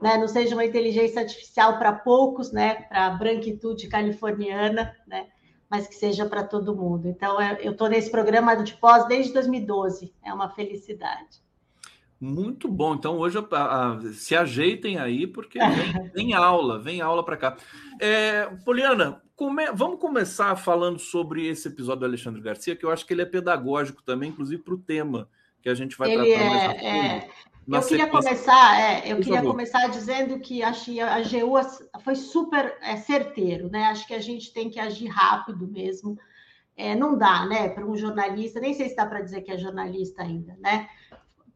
[0.00, 5.28] né, não seja uma inteligência artificial para poucos, né, para a branquitude californiana, né,
[5.68, 7.06] mas que seja para todo mundo.
[7.06, 11.40] Então, é, eu estou nesse programa de pós desde 2012, é uma felicidade.
[12.20, 12.94] Muito bom.
[12.94, 17.56] Então, hoje a, a, se ajeitem aí, porque vem, vem aula, vem aula para cá.
[17.98, 23.06] É, Poliana, come, vamos começar falando sobre esse episódio do Alexandre Garcia, que eu acho
[23.06, 25.28] que ele é pedagógico também, inclusive para o tema
[25.62, 27.28] que a gente vai ele tratar é, mais é...
[27.66, 29.50] Eu queria começar, é, eu Por queria favor.
[29.52, 31.54] começar dizendo que acho que a AGU
[32.02, 33.84] foi super é, certeiro, né?
[33.84, 36.18] Acho que a gente tem que agir rápido mesmo.
[36.76, 39.58] É, não dá, né, para um jornalista, nem sei se dá para dizer que é
[39.58, 40.88] jornalista ainda, né?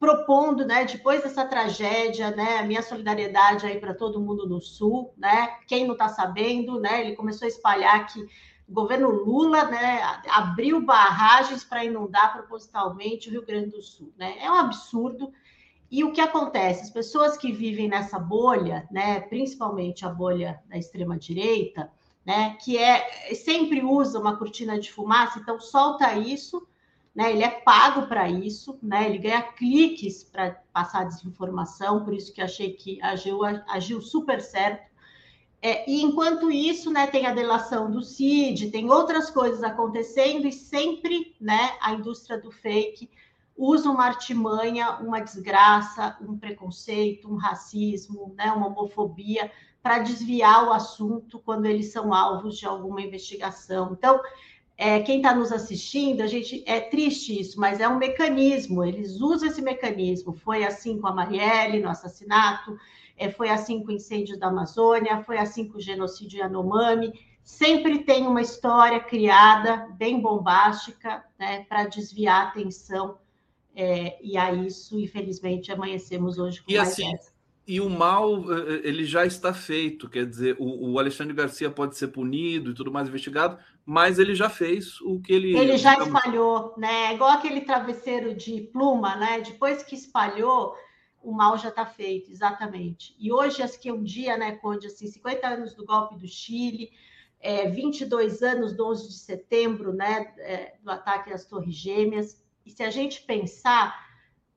[0.04, 5.14] Propondo, né, depois dessa tragédia, né, a minha solidariedade aí para todo mundo no Sul,
[5.16, 8.20] né, quem não está sabendo, né, ele começou a espalhar que
[8.68, 14.36] o governo Lula, né, abriu barragens para inundar propositalmente o Rio Grande do Sul, né,
[14.40, 15.32] é um absurdo.
[15.90, 16.82] E o que acontece?
[16.82, 21.90] As pessoas que vivem nessa bolha, né, principalmente a bolha da extrema direita,
[22.26, 26.66] né, que é sempre usa uma cortina de fumaça, então solta isso
[27.14, 27.30] né?
[27.32, 29.06] Ele é pago para isso, né?
[29.08, 34.92] Ele ganha cliques para passar desinformação, por isso que achei que agiu, agiu super certo.
[35.62, 40.52] É, e enquanto isso, né, tem a delação do CID, tem outras coisas acontecendo, e
[40.52, 43.08] sempre né, a indústria do fake
[43.56, 49.50] usa uma artimanha, uma desgraça, um preconceito, um racismo, né, uma homofobia,
[49.82, 53.92] para desviar o assunto quando eles são alvos de alguma investigação.
[53.92, 54.20] Então,
[54.76, 59.20] é, quem está nos assistindo, a gente é triste isso, mas é um mecanismo, eles
[59.20, 60.34] usam esse mecanismo.
[60.34, 62.76] Foi assim com a Marielle no assassinato,
[63.16, 67.12] é, foi assim com o incêndio da Amazônia, foi assim com o genocídio Yanomami.
[67.44, 73.18] Sempre tem uma história criada, bem bombástica, né, para desviar a atenção.
[73.76, 77.34] É, e a isso, infelizmente, amanhecemos hoje com e mais assim, essa
[77.66, 81.70] e o mal eh, eh, ele já está feito, quer dizer, o, o, Alexandre Garcia
[81.70, 85.56] pode ser punido e tudo mais investigado, mas ele já fez o que ele.
[85.56, 87.10] Ele já espalhou, né?
[87.10, 89.40] É igual aquele travesseiro de pluma, né?
[89.40, 90.74] Depois que espalhou,
[91.24, 93.14] o mal já está feito, exatamente.
[93.18, 96.28] E hoje, acho que é um dia, né, Conde, assim, 50 anos do golpe do
[96.28, 96.90] Chile,
[97.40, 102.42] é, 22 anos do 11 de setembro, né, é, do ataque às Torres Gêmeas.
[102.64, 104.04] E se a gente pensar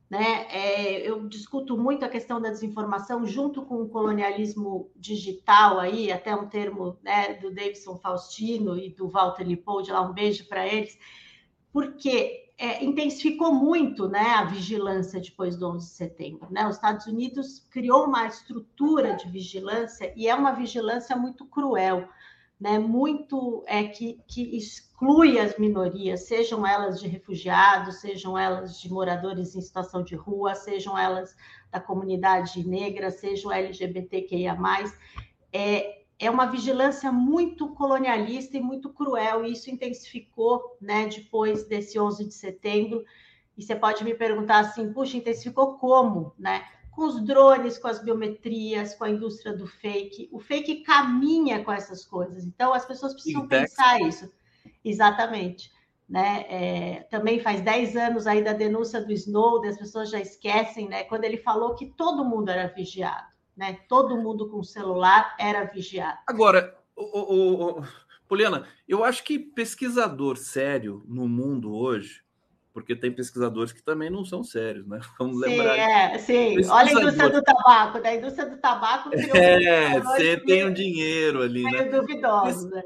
[0.10, 0.48] né?
[0.50, 6.34] É, eu discuto muito a questão da desinformação junto com o colonialismo digital aí, até
[6.34, 10.98] um termo né, do Davidson Faustino e do Walter Lippoldi, lá um beijo para eles,
[11.74, 16.48] porque é, intensificou muito né, a vigilância depois do 11 de setembro.
[16.52, 16.66] Né?
[16.68, 22.08] Os Estados Unidos criou uma estrutura de vigilância e é uma vigilância muito cruel
[22.60, 28.92] né, muito é, que, que exclui as minorias, sejam elas de refugiados, sejam elas de
[28.92, 31.36] moradores em situação de rua, sejam elas
[31.72, 34.58] da comunidade negra, sejam LGBTQIA+.
[35.54, 42.00] É, é uma vigilância muito colonialista e muito cruel, e isso intensificou né, depois desse
[42.00, 43.04] 11 de setembro.
[43.56, 46.34] E você pode me perguntar assim, puxa, intensificou como?
[46.40, 46.64] Né?
[46.98, 50.28] Com os drones, com as biometrias, com a indústria do fake.
[50.32, 52.44] O fake caminha com essas coisas.
[52.44, 54.34] Então, as pessoas precisam pensar isso.
[54.84, 55.72] Exatamente.
[56.10, 56.46] Né?
[56.50, 61.04] É, também faz 10 anos aí da denúncia do Snowden, as pessoas já esquecem, né?
[61.04, 63.78] Quando ele falou que todo mundo era vigiado, né?
[63.88, 66.18] Todo mundo com celular era vigiado.
[66.26, 67.84] Agora, o, o, o,
[68.28, 72.24] Poliana, eu acho que pesquisador sério no mundo hoje
[72.78, 75.00] porque tem pesquisadores que também não são sérios, né?
[75.18, 75.76] Vamos sim, lembrar.
[75.76, 79.10] É, sim, olha a indústria do tabaco, da indústria do tabaco.
[79.16, 81.86] É, você tem um dinheiro ali, né?
[81.86, 82.84] duvidoso, né?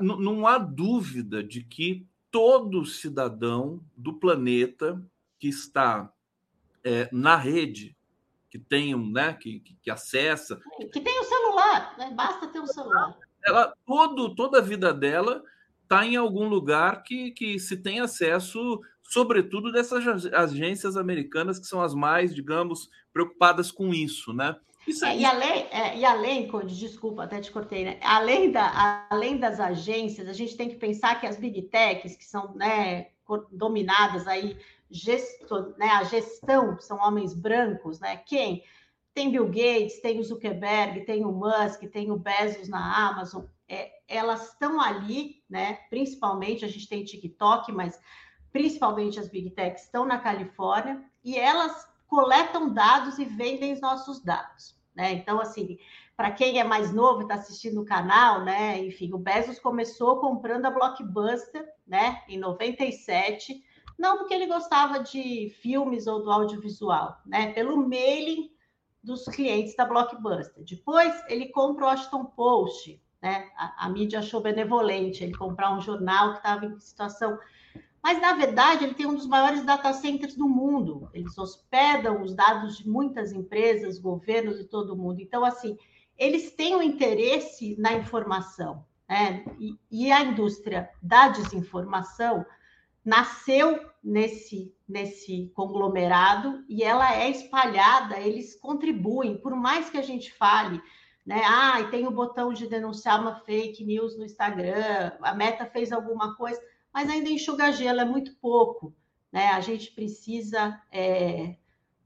[0.00, 5.00] Não há dúvida de que todo cidadão do planeta
[5.38, 6.12] que está
[6.82, 7.96] é, na rede,
[8.50, 10.60] que tem um, né, que, que, que acessa.
[10.92, 12.10] Que tem o um celular, né?
[12.12, 13.16] basta ter um celular.
[13.44, 15.44] Ela, todo, toda a vida dela
[15.84, 21.82] está em algum lugar que, que se tem acesso sobretudo dessas agências americanas que são
[21.82, 24.56] as mais, digamos, preocupadas com isso, né?
[24.86, 27.98] Isso é, e além, é, e além, Conde, desculpa, até te cortei, né?
[28.02, 32.24] Além, da, além das agências, a gente tem que pensar que as big techs, que
[32.24, 33.08] são né,
[33.52, 34.56] dominadas aí,
[34.90, 38.16] gesto, né, a gestão, são homens brancos, né?
[38.16, 38.64] Quem?
[39.14, 43.44] Tem Bill Gates, tem o Zuckerberg, tem o Musk, tem o Bezos na Amazon.
[43.68, 45.74] É, elas estão ali, né?
[45.90, 47.98] Principalmente, a gente tem TikTok, mas
[48.52, 54.22] principalmente as big techs, estão na Califórnia e elas coletam dados e vendem os nossos
[54.22, 54.76] dados.
[54.94, 55.12] Né?
[55.12, 55.78] Então, assim,
[56.16, 58.78] para quem é mais novo está assistindo o canal, né?
[58.84, 62.22] Enfim, o Bezos começou comprando a Blockbuster, né?
[62.28, 63.64] Em 97,
[63.98, 67.52] não porque ele gostava de filmes ou do audiovisual, né?
[67.52, 68.50] Pelo mailing
[69.02, 70.62] dos clientes da Blockbuster.
[70.64, 73.50] Depois ele compra o Washington Post, né?
[73.56, 77.38] A, a mídia achou benevolente ele comprar um jornal que estava em situação
[78.02, 81.08] mas, na verdade, ele tem um dos maiores data centers do mundo.
[81.14, 85.20] Eles hospedam os dados de muitas empresas, governos e todo mundo.
[85.20, 85.78] Então, assim,
[86.18, 88.84] eles têm um interesse na informação.
[89.08, 89.44] Né?
[89.60, 92.44] E, e a indústria da desinformação
[93.04, 100.32] nasceu nesse, nesse conglomerado e ela é espalhada, eles contribuem, por mais que a gente
[100.32, 100.80] fale,
[101.24, 101.42] né?
[101.44, 105.92] Ah, e tem o botão de denunciar uma fake news no Instagram, a Meta fez
[105.92, 106.60] alguma coisa
[106.92, 108.94] mas ainda enxuga gelo, é muito pouco.
[109.32, 109.48] Né?
[109.48, 111.56] A gente precisa, é,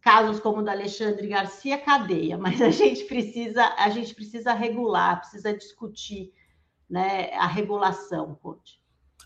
[0.01, 5.21] casos como o do Alexandre Garcia, cadeia, mas a gente precisa, a gente precisa regular,
[5.21, 6.33] precisa discutir
[6.89, 8.81] né, a regulação, Conte.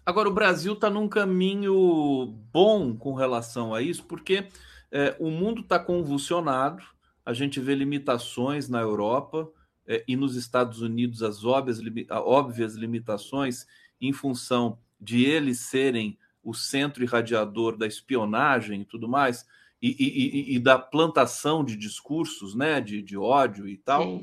[0.04, 4.48] Agora, o Brasil está num caminho bom com relação a isso, porque
[4.90, 6.82] é, o mundo está convulsionado,
[7.24, 9.48] a gente vê limitações na Europa
[9.86, 11.78] é, e nos Estados Unidos, as óbvias,
[12.10, 13.66] óbvias limitações
[14.00, 19.46] em função de eles serem o centro irradiador da espionagem e tudo mais,
[19.80, 24.20] e, e, e da plantação de discursos, né, de, de ódio e tal.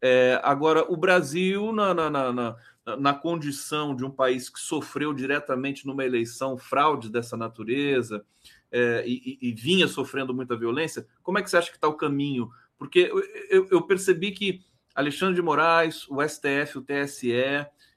[0.00, 2.56] É, agora, o Brasil, na, na, na,
[2.98, 8.24] na, condição de um país que sofreu diretamente numa eleição fraude dessa natureza
[8.70, 11.94] é, e, e, vinha sofrendo muita violência, como é que você acha que está o
[11.94, 12.50] caminho?
[12.78, 13.10] Porque
[13.48, 14.60] eu, eu percebi que
[14.94, 17.32] Alexandre de Moraes, o STF, o TSE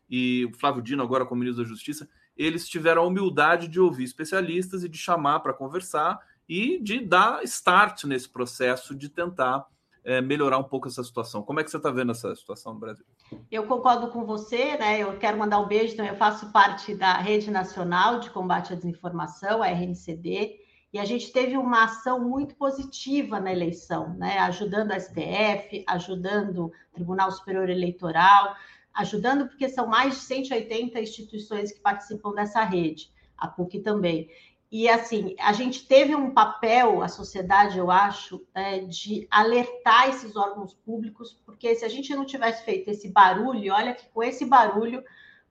[0.10, 4.06] e o Flávio Dino, agora como ministro da Justiça, eles tiveram a humildade de ouvir
[4.06, 6.18] especialistas e de chamar para conversar
[6.48, 9.68] e de dar start nesse processo de tentar
[10.06, 11.44] é, melhorar um pouco essa situação.
[11.44, 13.06] Como é que você está vendo essa situação no Brasil?
[13.52, 15.00] Eu concordo com você, né?
[15.00, 18.76] Eu quero mandar um beijo, então eu faço parte da Rede Nacional de Combate à
[18.78, 20.56] Desinformação, a RNCD,
[20.94, 24.40] e a gente teve uma ação muito positiva na eleição, né?
[24.40, 28.56] Ajudando a STF, ajudando o Tribunal Superior Eleitoral,
[29.00, 34.30] ajudando, porque são mais de 180 instituições que participam dessa rede, a PUC também.
[34.72, 40.36] E assim, a gente teve um papel, a sociedade, eu acho, é, de alertar esses
[40.36, 44.46] órgãos públicos, porque se a gente não tivesse feito esse barulho, olha que com esse
[44.46, 45.04] barulho,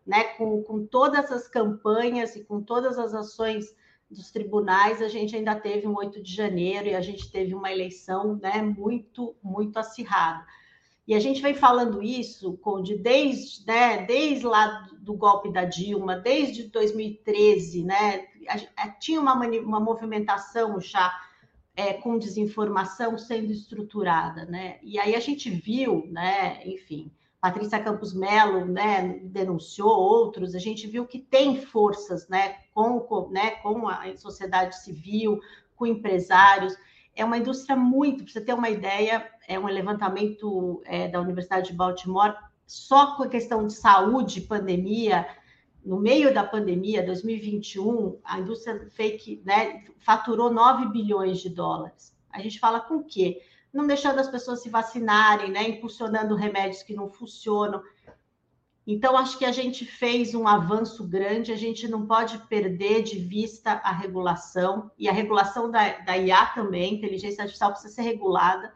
[0.07, 3.75] né, com, com todas as campanhas e com todas as ações
[4.11, 7.73] dos tribunais, a gente ainda teve um 8 de janeiro e a gente teve uma
[7.73, 10.47] eleição né, muito, muito acirrada.
[11.09, 16.17] E a gente vem falando isso, Conde, desde, né, desde lá do golpe da Dilma,
[16.17, 18.27] desde 2013, né?
[19.01, 21.11] Tinha uma, uma movimentação já
[21.75, 24.79] é, com desinformação sendo estruturada, né?
[24.83, 27.11] E aí a gente viu, né, enfim,
[27.41, 33.31] Patrícia Campos Melo, né, denunciou outros, a gente viu que tem forças, né, com, com,
[33.31, 35.41] né, com a sociedade civil,
[35.75, 36.77] com empresários,
[37.17, 41.71] é uma indústria muito, para você ter uma ideia, é um levantamento é, da Universidade
[41.71, 45.27] de Baltimore, só com a questão de saúde, pandemia,
[45.85, 52.15] no meio da pandemia, 2021, a indústria fake né, faturou 9 bilhões de dólares.
[52.31, 53.41] A gente fala com o quê?
[53.73, 57.83] Não deixando as pessoas se vacinarem, né, impulsionando remédios que não funcionam.
[58.87, 63.19] Então, acho que a gente fez um avanço grande, a gente não pode perder de
[63.19, 68.73] vista a regulação, e a regulação da, da IA também, inteligência artificial precisa ser regulada,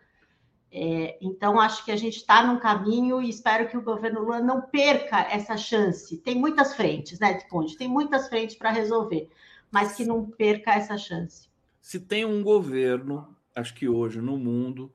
[0.74, 4.40] é, então, acho que a gente está num caminho e espero que o governo Lula
[4.40, 6.16] não perca essa chance.
[6.16, 7.76] Tem muitas frentes, né, Conde?
[7.76, 9.28] Tem muitas frentes para resolver,
[9.70, 11.46] mas que não perca essa chance.
[11.78, 14.90] Se tem um governo, acho que hoje no mundo,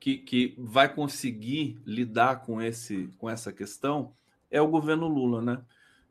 [0.00, 4.14] que, que vai conseguir lidar com, esse, com essa questão,
[4.50, 5.60] é o governo Lula, né?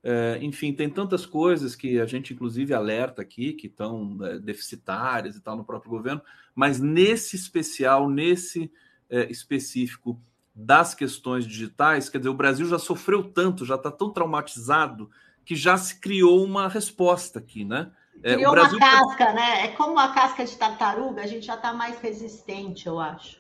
[0.04, 5.36] É, enfim, tem tantas coisas que a gente, inclusive, alerta aqui, que estão é, deficitárias
[5.36, 6.22] e tal no próprio governo,
[6.54, 8.72] mas nesse especial, nesse
[9.10, 10.20] é, específico
[10.54, 15.10] das questões digitais, quer dizer, o Brasil já sofreu tanto, já está tão traumatizado
[15.46, 17.92] que já se criou uma resposta aqui, né?
[18.24, 18.78] É, criou Brasil...
[18.78, 19.66] uma casca, né?
[19.66, 23.40] É como a casca de tartaruga, a gente já está mais resistente, eu acho.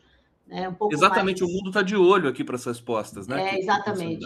[0.49, 1.51] É um pouco exatamente, mais...
[1.51, 3.55] o mundo está de olho aqui para essas respostas, né?
[3.55, 4.25] É, exatamente.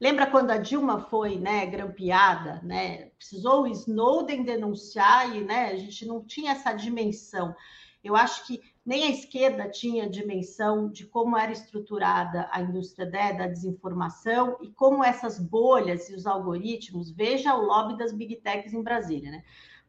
[0.00, 3.10] Lembra quando a Dilma foi né, grampeada, né?
[3.18, 7.54] Precisou o Snowden denunciar e né, a gente não tinha essa dimensão.
[8.02, 13.32] Eu acho que nem a esquerda tinha dimensão de como era estruturada a indústria né,
[13.32, 18.74] da desinformação e como essas bolhas e os algoritmos, veja o lobby das big techs
[18.74, 19.44] em Brasília, né?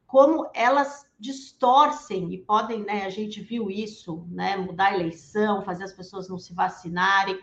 [0.06, 3.03] Como elas distorcem e podem, né?
[3.03, 4.56] A gente viu isso, né?
[4.56, 7.40] Mudar a eleição, fazer as pessoas não se vacinarem.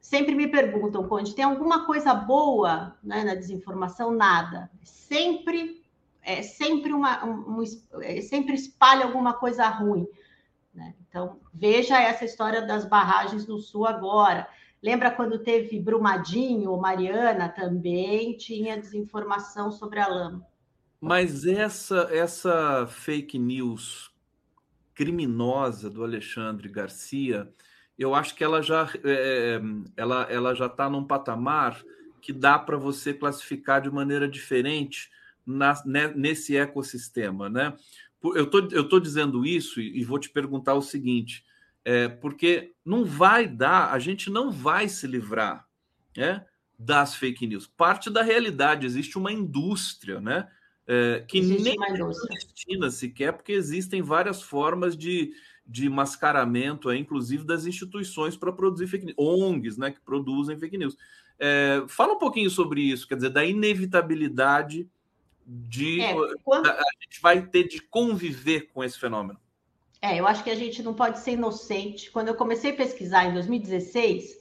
[0.00, 4.10] Sempre me perguntam, Conde, tem alguma coisa boa né, na desinformação?
[4.10, 4.70] Nada.
[4.82, 5.84] Sempre
[6.22, 7.62] é sempre uma um, um,
[8.00, 10.06] é, sempre espalha alguma coisa ruim.
[11.18, 14.48] Então, veja essa história das barragens no sul agora.
[14.80, 20.46] Lembra quando teve Brumadinho Mariana também tinha desinformação sobre a lama.
[21.00, 24.12] Mas essa essa fake news
[24.94, 27.52] criminosa do Alexandre Garcia,
[27.98, 29.60] eu acho que ela já é,
[29.96, 31.82] ela, ela já está num patamar
[32.20, 35.10] que dá para você classificar de maneira diferente
[35.44, 37.74] na, né, nesse ecossistema, né?
[38.22, 41.44] Eu tô, eu tô dizendo isso e, e vou te perguntar o seguinte,
[41.84, 45.66] é, porque não vai dar, a gente não vai se livrar,
[46.16, 46.44] né?
[46.78, 47.66] Das fake news.
[47.66, 50.48] Parte da realidade existe uma indústria, né?
[50.86, 51.76] É, que existe nem
[52.30, 55.32] destina sequer, porque existem várias formas de,
[55.66, 60.78] de mascaramento, é, inclusive das instituições para produzir fake news, ONGs, né, que produzem fake
[60.78, 60.96] news.
[61.38, 64.88] É, fala um pouquinho sobre isso, quer dizer, da inevitabilidade
[65.48, 66.14] de é,
[66.44, 66.68] quando...
[66.68, 69.40] a gente vai ter de conviver com esse fenômeno?
[70.02, 72.10] É, eu acho que a gente não pode ser inocente.
[72.10, 74.38] Quando eu comecei a pesquisar em 2016,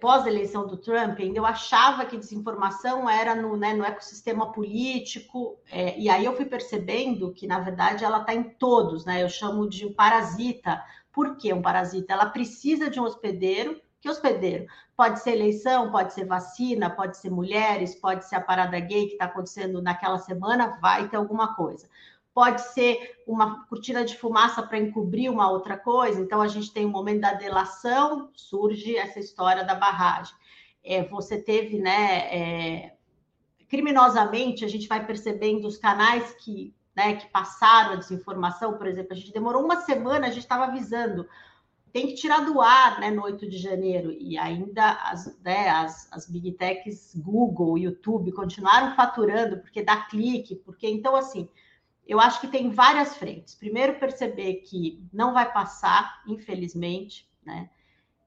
[0.00, 4.52] pós a eleição do Trump, ainda eu achava que desinformação era no, né, no ecossistema
[4.52, 9.22] político, é, e aí eu fui percebendo que, na verdade, ela está em todos, né?
[9.22, 10.82] Eu chamo de um parasita.
[11.12, 12.12] Por que um parasita?
[12.12, 14.66] Ela precisa de um hospedeiro que hospedeiro?
[14.96, 19.12] Pode ser eleição, pode ser vacina, pode ser mulheres, pode ser a parada gay que
[19.14, 21.88] está acontecendo naquela semana, vai ter alguma coisa.
[22.32, 26.20] Pode ser uma cortina de fumaça para encobrir uma outra coisa.
[26.20, 30.34] Então, a gente tem o um momento da delação, surge essa história da barragem.
[30.84, 32.18] É, você teve, né?
[32.30, 32.96] É,
[33.68, 39.12] criminosamente, a gente vai percebendo os canais que, né, que passaram a desinformação, por exemplo,
[39.12, 41.26] a gente demorou uma semana, a gente estava avisando
[41.96, 44.12] tem que tirar do ar né, no 8 de janeiro.
[44.12, 50.56] E ainda as, né, as, as big techs, Google, YouTube, continuaram faturando porque dá clique,
[50.56, 51.48] porque então assim.
[52.06, 53.54] Eu acho que tem várias frentes.
[53.54, 57.68] Primeiro, perceber que não vai passar, infelizmente, né?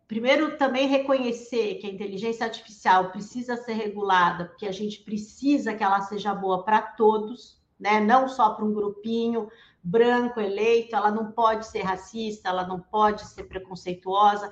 [0.06, 5.84] Primeiro, também reconhecer que a inteligência artificial precisa ser regulada, porque a gente precisa que
[5.84, 8.02] ela seja boa para todos, né?
[8.02, 9.48] Não só para um grupinho,
[9.84, 14.52] branco eleito, ela não pode ser racista, ela não pode ser preconceituosa.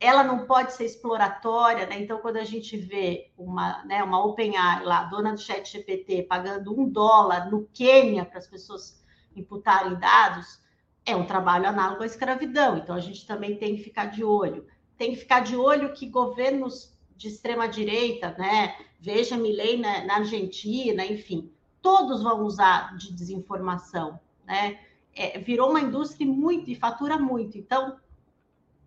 [0.00, 2.00] ela não pode ser exploratória, né?
[2.00, 6.72] Então, quando a gente vê uma, né, uma OpenAI lá, dona do chat GPT, pagando
[6.78, 10.60] um dólar no Quênia para as pessoas imputarem dados,
[11.04, 12.78] é um trabalho análogo à escravidão.
[12.78, 14.66] Então, a gente também tem que ficar de olho.
[14.96, 18.76] Tem que ficar de olho que governos de extrema-direita, né?
[19.00, 21.52] Veja Milley na, na Argentina, enfim,
[21.82, 24.80] todos vão usar de desinformação, né?
[25.14, 27.58] É, virou uma indústria muito e fatura muito.
[27.58, 27.98] Então,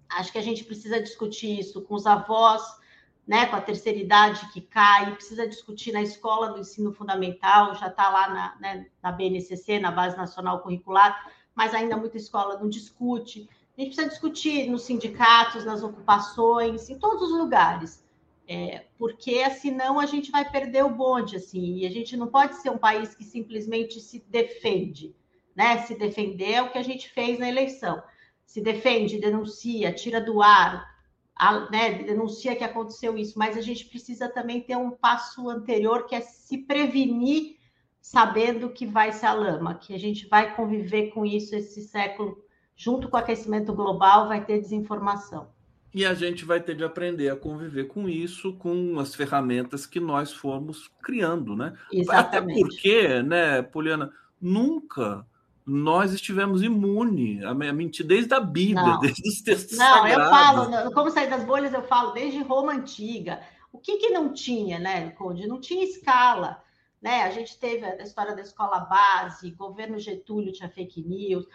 [0.09, 2.63] acho que a gente precisa discutir isso com os avós,
[3.27, 7.87] né, com a terceira idade que cai, precisa discutir na escola do ensino fundamental, já
[7.87, 12.67] está lá na, né, na BNCC, na Base Nacional Curricular, mas ainda muita escola não
[12.67, 13.47] discute.
[13.77, 18.03] A gente precisa discutir nos sindicatos, nas ocupações, em todos os lugares.
[18.47, 22.55] É, porque senão a gente vai perder o bonde, assim, e a gente não pode
[22.55, 25.15] ser um país que simplesmente se defende,
[25.55, 25.79] né?
[25.79, 28.01] Se defender é o que a gente fez na eleição.
[28.45, 30.91] Se defende, denuncia, tira do ar,
[31.35, 36.05] a, né, denuncia que aconteceu isso, mas a gente precisa também ter um passo anterior,
[36.05, 37.57] que é se prevenir
[38.01, 42.43] sabendo que vai ser a lama, que a gente vai conviver com isso esse século,
[42.75, 45.49] junto com o aquecimento global, vai ter desinformação.
[45.93, 49.99] E a gente vai ter de aprender a conviver com isso, com as ferramentas que
[49.99, 51.77] nós fomos criando, né?
[51.91, 52.59] Exatamente.
[52.59, 55.25] Até porque, né, Poliana, nunca
[55.71, 58.99] nós estivemos imunes a mentir desde a Bíblia, não.
[58.99, 60.25] desde os textos Não, sagrados.
[60.25, 63.41] eu falo, como sair das bolhas, eu falo desde Roma Antiga.
[63.71, 65.47] O que, que não tinha, né, Conde?
[65.47, 66.61] Não tinha escala.
[67.01, 67.23] Né?
[67.23, 71.47] A gente teve a história da escola base, governo Getúlio tinha fake news,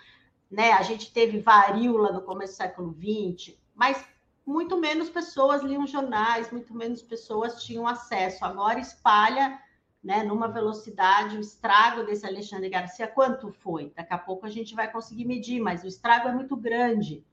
[0.51, 0.73] né?
[0.73, 4.03] a gente teve varíola no começo do século XX, mas
[4.47, 8.45] muito menos pessoas liam jornais, muito menos pessoas tinham acesso.
[8.47, 9.61] Agora espalha
[10.03, 13.93] né, numa velocidade, o estrago desse Alexandre Garcia, quanto foi?
[13.97, 17.25] Daqui a pouco a gente vai conseguir medir, mas o estrago é muito grande.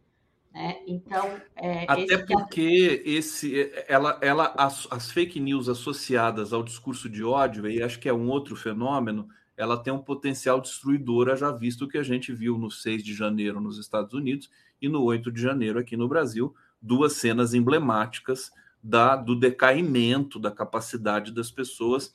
[0.51, 0.77] Né?
[0.87, 7.23] Então, é, até porque esse, ela, ela, as, as, fake news associadas ao discurso de
[7.23, 9.27] ódio, e acho que é um outro fenômeno,
[9.57, 13.13] ela tem um potencial destruidor, já visto o que a gente viu no 6 de
[13.13, 14.49] janeiro nos Estados Unidos
[14.81, 20.51] e no 8 de janeiro aqui no Brasil, duas cenas emblemáticas da, do decaimento da
[20.51, 22.13] capacidade das pessoas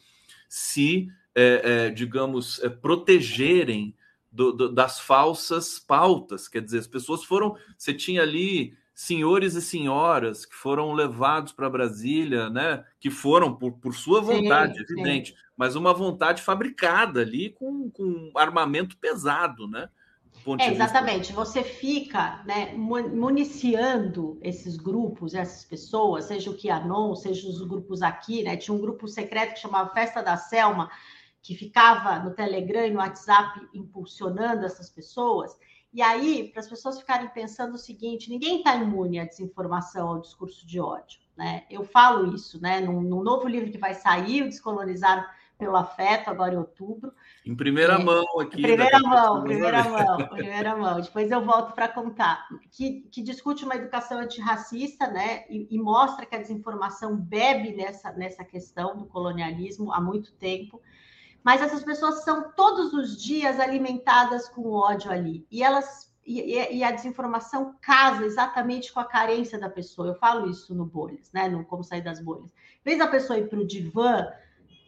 [0.49, 3.95] se, é, é, digamos, é, protegerem
[4.31, 6.49] do, do, das falsas pautas.
[6.49, 7.57] Quer dizer, as pessoas foram.
[7.77, 12.85] Você tinha ali senhores e senhoras que foram levados para Brasília, né?
[12.99, 15.37] Que foram por, por sua vontade, sim, evidente, sim.
[15.57, 19.89] mas uma vontade fabricada ali com, com armamento pesado, né?
[20.59, 21.33] É, exatamente.
[21.33, 28.43] Você fica né, municiando esses grupos, essas pessoas, seja o QAnon, seja os grupos aqui,
[28.43, 28.57] né?
[28.57, 30.91] Tinha um grupo secreto que chamava Festa da Selma,
[31.43, 35.57] que ficava no Telegram e no WhatsApp impulsionando essas pessoas.
[35.93, 40.21] E aí, para as pessoas ficarem pensando o seguinte: ninguém está imune à desinformação, ao
[40.21, 41.21] discurso de ódio.
[41.37, 41.65] Né?
[41.71, 42.81] Eu falo isso, né?
[42.81, 45.27] Num, num novo livro que vai sair, o Descolonizar
[45.59, 47.13] pelo afeto, agora em outubro.
[47.45, 48.63] Em primeira é, mão aqui.
[48.63, 51.01] Primeira mão, primeira mão, primeira mão.
[51.01, 52.47] Depois eu volto para contar.
[52.71, 55.45] Que, que discute uma educação antirracista, né?
[55.51, 60.81] E, e, mostra que a desinformação bebe nessa, nessa questão do colonialismo há muito tempo.
[61.43, 65.45] Mas essas pessoas são todos os dias alimentadas com ódio ali.
[65.51, 70.09] E elas e, e, a desinformação casa exatamente com a carência da pessoa.
[70.09, 71.49] Eu falo isso no Bolhas, né?
[71.49, 72.51] No Como Sair das Bolhas.
[72.81, 74.29] Em vez da pessoa ir para o divã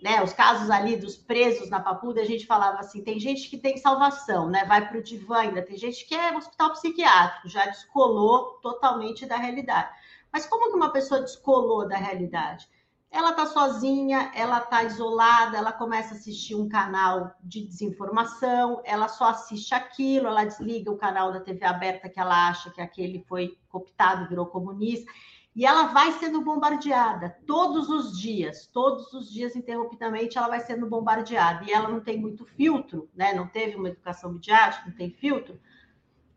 [0.02, 3.59] né, os casos ali dos presos na Papuda, a gente falava assim, tem gente que
[3.59, 7.66] tem salvação, né, vai para o divã ainda, tem gente que é hospital psiquiátrico, já
[7.66, 9.90] descolou totalmente da realidade.
[10.32, 12.68] Mas como que uma pessoa descolou da realidade?
[13.10, 19.09] Ela está sozinha, ela está isolada, ela começa a assistir um canal de desinformação, ela
[19.09, 23.24] só assiste aquilo, ela desliga o canal da TV aberta que ela acha que aquele
[23.28, 25.10] foi cooptado, virou comunista
[25.55, 30.86] e ela vai sendo bombardeada todos os dias, todos os dias interruptamente ela vai sendo
[30.86, 33.32] bombardeada e ela não tem muito filtro, né?
[33.32, 35.60] Não teve uma educação midiática, não tem filtro.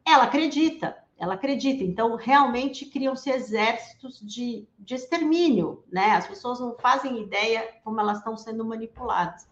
[0.06, 1.84] Ela acredita, ela acredita.
[1.84, 6.12] Então realmente criam-se exércitos de, de extermínio, né?
[6.12, 9.48] As pessoas não fazem ideia como elas estão sendo manipuladas.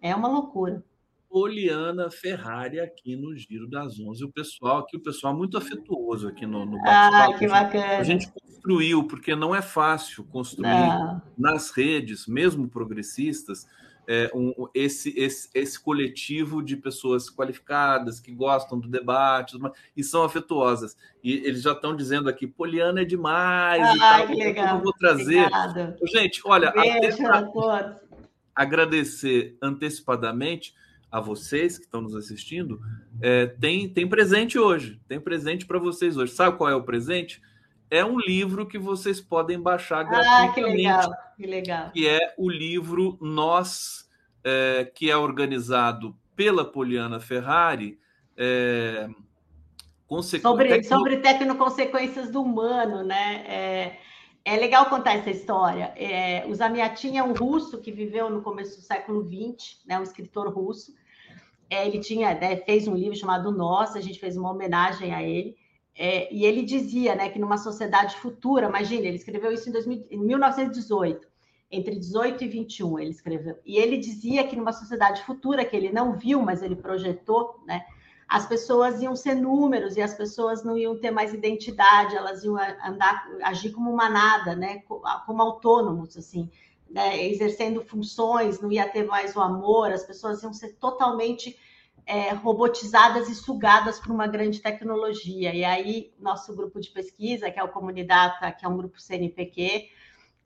[0.00, 0.84] É uma loucura.
[1.30, 4.24] Poliana Ferrari aqui no Giro das Onze.
[4.24, 7.98] O pessoal aqui, o pessoal muito afetuoso aqui no, no Ah, que bacana.
[7.98, 11.22] A gente construiu, porque não é fácil construir não.
[11.38, 13.64] nas redes, mesmo progressistas,
[14.08, 19.56] é, um, esse, esse, esse coletivo de pessoas qualificadas que gostam do debate
[19.96, 20.96] e são afetuosas.
[21.22, 23.80] E eles já estão dizendo aqui, Poliana é demais.
[24.02, 24.78] Ah, que legal.
[24.78, 25.38] Eu vou trazer.
[25.38, 25.96] Obrigada.
[26.08, 27.96] Gente, olha, Beijo a todos.
[28.52, 30.74] agradecer antecipadamente
[31.10, 32.80] a vocês que estão nos assistindo,
[33.20, 35.00] é, tem, tem presente hoje.
[35.08, 36.32] Tem presente para vocês hoje.
[36.32, 37.42] Sabe qual é o presente?
[37.90, 40.50] é um livro que vocês podem baixar gratuitamente.
[40.50, 41.90] Ah, que legal, que legal.
[41.90, 44.08] Que é o livro Nós,
[44.44, 47.98] é, que é organizado pela Poliana Ferrari.
[48.36, 49.08] É,
[50.40, 50.88] sobre, tecno...
[50.88, 53.44] sobre tecnoconsequências do humano, né?
[53.46, 53.98] É,
[54.44, 55.92] é legal contar essa história.
[55.96, 60.02] É, o Zamiatin é um russo que viveu no começo do século XX, né, um
[60.02, 60.94] escritor russo.
[61.70, 65.22] É, ele tinha, né, fez um livro chamado Nós, a gente fez uma homenagem a
[65.22, 65.56] ele.
[65.96, 70.06] É, e ele dizia né, que numa sociedade futura, imagine, ele escreveu isso em, 2000,
[70.10, 71.28] em 1918,
[71.70, 73.58] entre 18 e 21 ele escreveu.
[73.64, 77.84] E ele dizia que numa sociedade futura, que ele não viu, mas ele projetou, né,
[78.26, 82.56] as pessoas iam ser números e as pessoas não iam ter mais identidade, elas iam
[82.84, 84.82] andar, agir como manada, né,
[85.26, 86.48] como autônomos, assim,
[86.90, 91.56] né, exercendo funções, não ia ter mais o amor, as pessoas iam ser totalmente
[92.04, 95.54] é, robotizadas e sugadas por uma grande tecnologia.
[95.54, 99.88] E aí, nosso grupo de pesquisa, que é o Comunidata, que é um grupo CNPq,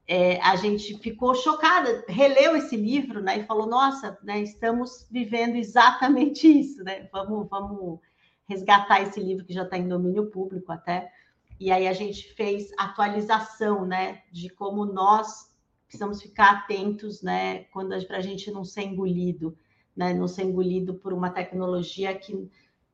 [0.07, 5.57] é, a gente ficou chocada, releu esse livro, né, e falou: nossa, né, estamos vivendo
[5.57, 7.09] exatamente isso, né?
[7.11, 8.01] Vamos, vamos
[8.47, 11.11] resgatar esse livro que já está em domínio público até.
[11.59, 15.54] E aí a gente fez atualização, né, de como nós
[15.87, 19.57] precisamos ficar atentos, né, quando para a gente não ser engolido,
[19.97, 22.51] né, não ser engolido por uma tecnologia que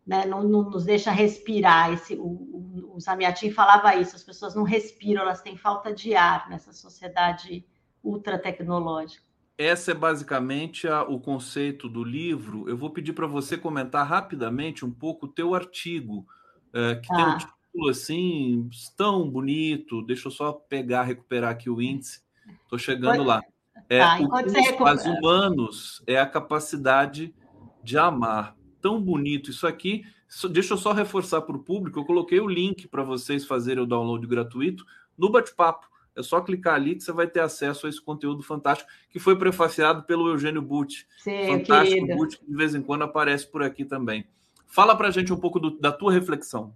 [0.06, 1.92] né, não, não, nos deixa respirar.
[1.92, 6.48] Esse, o, o, o falava isso, as pessoas não respiram, elas têm falta de ar
[6.48, 7.64] nessa sociedade
[8.02, 9.22] ultra tecnológica.
[9.56, 12.66] Essa é basicamente a, o conceito do livro.
[12.68, 16.26] Eu vou pedir para você comentar rapidamente um pouco o teu artigo,
[16.72, 17.16] é, que ah.
[17.16, 20.02] tem um título assim tão bonito.
[20.02, 22.22] Deixa eu só pegar, recuperar aqui o índice.
[22.64, 23.40] Estou chegando lá.
[23.88, 27.34] É, tá, o que faz humanos é a capacidade
[27.82, 30.04] de amar tão bonito isso aqui.
[30.50, 31.98] Deixa eu só reforçar para o público.
[31.98, 34.84] Eu coloquei o link para vocês fazerem o download gratuito
[35.18, 35.88] no bate-papo.
[36.14, 39.36] É só clicar ali que você vai ter acesso a esse conteúdo fantástico que foi
[39.36, 41.06] prefaciado pelo Eugênio Butti.
[41.46, 44.26] Fantástico Butti, que de vez em quando aparece por aqui também.
[44.66, 46.74] Fala para a gente um pouco do, da tua reflexão.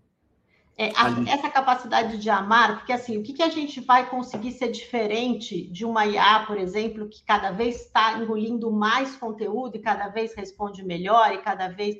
[0.77, 4.51] É, a, essa capacidade de amar, porque assim, o que, que a gente vai conseguir
[4.51, 9.81] ser diferente de uma IA, por exemplo, que cada vez está engolindo mais conteúdo e
[9.81, 11.97] cada vez responde melhor e cada vez.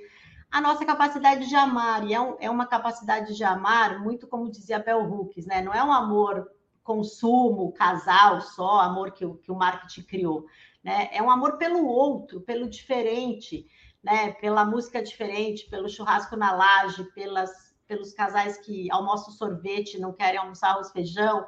[0.51, 4.51] A nossa capacidade de amar, e é, um, é uma capacidade de amar, muito como
[4.51, 5.63] dizia Bell Hooks, né?
[5.63, 6.49] Não é um amor
[6.83, 10.47] consumo, casal só, amor que, que o marketing criou,
[10.83, 11.09] né?
[11.13, 13.67] É um amor pelo outro, pelo diferente,
[14.03, 14.33] né?
[14.33, 20.39] Pela música diferente, pelo churrasco na laje, pelas pelos casais que almoçam sorvete, não querem
[20.39, 21.47] almoçar arroz feijão,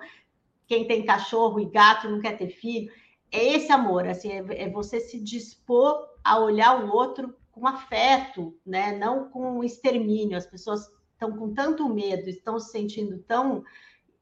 [0.66, 2.92] quem tem cachorro e gato não quer ter filho.
[3.30, 8.54] É esse amor, assim, é, é você se dispor a olhar o outro com afeto,
[8.64, 8.96] né?
[8.96, 10.36] Não com extermínio.
[10.36, 13.64] As pessoas estão com tanto medo, estão se sentindo tão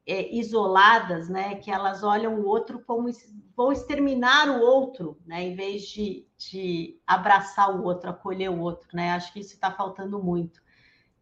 [0.07, 1.57] é, isoladas, né?
[1.57, 3.09] Que elas olham o outro como
[3.57, 5.43] vou exterminar o outro, né?
[5.43, 9.11] Em vez de, de abraçar o outro, acolher o outro, né?
[9.11, 10.63] Acho que isso está faltando muito.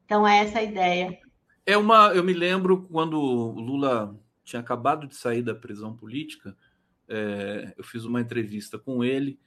[0.04, 1.18] Então, é essa a ideia.
[1.64, 2.08] É uma.
[2.08, 6.56] Eu me lembro quando o Lula tinha acabado de sair da prisão política,
[7.08, 9.38] é, eu fiz uma entrevista com ele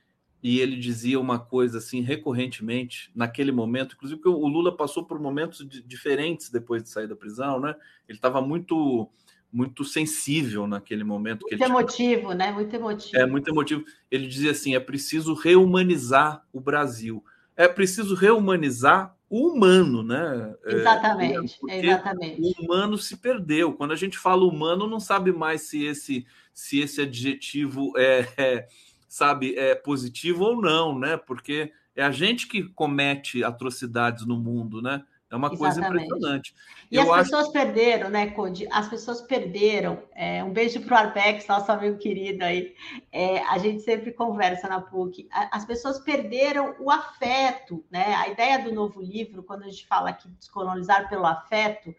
[0.41, 5.19] e ele dizia uma coisa assim recorrentemente naquele momento, inclusive que o Lula passou por
[5.19, 7.75] momentos diferentes depois de sair da prisão, né?
[8.07, 9.09] Ele estava muito
[9.51, 11.47] muito sensível naquele momento.
[11.49, 12.35] Muito emotivo, tinha...
[12.35, 12.51] né?
[12.51, 13.17] Muito emotivo.
[13.17, 13.85] É, muito emotivo.
[14.11, 17.23] Ele dizia assim: é preciso reumanizar o Brasil.
[17.55, 20.55] É preciso reumanizar o humano, né?
[20.63, 22.41] É, exatamente, é, exatamente.
[22.41, 23.73] O humano se perdeu.
[23.73, 28.67] Quando a gente fala humano, não sabe mais se esse se esse adjetivo é, é
[29.09, 31.17] sabe é positivo ou não, né?
[31.17, 35.03] Porque é a gente que comete atrocidades no mundo, né?
[35.35, 36.05] É uma coisa Exatamente.
[36.05, 36.55] impressionante.
[36.89, 37.23] E Eu as acho...
[37.31, 38.67] pessoas perderam, né, Conde?
[38.71, 40.01] As pessoas perderam.
[40.15, 42.73] É, um beijo para o Arbex, nosso amigo querido aí.
[43.11, 45.27] É, a gente sempre conversa na PUC.
[45.29, 48.15] As pessoas perderam o afeto, né?
[48.15, 51.93] A ideia do novo livro, quando a gente fala aqui descolonizar pelo afeto,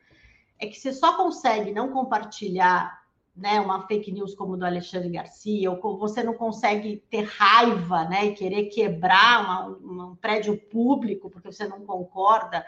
[0.58, 3.04] é que você só consegue não compartilhar
[3.36, 8.26] né, uma fake news como do Alexandre Garcia, ou você não consegue ter raiva né,
[8.26, 12.64] e querer quebrar uma, um prédio público porque você não concorda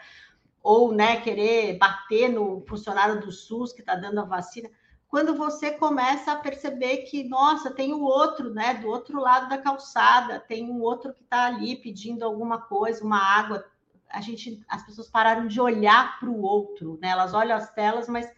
[0.61, 4.69] ou né, querer bater no funcionário do SUS que está dando a vacina,
[5.09, 9.57] quando você começa a perceber que, nossa, tem o outro, né, do outro lado da
[9.57, 13.65] calçada, tem um outro que está ali pedindo alguma coisa, uma água.
[14.07, 17.09] A gente, as pessoas pararam de olhar para o outro, né?
[17.09, 18.31] Elas olham as telas, mas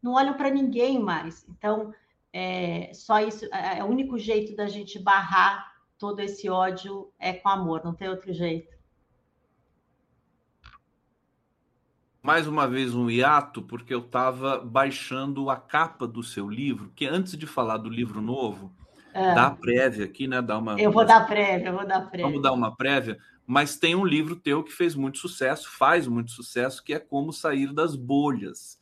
[0.00, 1.44] não olham para ninguém mais.
[1.48, 1.92] Então,
[2.32, 7.32] é, só isso, é, é o único jeito da gente barrar todo esse ódio é
[7.32, 8.73] com amor, não tem outro jeito.
[12.24, 17.04] Mais uma vez um hiato, porque eu estava baixando a capa do seu livro, que
[17.04, 18.72] antes de falar do livro novo,
[19.12, 19.34] é.
[19.34, 20.40] dá prévia aqui, né?
[20.40, 22.26] Dá uma, eu vou dar prévia, eu vou dar prévia.
[22.26, 26.30] Vamos dar uma prévia, mas tem um livro teu que fez muito sucesso, faz muito
[26.30, 28.80] sucesso, que é Como Sair das Bolhas,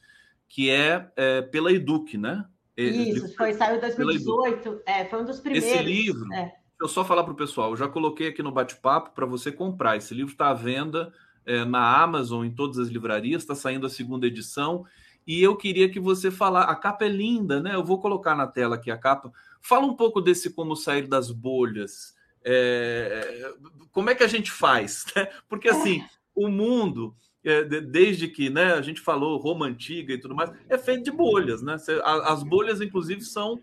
[0.48, 2.44] que é, é pela Eduque, né?
[2.77, 5.69] Isso, foi, saiu em 2018, é, foi um dos primeiros.
[5.69, 6.52] Esse livro, é.
[6.81, 9.97] eu só falar para o pessoal, eu já coloquei aqui no bate-papo para você comprar.
[9.97, 11.12] Esse livro está à venda
[11.47, 14.85] é, na Amazon, em todas as livrarias, está saindo a segunda edição.
[15.27, 16.64] E eu queria que você falar.
[16.64, 17.74] A capa é linda, né?
[17.74, 19.32] Eu vou colocar na tela aqui a capa.
[19.60, 22.14] Fala um pouco desse como sair das bolhas.
[22.44, 23.55] É,
[23.93, 25.05] como é que a gente faz?
[25.14, 25.28] Né?
[25.48, 26.05] Porque assim,
[26.35, 27.14] o mundo,
[27.44, 31.12] é, desde que né, a gente falou Roma antiga e tudo mais, é feito de
[31.12, 31.77] bolhas, né?
[32.05, 33.60] As bolhas, inclusive, são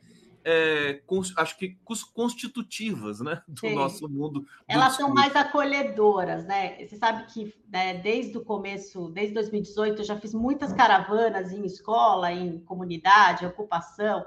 [0.52, 1.02] é,
[1.38, 1.78] acho que
[2.12, 3.76] constitutivas né, do Sim.
[3.76, 4.40] nosso mundo.
[4.40, 5.06] Do Elas discurso.
[5.06, 6.84] são mais acolhedoras, né?
[6.84, 11.64] Você sabe que né, desde o começo, desde 2018, eu já fiz muitas caravanas em
[11.66, 14.26] escola, em comunidade, ocupação,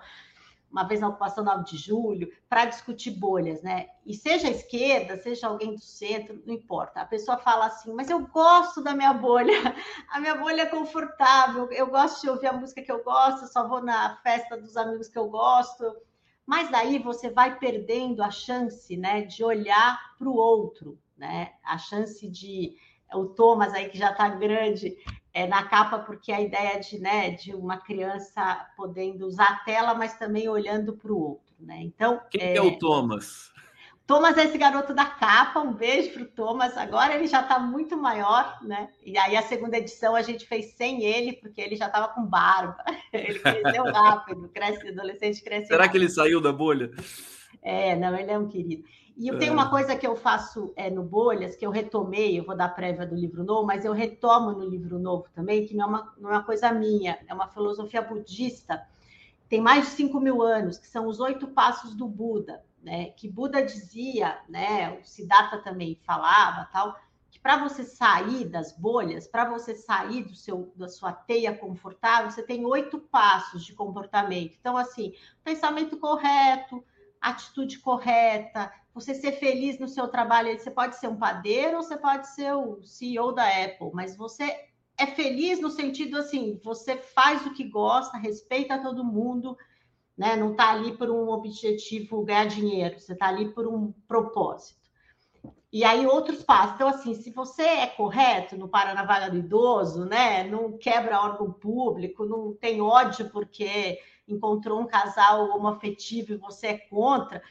[0.71, 3.89] uma vez na ocupação 9 de julho, para discutir bolhas, né?
[4.07, 7.01] E seja a esquerda, seja alguém do centro, não importa.
[7.01, 9.53] A pessoa fala assim, mas eu gosto da minha bolha,
[10.09, 13.67] a minha bolha é confortável, eu gosto de ouvir a música que eu gosto, só
[13.67, 15.85] vou na festa dos amigos que eu gosto.
[16.47, 21.53] Mas daí você vai perdendo a chance, né, de olhar para o outro, né?
[21.65, 22.77] A chance de
[23.15, 24.97] o Thomas aí que já está grande
[25.35, 29.95] é, na capa, porque a ideia de, né, de uma criança podendo usar a tela,
[29.95, 31.81] mas também olhando para o outro, né?
[31.81, 32.21] Então.
[32.31, 33.53] Quem é, é o Thomas?
[34.13, 36.77] Thomas é esse garoto da capa, um beijo para o Thomas.
[36.77, 38.91] Agora ele já está muito maior, né?
[39.03, 42.23] E aí a segunda edição a gente fez sem ele, porque ele já estava com
[42.23, 42.77] barba.
[43.11, 45.69] Ele cresceu rápido, cresce, adolescente cresce.
[45.69, 45.93] Será rápido.
[45.93, 46.91] que ele saiu da bolha?
[47.63, 48.85] É, não, ele é um querido.
[49.17, 49.71] E eu tenho uma é.
[49.71, 53.15] coisa que eu faço é, no Bolhas, que eu retomei, eu vou dar prévia do
[53.15, 56.33] livro novo, mas eu retomo no livro novo também, que não é uma, não é
[56.35, 58.83] uma coisa minha, é uma filosofia budista,
[59.49, 63.11] tem mais de 5 mil anos, que são os oito passos do Buda, né?
[63.11, 64.99] Que Buda dizia, né?
[64.99, 66.99] O Siddhartha também falava, tal,
[67.31, 72.31] que para você sair das bolhas, para você sair do seu, da sua teia confortável,
[72.31, 74.57] você tem oito passos de comportamento.
[74.61, 76.85] Então, assim, pensamento correto,
[77.21, 80.59] atitude correta, você ser feliz no seu trabalho.
[80.59, 84.69] Você pode ser um padeiro ou você pode ser o CEO da Apple, mas você
[84.99, 89.57] é feliz no sentido assim, você faz o que gosta, respeita todo mundo,
[90.23, 90.37] né?
[90.37, 94.81] Não está ali por um objetivo ganhar dinheiro, você está ali por um propósito.
[95.73, 96.77] E aí outros passos.
[96.77, 100.45] Então, assim, se você é correto, não para do idoso, né?
[100.45, 106.79] Não quebra órgão público, não tem ódio porque encontrou um casal homoafetivo e você é
[106.79, 107.43] contra,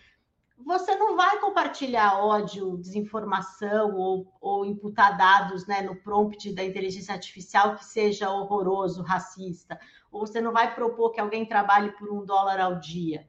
[0.57, 7.13] você não vai compartilhar ódio, desinformação ou, ou imputar dados né, no prompt da inteligência
[7.13, 9.77] artificial que seja horroroso, racista,
[10.11, 13.27] ou você não vai propor que alguém trabalhe por um dólar ao dia.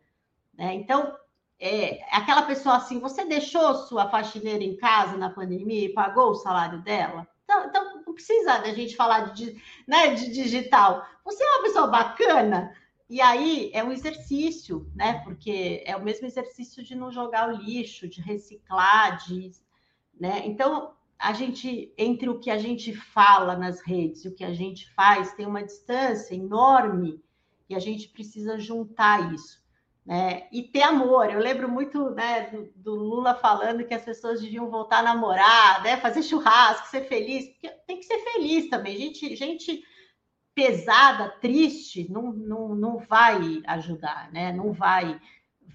[0.53, 0.75] Né?
[0.75, 1.17] Então,
[1.59, 6.35] é, aquela pessoa assim, você deixou sua faxineira em casa na pandemia e pagou o
[6.35, 7.27] salário dela?
[7.45, 11.07] Então, então não precisa da gente falar de, né, de digital.
[11.25, 12.75] Você é uma pessoa bacana,
[13.13, 15.21] e aí é um exercício, né?
[15.23, 19.53] Porque é o mesmo exercício de não jogar o lixo, de reciclar, de,
[20.19, 20.43] né?
[20.47, 24.53] Então a gente entre o que a gente fala nas redes e o que a
[24.53, 27.23] gente faz tem uma distância enorme
[27.69, 29.62] e a gente precisa juntar isso,
[30.05, 30.49] né?
[30.51, 31.31] E ter amor.
[31.31, 35.81] Eu lembro muito, né, do, do Lula falando que as pessoas deviam voltar a namorar,
[35.85, 35.97] né?
[35.97, 38.99] Fazer churrasco, ser feliz, porque tem que ser feliz também.
[38.99, 39.85] Gente, gente
[40.53, 44.53] pesada, triste, não, não, não vai ajudar, né?
[44.53, 45.20] Não vai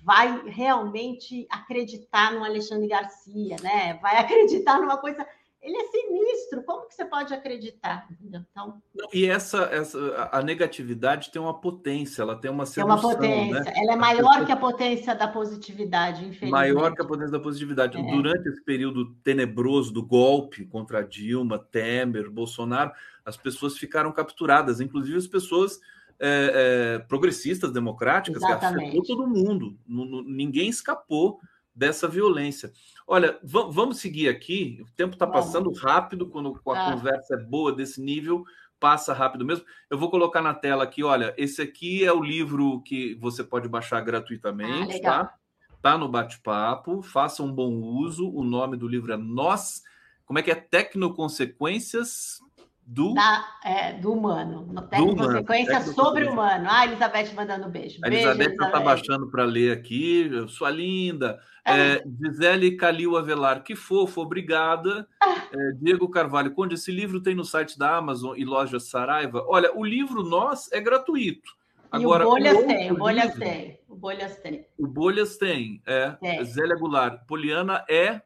[0.04, 3.96] vai realmente acreditar no Alexandre Garcia, né?
[3.96, 5.28] Vai acreditar numa coisa.
[5.62, 6.64] Ele é sinistro.
[6.64, 8.08] Como que você pode acreditar?
[8.22, 8.82] Então.
[9.12, 13.64] E essa, essa a negatividade tem uma potência, ela tem uma sedução, É uma potência.
[13.64, 13.74] Né?
[13.76, 16.52] Ela é maior que a potência da positividade, infelizmente.
[16.52, 17.98] Maior que a potência da positividade.
[17.98, 18.02] É.
[18.02, 22.92] Durante esse período tenebroso do golpe contra Dilma, Temer, Bolsonaro,
[23.26, 25.80] as pessoas ficaram capturadas, inclusive as pessoas
[26.20, 31.40] é, é, progressistas, democráticas, afetou todo mundo, ninguém escapou
[31.78, 32.74] dessa violência.
[33.06, 36.92] Olha, vamos seguir aqui, o tempo está passando rápido, quando a ah.
[36.92, 38.44] conversa é boa desse nível,
[38.80, 39.64] passa rápido mesmo.
[39.90, 43.70] Eu vou colocar na tela aqui, olha, esse aqui é o livro que você pode
[43.70, 45.34] baixar gratuitamente, ah, tá?
[45.80, 48.28] Tá no bate-papo, faça um bom uso.
[48.28, 49.84] O nome do livro é Nós,
[50.26, 50.56] como é que é?
[50.56, 52.42] Tecnoconsequências
[52.88, 54.66] do, da, é, do humano.
[54.72, 56.68] No consequência sobre-humano.
[56.70, 58.00] Ah, Elizabeth mandando beijo.
[58.02, 60.32] A Elizabeth está baixando para ler aqui.
[60.48, 61.38] Sua linda.
[61.66, 61.96] É.
[61.96, 65.06] É, Gisele Calil Avelar, que fofo, obrigada.
[65.22, 65.36] Ah.
[65.52, 69.44] É, Diego Carvalho, Conde, esse livro tem no site da Amazon e loja Saraiva.
[69.50, 71.58] Olha, o livro Nós é gratuito.
[71.92, 73.80] Agora, e o Bolhas o tem, o Bolhas livro, tem.
[73.90, 74.68] O Bolhas tem.
[74.78, 76.16] O Bolhas tem, é.
[76.22, 76.44] é.
[76.46, 77.26] Zélia Goulart.
[77.26, 78.22] Poliana é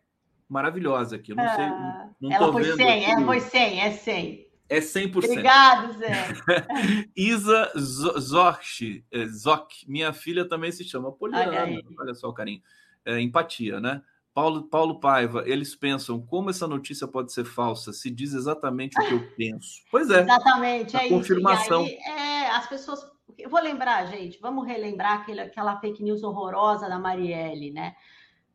[0.48, 1.32] maravilhosa aqui.
[1.32, 1.66] Eu não ah, sei.
[2.22, 4.51] Não ela foi 100, é, foi 100, é 100.
[4.72, 5.18] É 100%.
[5.18, 6.28] Obrigado, Zé.
[7.14, 11.64] Isa Zoch, é, Zoc, minha filha também se chama Poliana.
[11.64, 12.62] Olha, olha só o carinho.
[13.04, 14.02] É, empatia, né?
[14.34, 19.06] Paulo, Paulo Paiva, eles pensam como essa notícia pode ser falsa se diz exatamente o
[19.06, 19.82] que eu penso.
[19.92, 20.22] Pois é.
[20.22, 21.84] Exatamente, é confirmação.
[21.84, 21.94] isso.
[21.98, 22.24] Confirmação.
[22.24, 23.06] É, as pessoas.
[23.38, 27.94] Eu vou lembrar, gente, vamos relembrar aquele, aquela fake news horrorosa da Marielle, né?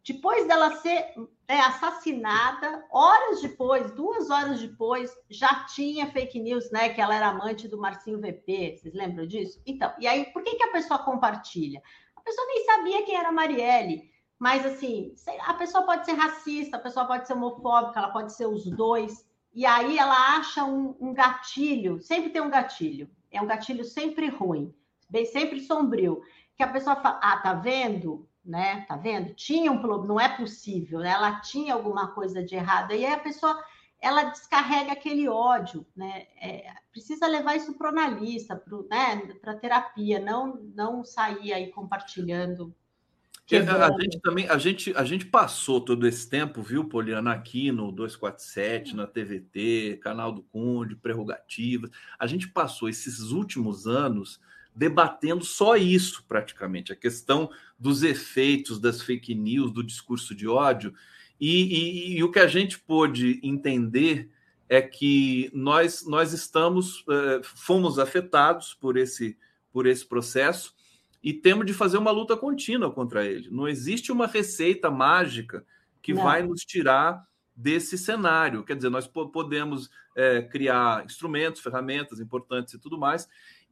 [0.06, 1.14] Depois dela ser
[1.48, 6.90] é, assassinada, horas depois, duas horas depois, já tinha fake news, né?
[6.90, 8.76] Que ela era amante do Marcinho VP.
[8.76, 9.60] Vocês lembram disso?
[9.66, 11.82] Então, e aí, por que, que a pessoa compartilha?
[12.14, 14.08] A pessoa nem sabia quem era Marielle.
[14.38, 18.46] Mas, assim, a pessoa pode ser racista, a pessoa pode ser homofóbica, ela pode ser
[18.46, 19.26] os dois.
[19.52, 23.10] E aí ela acha um, um gatilho, sempre tem um gatilho.
[23.28, 24.72] É um gatilho sempre ruim,
[25.10, 26.22] bem sempre sombrio.
[26.56, 28.28] Que a pessoa fala, ah, tá vendo?
[28.46, 28.82] Né?
[28.88, 29.34] Tá vendo?
[29.34, 31.10] Tinha um problema, não é possível, né?
[31.10, 32.92] Ela tinha alguma coisa de errado.
[32.92, 33.58] E aí a pessoa
[34.00, 36.26] ela descarrega aquele ódio, né?
[36.40, 39.58] É, precisa levar isso para o analista, para né?
[39.60, 42.74] terapia, não não sair aí compartilhando.
[43.48, 47.92] A gente também, a gente, a gente passou todo esse tempo, viu, Poliana, aqui no
[47.92, 51.90] 247, na TVT, canal do Conde, prerrogativas.
[52.18, 54.40] A gente passou esses últimos anos
[54.76, 60.94] debatendo só isso, praticamente, a questão dos efeitos das fake news, do discurso de ódio.
[61.40, 64.30] E, e, e o que a gente pôde entender
[64.68, 69.38] é que nós, nós estamos, uh, fomos afetados por esse,
[69.72, 70.74] por esse processo
[71.22, 73.48] e temos de fazer uma luta contínua contra ele.
[73.50, 75.64] Não existe uma receita mágica
[76.02, 76.22] que Não.
[76.22, 78.62] vai nos tirar desse cenário.
[78.62, 83.26] Quer dizer, nós podemos é, criar instrumentos, ferramentas importantes e tudo mais,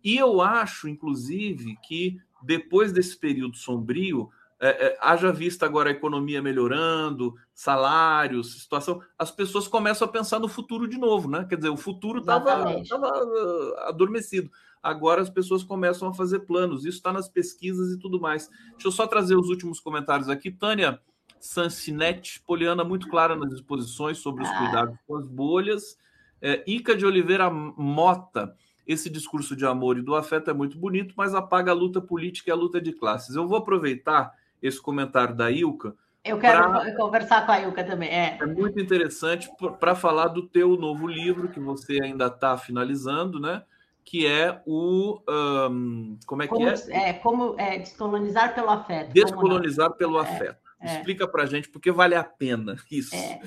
[0.04, 5.92] e eu acho, inclusive, que depois desse período sombrio, é, é, haja vista agora a
[5.92, 11.44] economia melhorando, salários, situação, as pessoas começam a pensar no futuro de novo, né?
[11.48, 14.50] Quer dizer, o futuro estava uh, adormecido.
[14.82, 18.48] Agora as pessoas começam a fazer planos, isso está nas pesquisas e tudo mais.
[18.72, 20.50] Deixa eu só trazer os últimos comentários aqui.
[20.50, 21.00] Tânia
[21.40, 24.58] Sancinete, Poliana, muito clara nas exposições sobre os ah.
[24.58, 25.98] cuidados com as bolhas.
[26.40, 28.54] É, Ica de Oliveira Mota,
[28.86, 32.50] esse discurso de amor e do afeto é muito bonito, mas apaga a luta política
[32.50, 33.34] e a luta de classes.
[33.34, 34.32] Eu vou aproveitar
[34.62, 35.94] esse comentário da Ilka.
[36.24, 36.94] Eu quero pra...
[36.96, 38.08] conversar com a Ilka também.
[38.08, 39.48] É, é muito interessante
[39.78, 43.62] para falar do teu novo livro, que você ainda está finalizando, né?
[44.02, 45.20] Que é o.
[45.28, 47.10] Um, como é como, que é?
[47.10, 49.12] É como é, descolonizar pelo afeto.
[49.12, 50.64] Descolonizar pelo é, afeto.
[50.80, 50.96] É.
[50.96, 53.14] Explica para gente porque vale a pena isso.
[53.14, 53.40] É.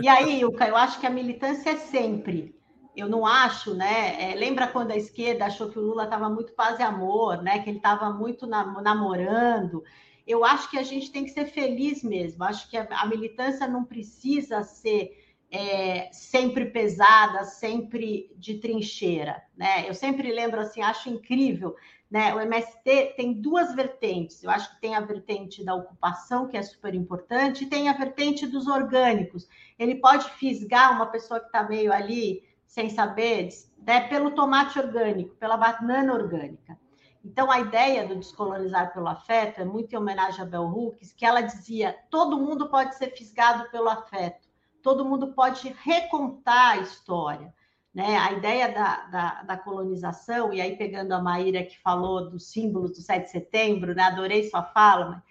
[0.00, 2.54] E aí, Ilka, eu acho que a militância é sempre
[2.96, 4.32] eu não acho, né?
[4.32, 7.58] É, lembra quando a esquerda achou que o Lula estava muito paz e amor, né?
[7.60, 9.82] Que ele estava muito namorando.
[10.26, 12.44] Eu acho que a gente tem que ser feliz mesmo.
[12.44, 19.88] Acho que a, a militância não precisa ser é, sempre pesada, sempre de trincheira, né?
[19.88, 21.76] Eu sempre lembro assim, acho incrível,
[22.10, 22.34] né?
[22.34, 24.42] O MST tem duas vertentes.
[24.42, 27.92] Eu acho que tem a vertente da ocupação, que é super importante, e tem a
[27.92, 29.48] vertente dos orgânicos.
[29.78, 32.42] Ele pode fisgar uma pessoa que está meio ali
[32.74, 33.50] sem saber,
[33.86, 36.76] né, pelo tomate orgânico, pela banana orgânica.
[37.24, 41.24] Então, a ideia do descolonizar pelo afeto é muito em homenagem a Bell Hooks, que
[41.24, 44.48] ela dizia: todo mundo pode ser fisgado pelo afeto,
[44.82, 47.54] todo mundo pode recontar a história.
[47.94, 48.16] Né?
[48.16, 52.90] A ideia da, da, da, colonização, e aí pegando a Maíra que falou dos símbolos
[52.90, 54.02] do 7 de setembro, né?
[54.02, 55.22] adorei sua fala, mas,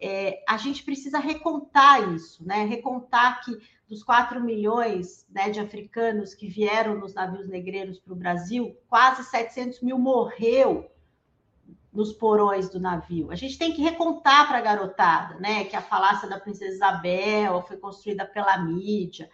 [0.00, 2.64] é, a gente precisa recontar isso, né?
[2.64, 3.56] recontar que
[3.88, 9.24] dos 4 milhões né, de africanos que vieram nos navios negreiros para o Brasil, quase
[9.24, 10.88] 700 mil morreu
[11.92, 13.32] nos porões do navio.
[13.32, 17.62] A gente tem que recontar para a garotada, né, que a falácia da princesa Isabel
[17.62, 19.28] foi construída pela mídia.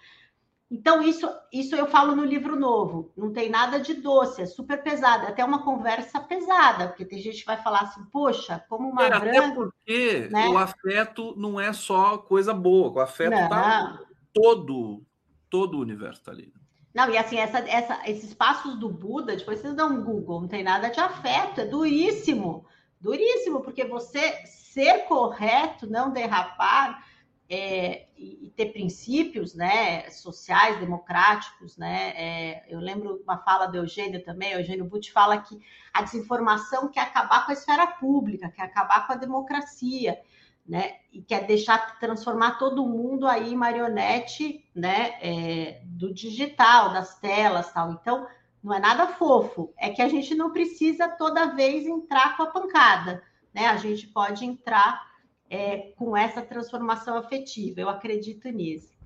[0.68, 3.12] Então, isso, isso eu falo no livro novo.
[3.16, 5.24] Não tem nada de doce, é super pesado.
[5.24, 9.04] É até uma conversa pesada, porque tem gente que vai falar assim, poxa, como uma
[9.04, 9.38] é, branca...
[9.38, 10.48] Até porque né?
[10.48, 12.90] o afeto não é só coisa boa.
[12.90, 14.00] O afeto está
[14.32, 15.04] todo,
[15.48, 16.52] todo o universo está ali.
[16.92, 20.48] Não, e assim, essa, essa, esses passos do Buda, depois vocês dão um Google, não
[20.48, 22.64] tem nada de afeto, é duríssimo,
[22.98, 27.04] duríssimo, porque você ser correto, não derrapar,
[27.48, 31.76] é, e, ter princípios né, sociais, democráticos.
[31.76, 32.12] Né?
[32.16, 35.60] É, eu lembro uma fala do Eugênio também, Eugênio Butti fala que
[35.92, 40.18] a desinformação quer acabar com a esfera pública, quer acabar com a democracia,
[40.66, 40.96] né?
[41.12, 47.72] e quer deixar, transformar todo mundo aí em marionete né, é, do digital, das telas
[47.72, 47.92] tal.
[47.92, 48.26] Então,
[48.62, 52.50] não é nada fofo, é que a gente não precisa toda vez entrar com a
[52.50, 53.22] pancada,
[53.54, 53.68] né?
[53.68, 55.06] A gente pode entrar
[55.50, 57.80] é, com essa transformação afetiva.
[57.80, 58.96] Eu acredito nisso.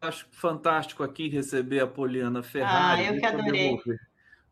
[0.00, 3.02] Acho fantástico aqui receber a Poliana Ferrari.
[3.02, 3.78] Ah, eu que adorei.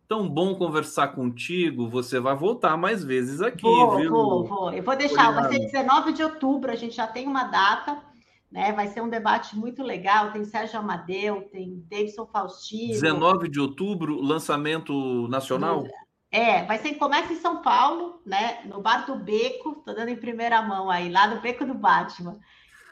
[0.06, 1.88] Tão bom conversar contigo.
[1.88, 4.10] Você vai voltar mais vezes aqui, vou, viu?
[4.10, 4.72] Vou, vou.
[4.72, 5.26] Eu vou deixar.
[5.26, 5.48] Poliana.
[5.48, 6.70] Vai ser 19 de outubro.
[6.70, 8.02] A gente já tem uma data.
[8.50, 8.72] Né?
[8.72, 10.32] Vai ser um debate muito legal.
[10.32, 12.92] Tem Sérgio Amadeu, tem Davidson Faustino.
[12.92, 15.86] 19 de outubro, lançamento nacional?
[16.30, 18.60] É, vai ser começa em São Paulo, né?
[18.66, 22.38] No Bar do Beco, tô dando em primeira mão aí, lá no Beco do Batman.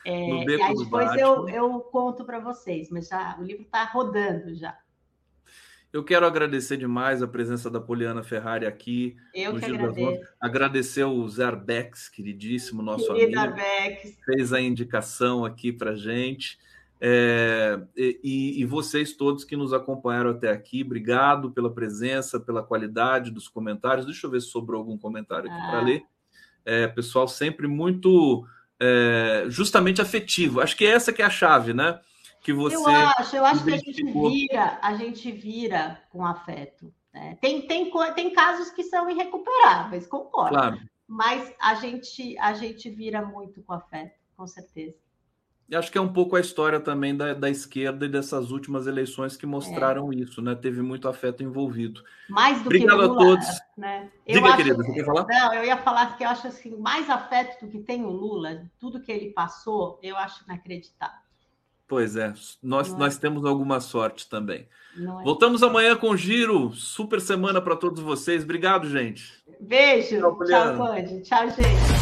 [0.05, 3.65] É, no Beco e aí depois eu, eu conto para vocês, mas já o livro
[3.65, 4.79] está rodando já.
[5.93, 9.17] Eu quero agradecer demais a presença da Poliana Ferrari aqui.
[9.35, 10.29] Eu no que Giro agradeço.
[10.41, 13.55] Agradecer o Zé Arbex, queridíssimo, nosso Querido amigo.
[13.55, 14.19] Arbex.
[14.25, 16.59] Fez a indicação aqui para gente.
[16.99, 23.31] É, e, e, vocês todos que nos acompanharam até aqui, obrigado pela presença, pela qualidade
[23.31, 24.07] dos comentários.
[24.07, 25.71] Deixa eu ver se sobrou algum comentário aqui ah.
[25.71, 26.03] para ler.
[26.65, 28.47] É, pessoal, sempre muito
[28.81, 30.61] é, justamente afetivo.
[30.61, 32.01] Acho que essa que é a chave, né?
[32.41, 32.77] Que você.
[32.77, 36.93] Eu acho, eu acho que a gente vira, a gente vira com afeto.
[37.13, 37.37] Né?
[37.41, 40.57] Tem, tem, tem casos que são irrecuperáveis, concordo.
[40.57, 40.81] Claro.
[41.07, 44.97] Mas a gente, a gente vira muito com afeto, com certeza.
[45.69, 48.87] E acho que é um pouco a história também da, da esquerda e dessas últimas
[48.87, 50.17] eleições que mostraram é.
[50.17, 50.55] isso, né?
[50.55, 52.03] Teve muito afeto envolvido.
[52.29, 53.47] Mais do Obrigado que Lula, a todos.
[53.77, 54.09] Né?
[54.27, 55.27] Diga, acho, querida, você quer falar?
[55.27, 58.65] Não, eu ia falar que eu acho assim, mais afeto do que tem o Lula,
[58.79, 61.27] tudo que ele passou, eu acho inacreditável.
[61.89, 62.33] Pois é,
[62.63, 62.97] nós, é.
[62.97, 64.69] nós temos alguma sorte também.
[64.97, 65.23] É.
[65.25, 66.73] Voltamos amanhã com Giro.
[66.73, 68.45] Super semana para todos vocês.
[68.45, 69.45] Obrigado, gente.
[69.61, 70.19] Beijo.
[70.19, 71.96] Tchau, Tchau, Tchau, gente.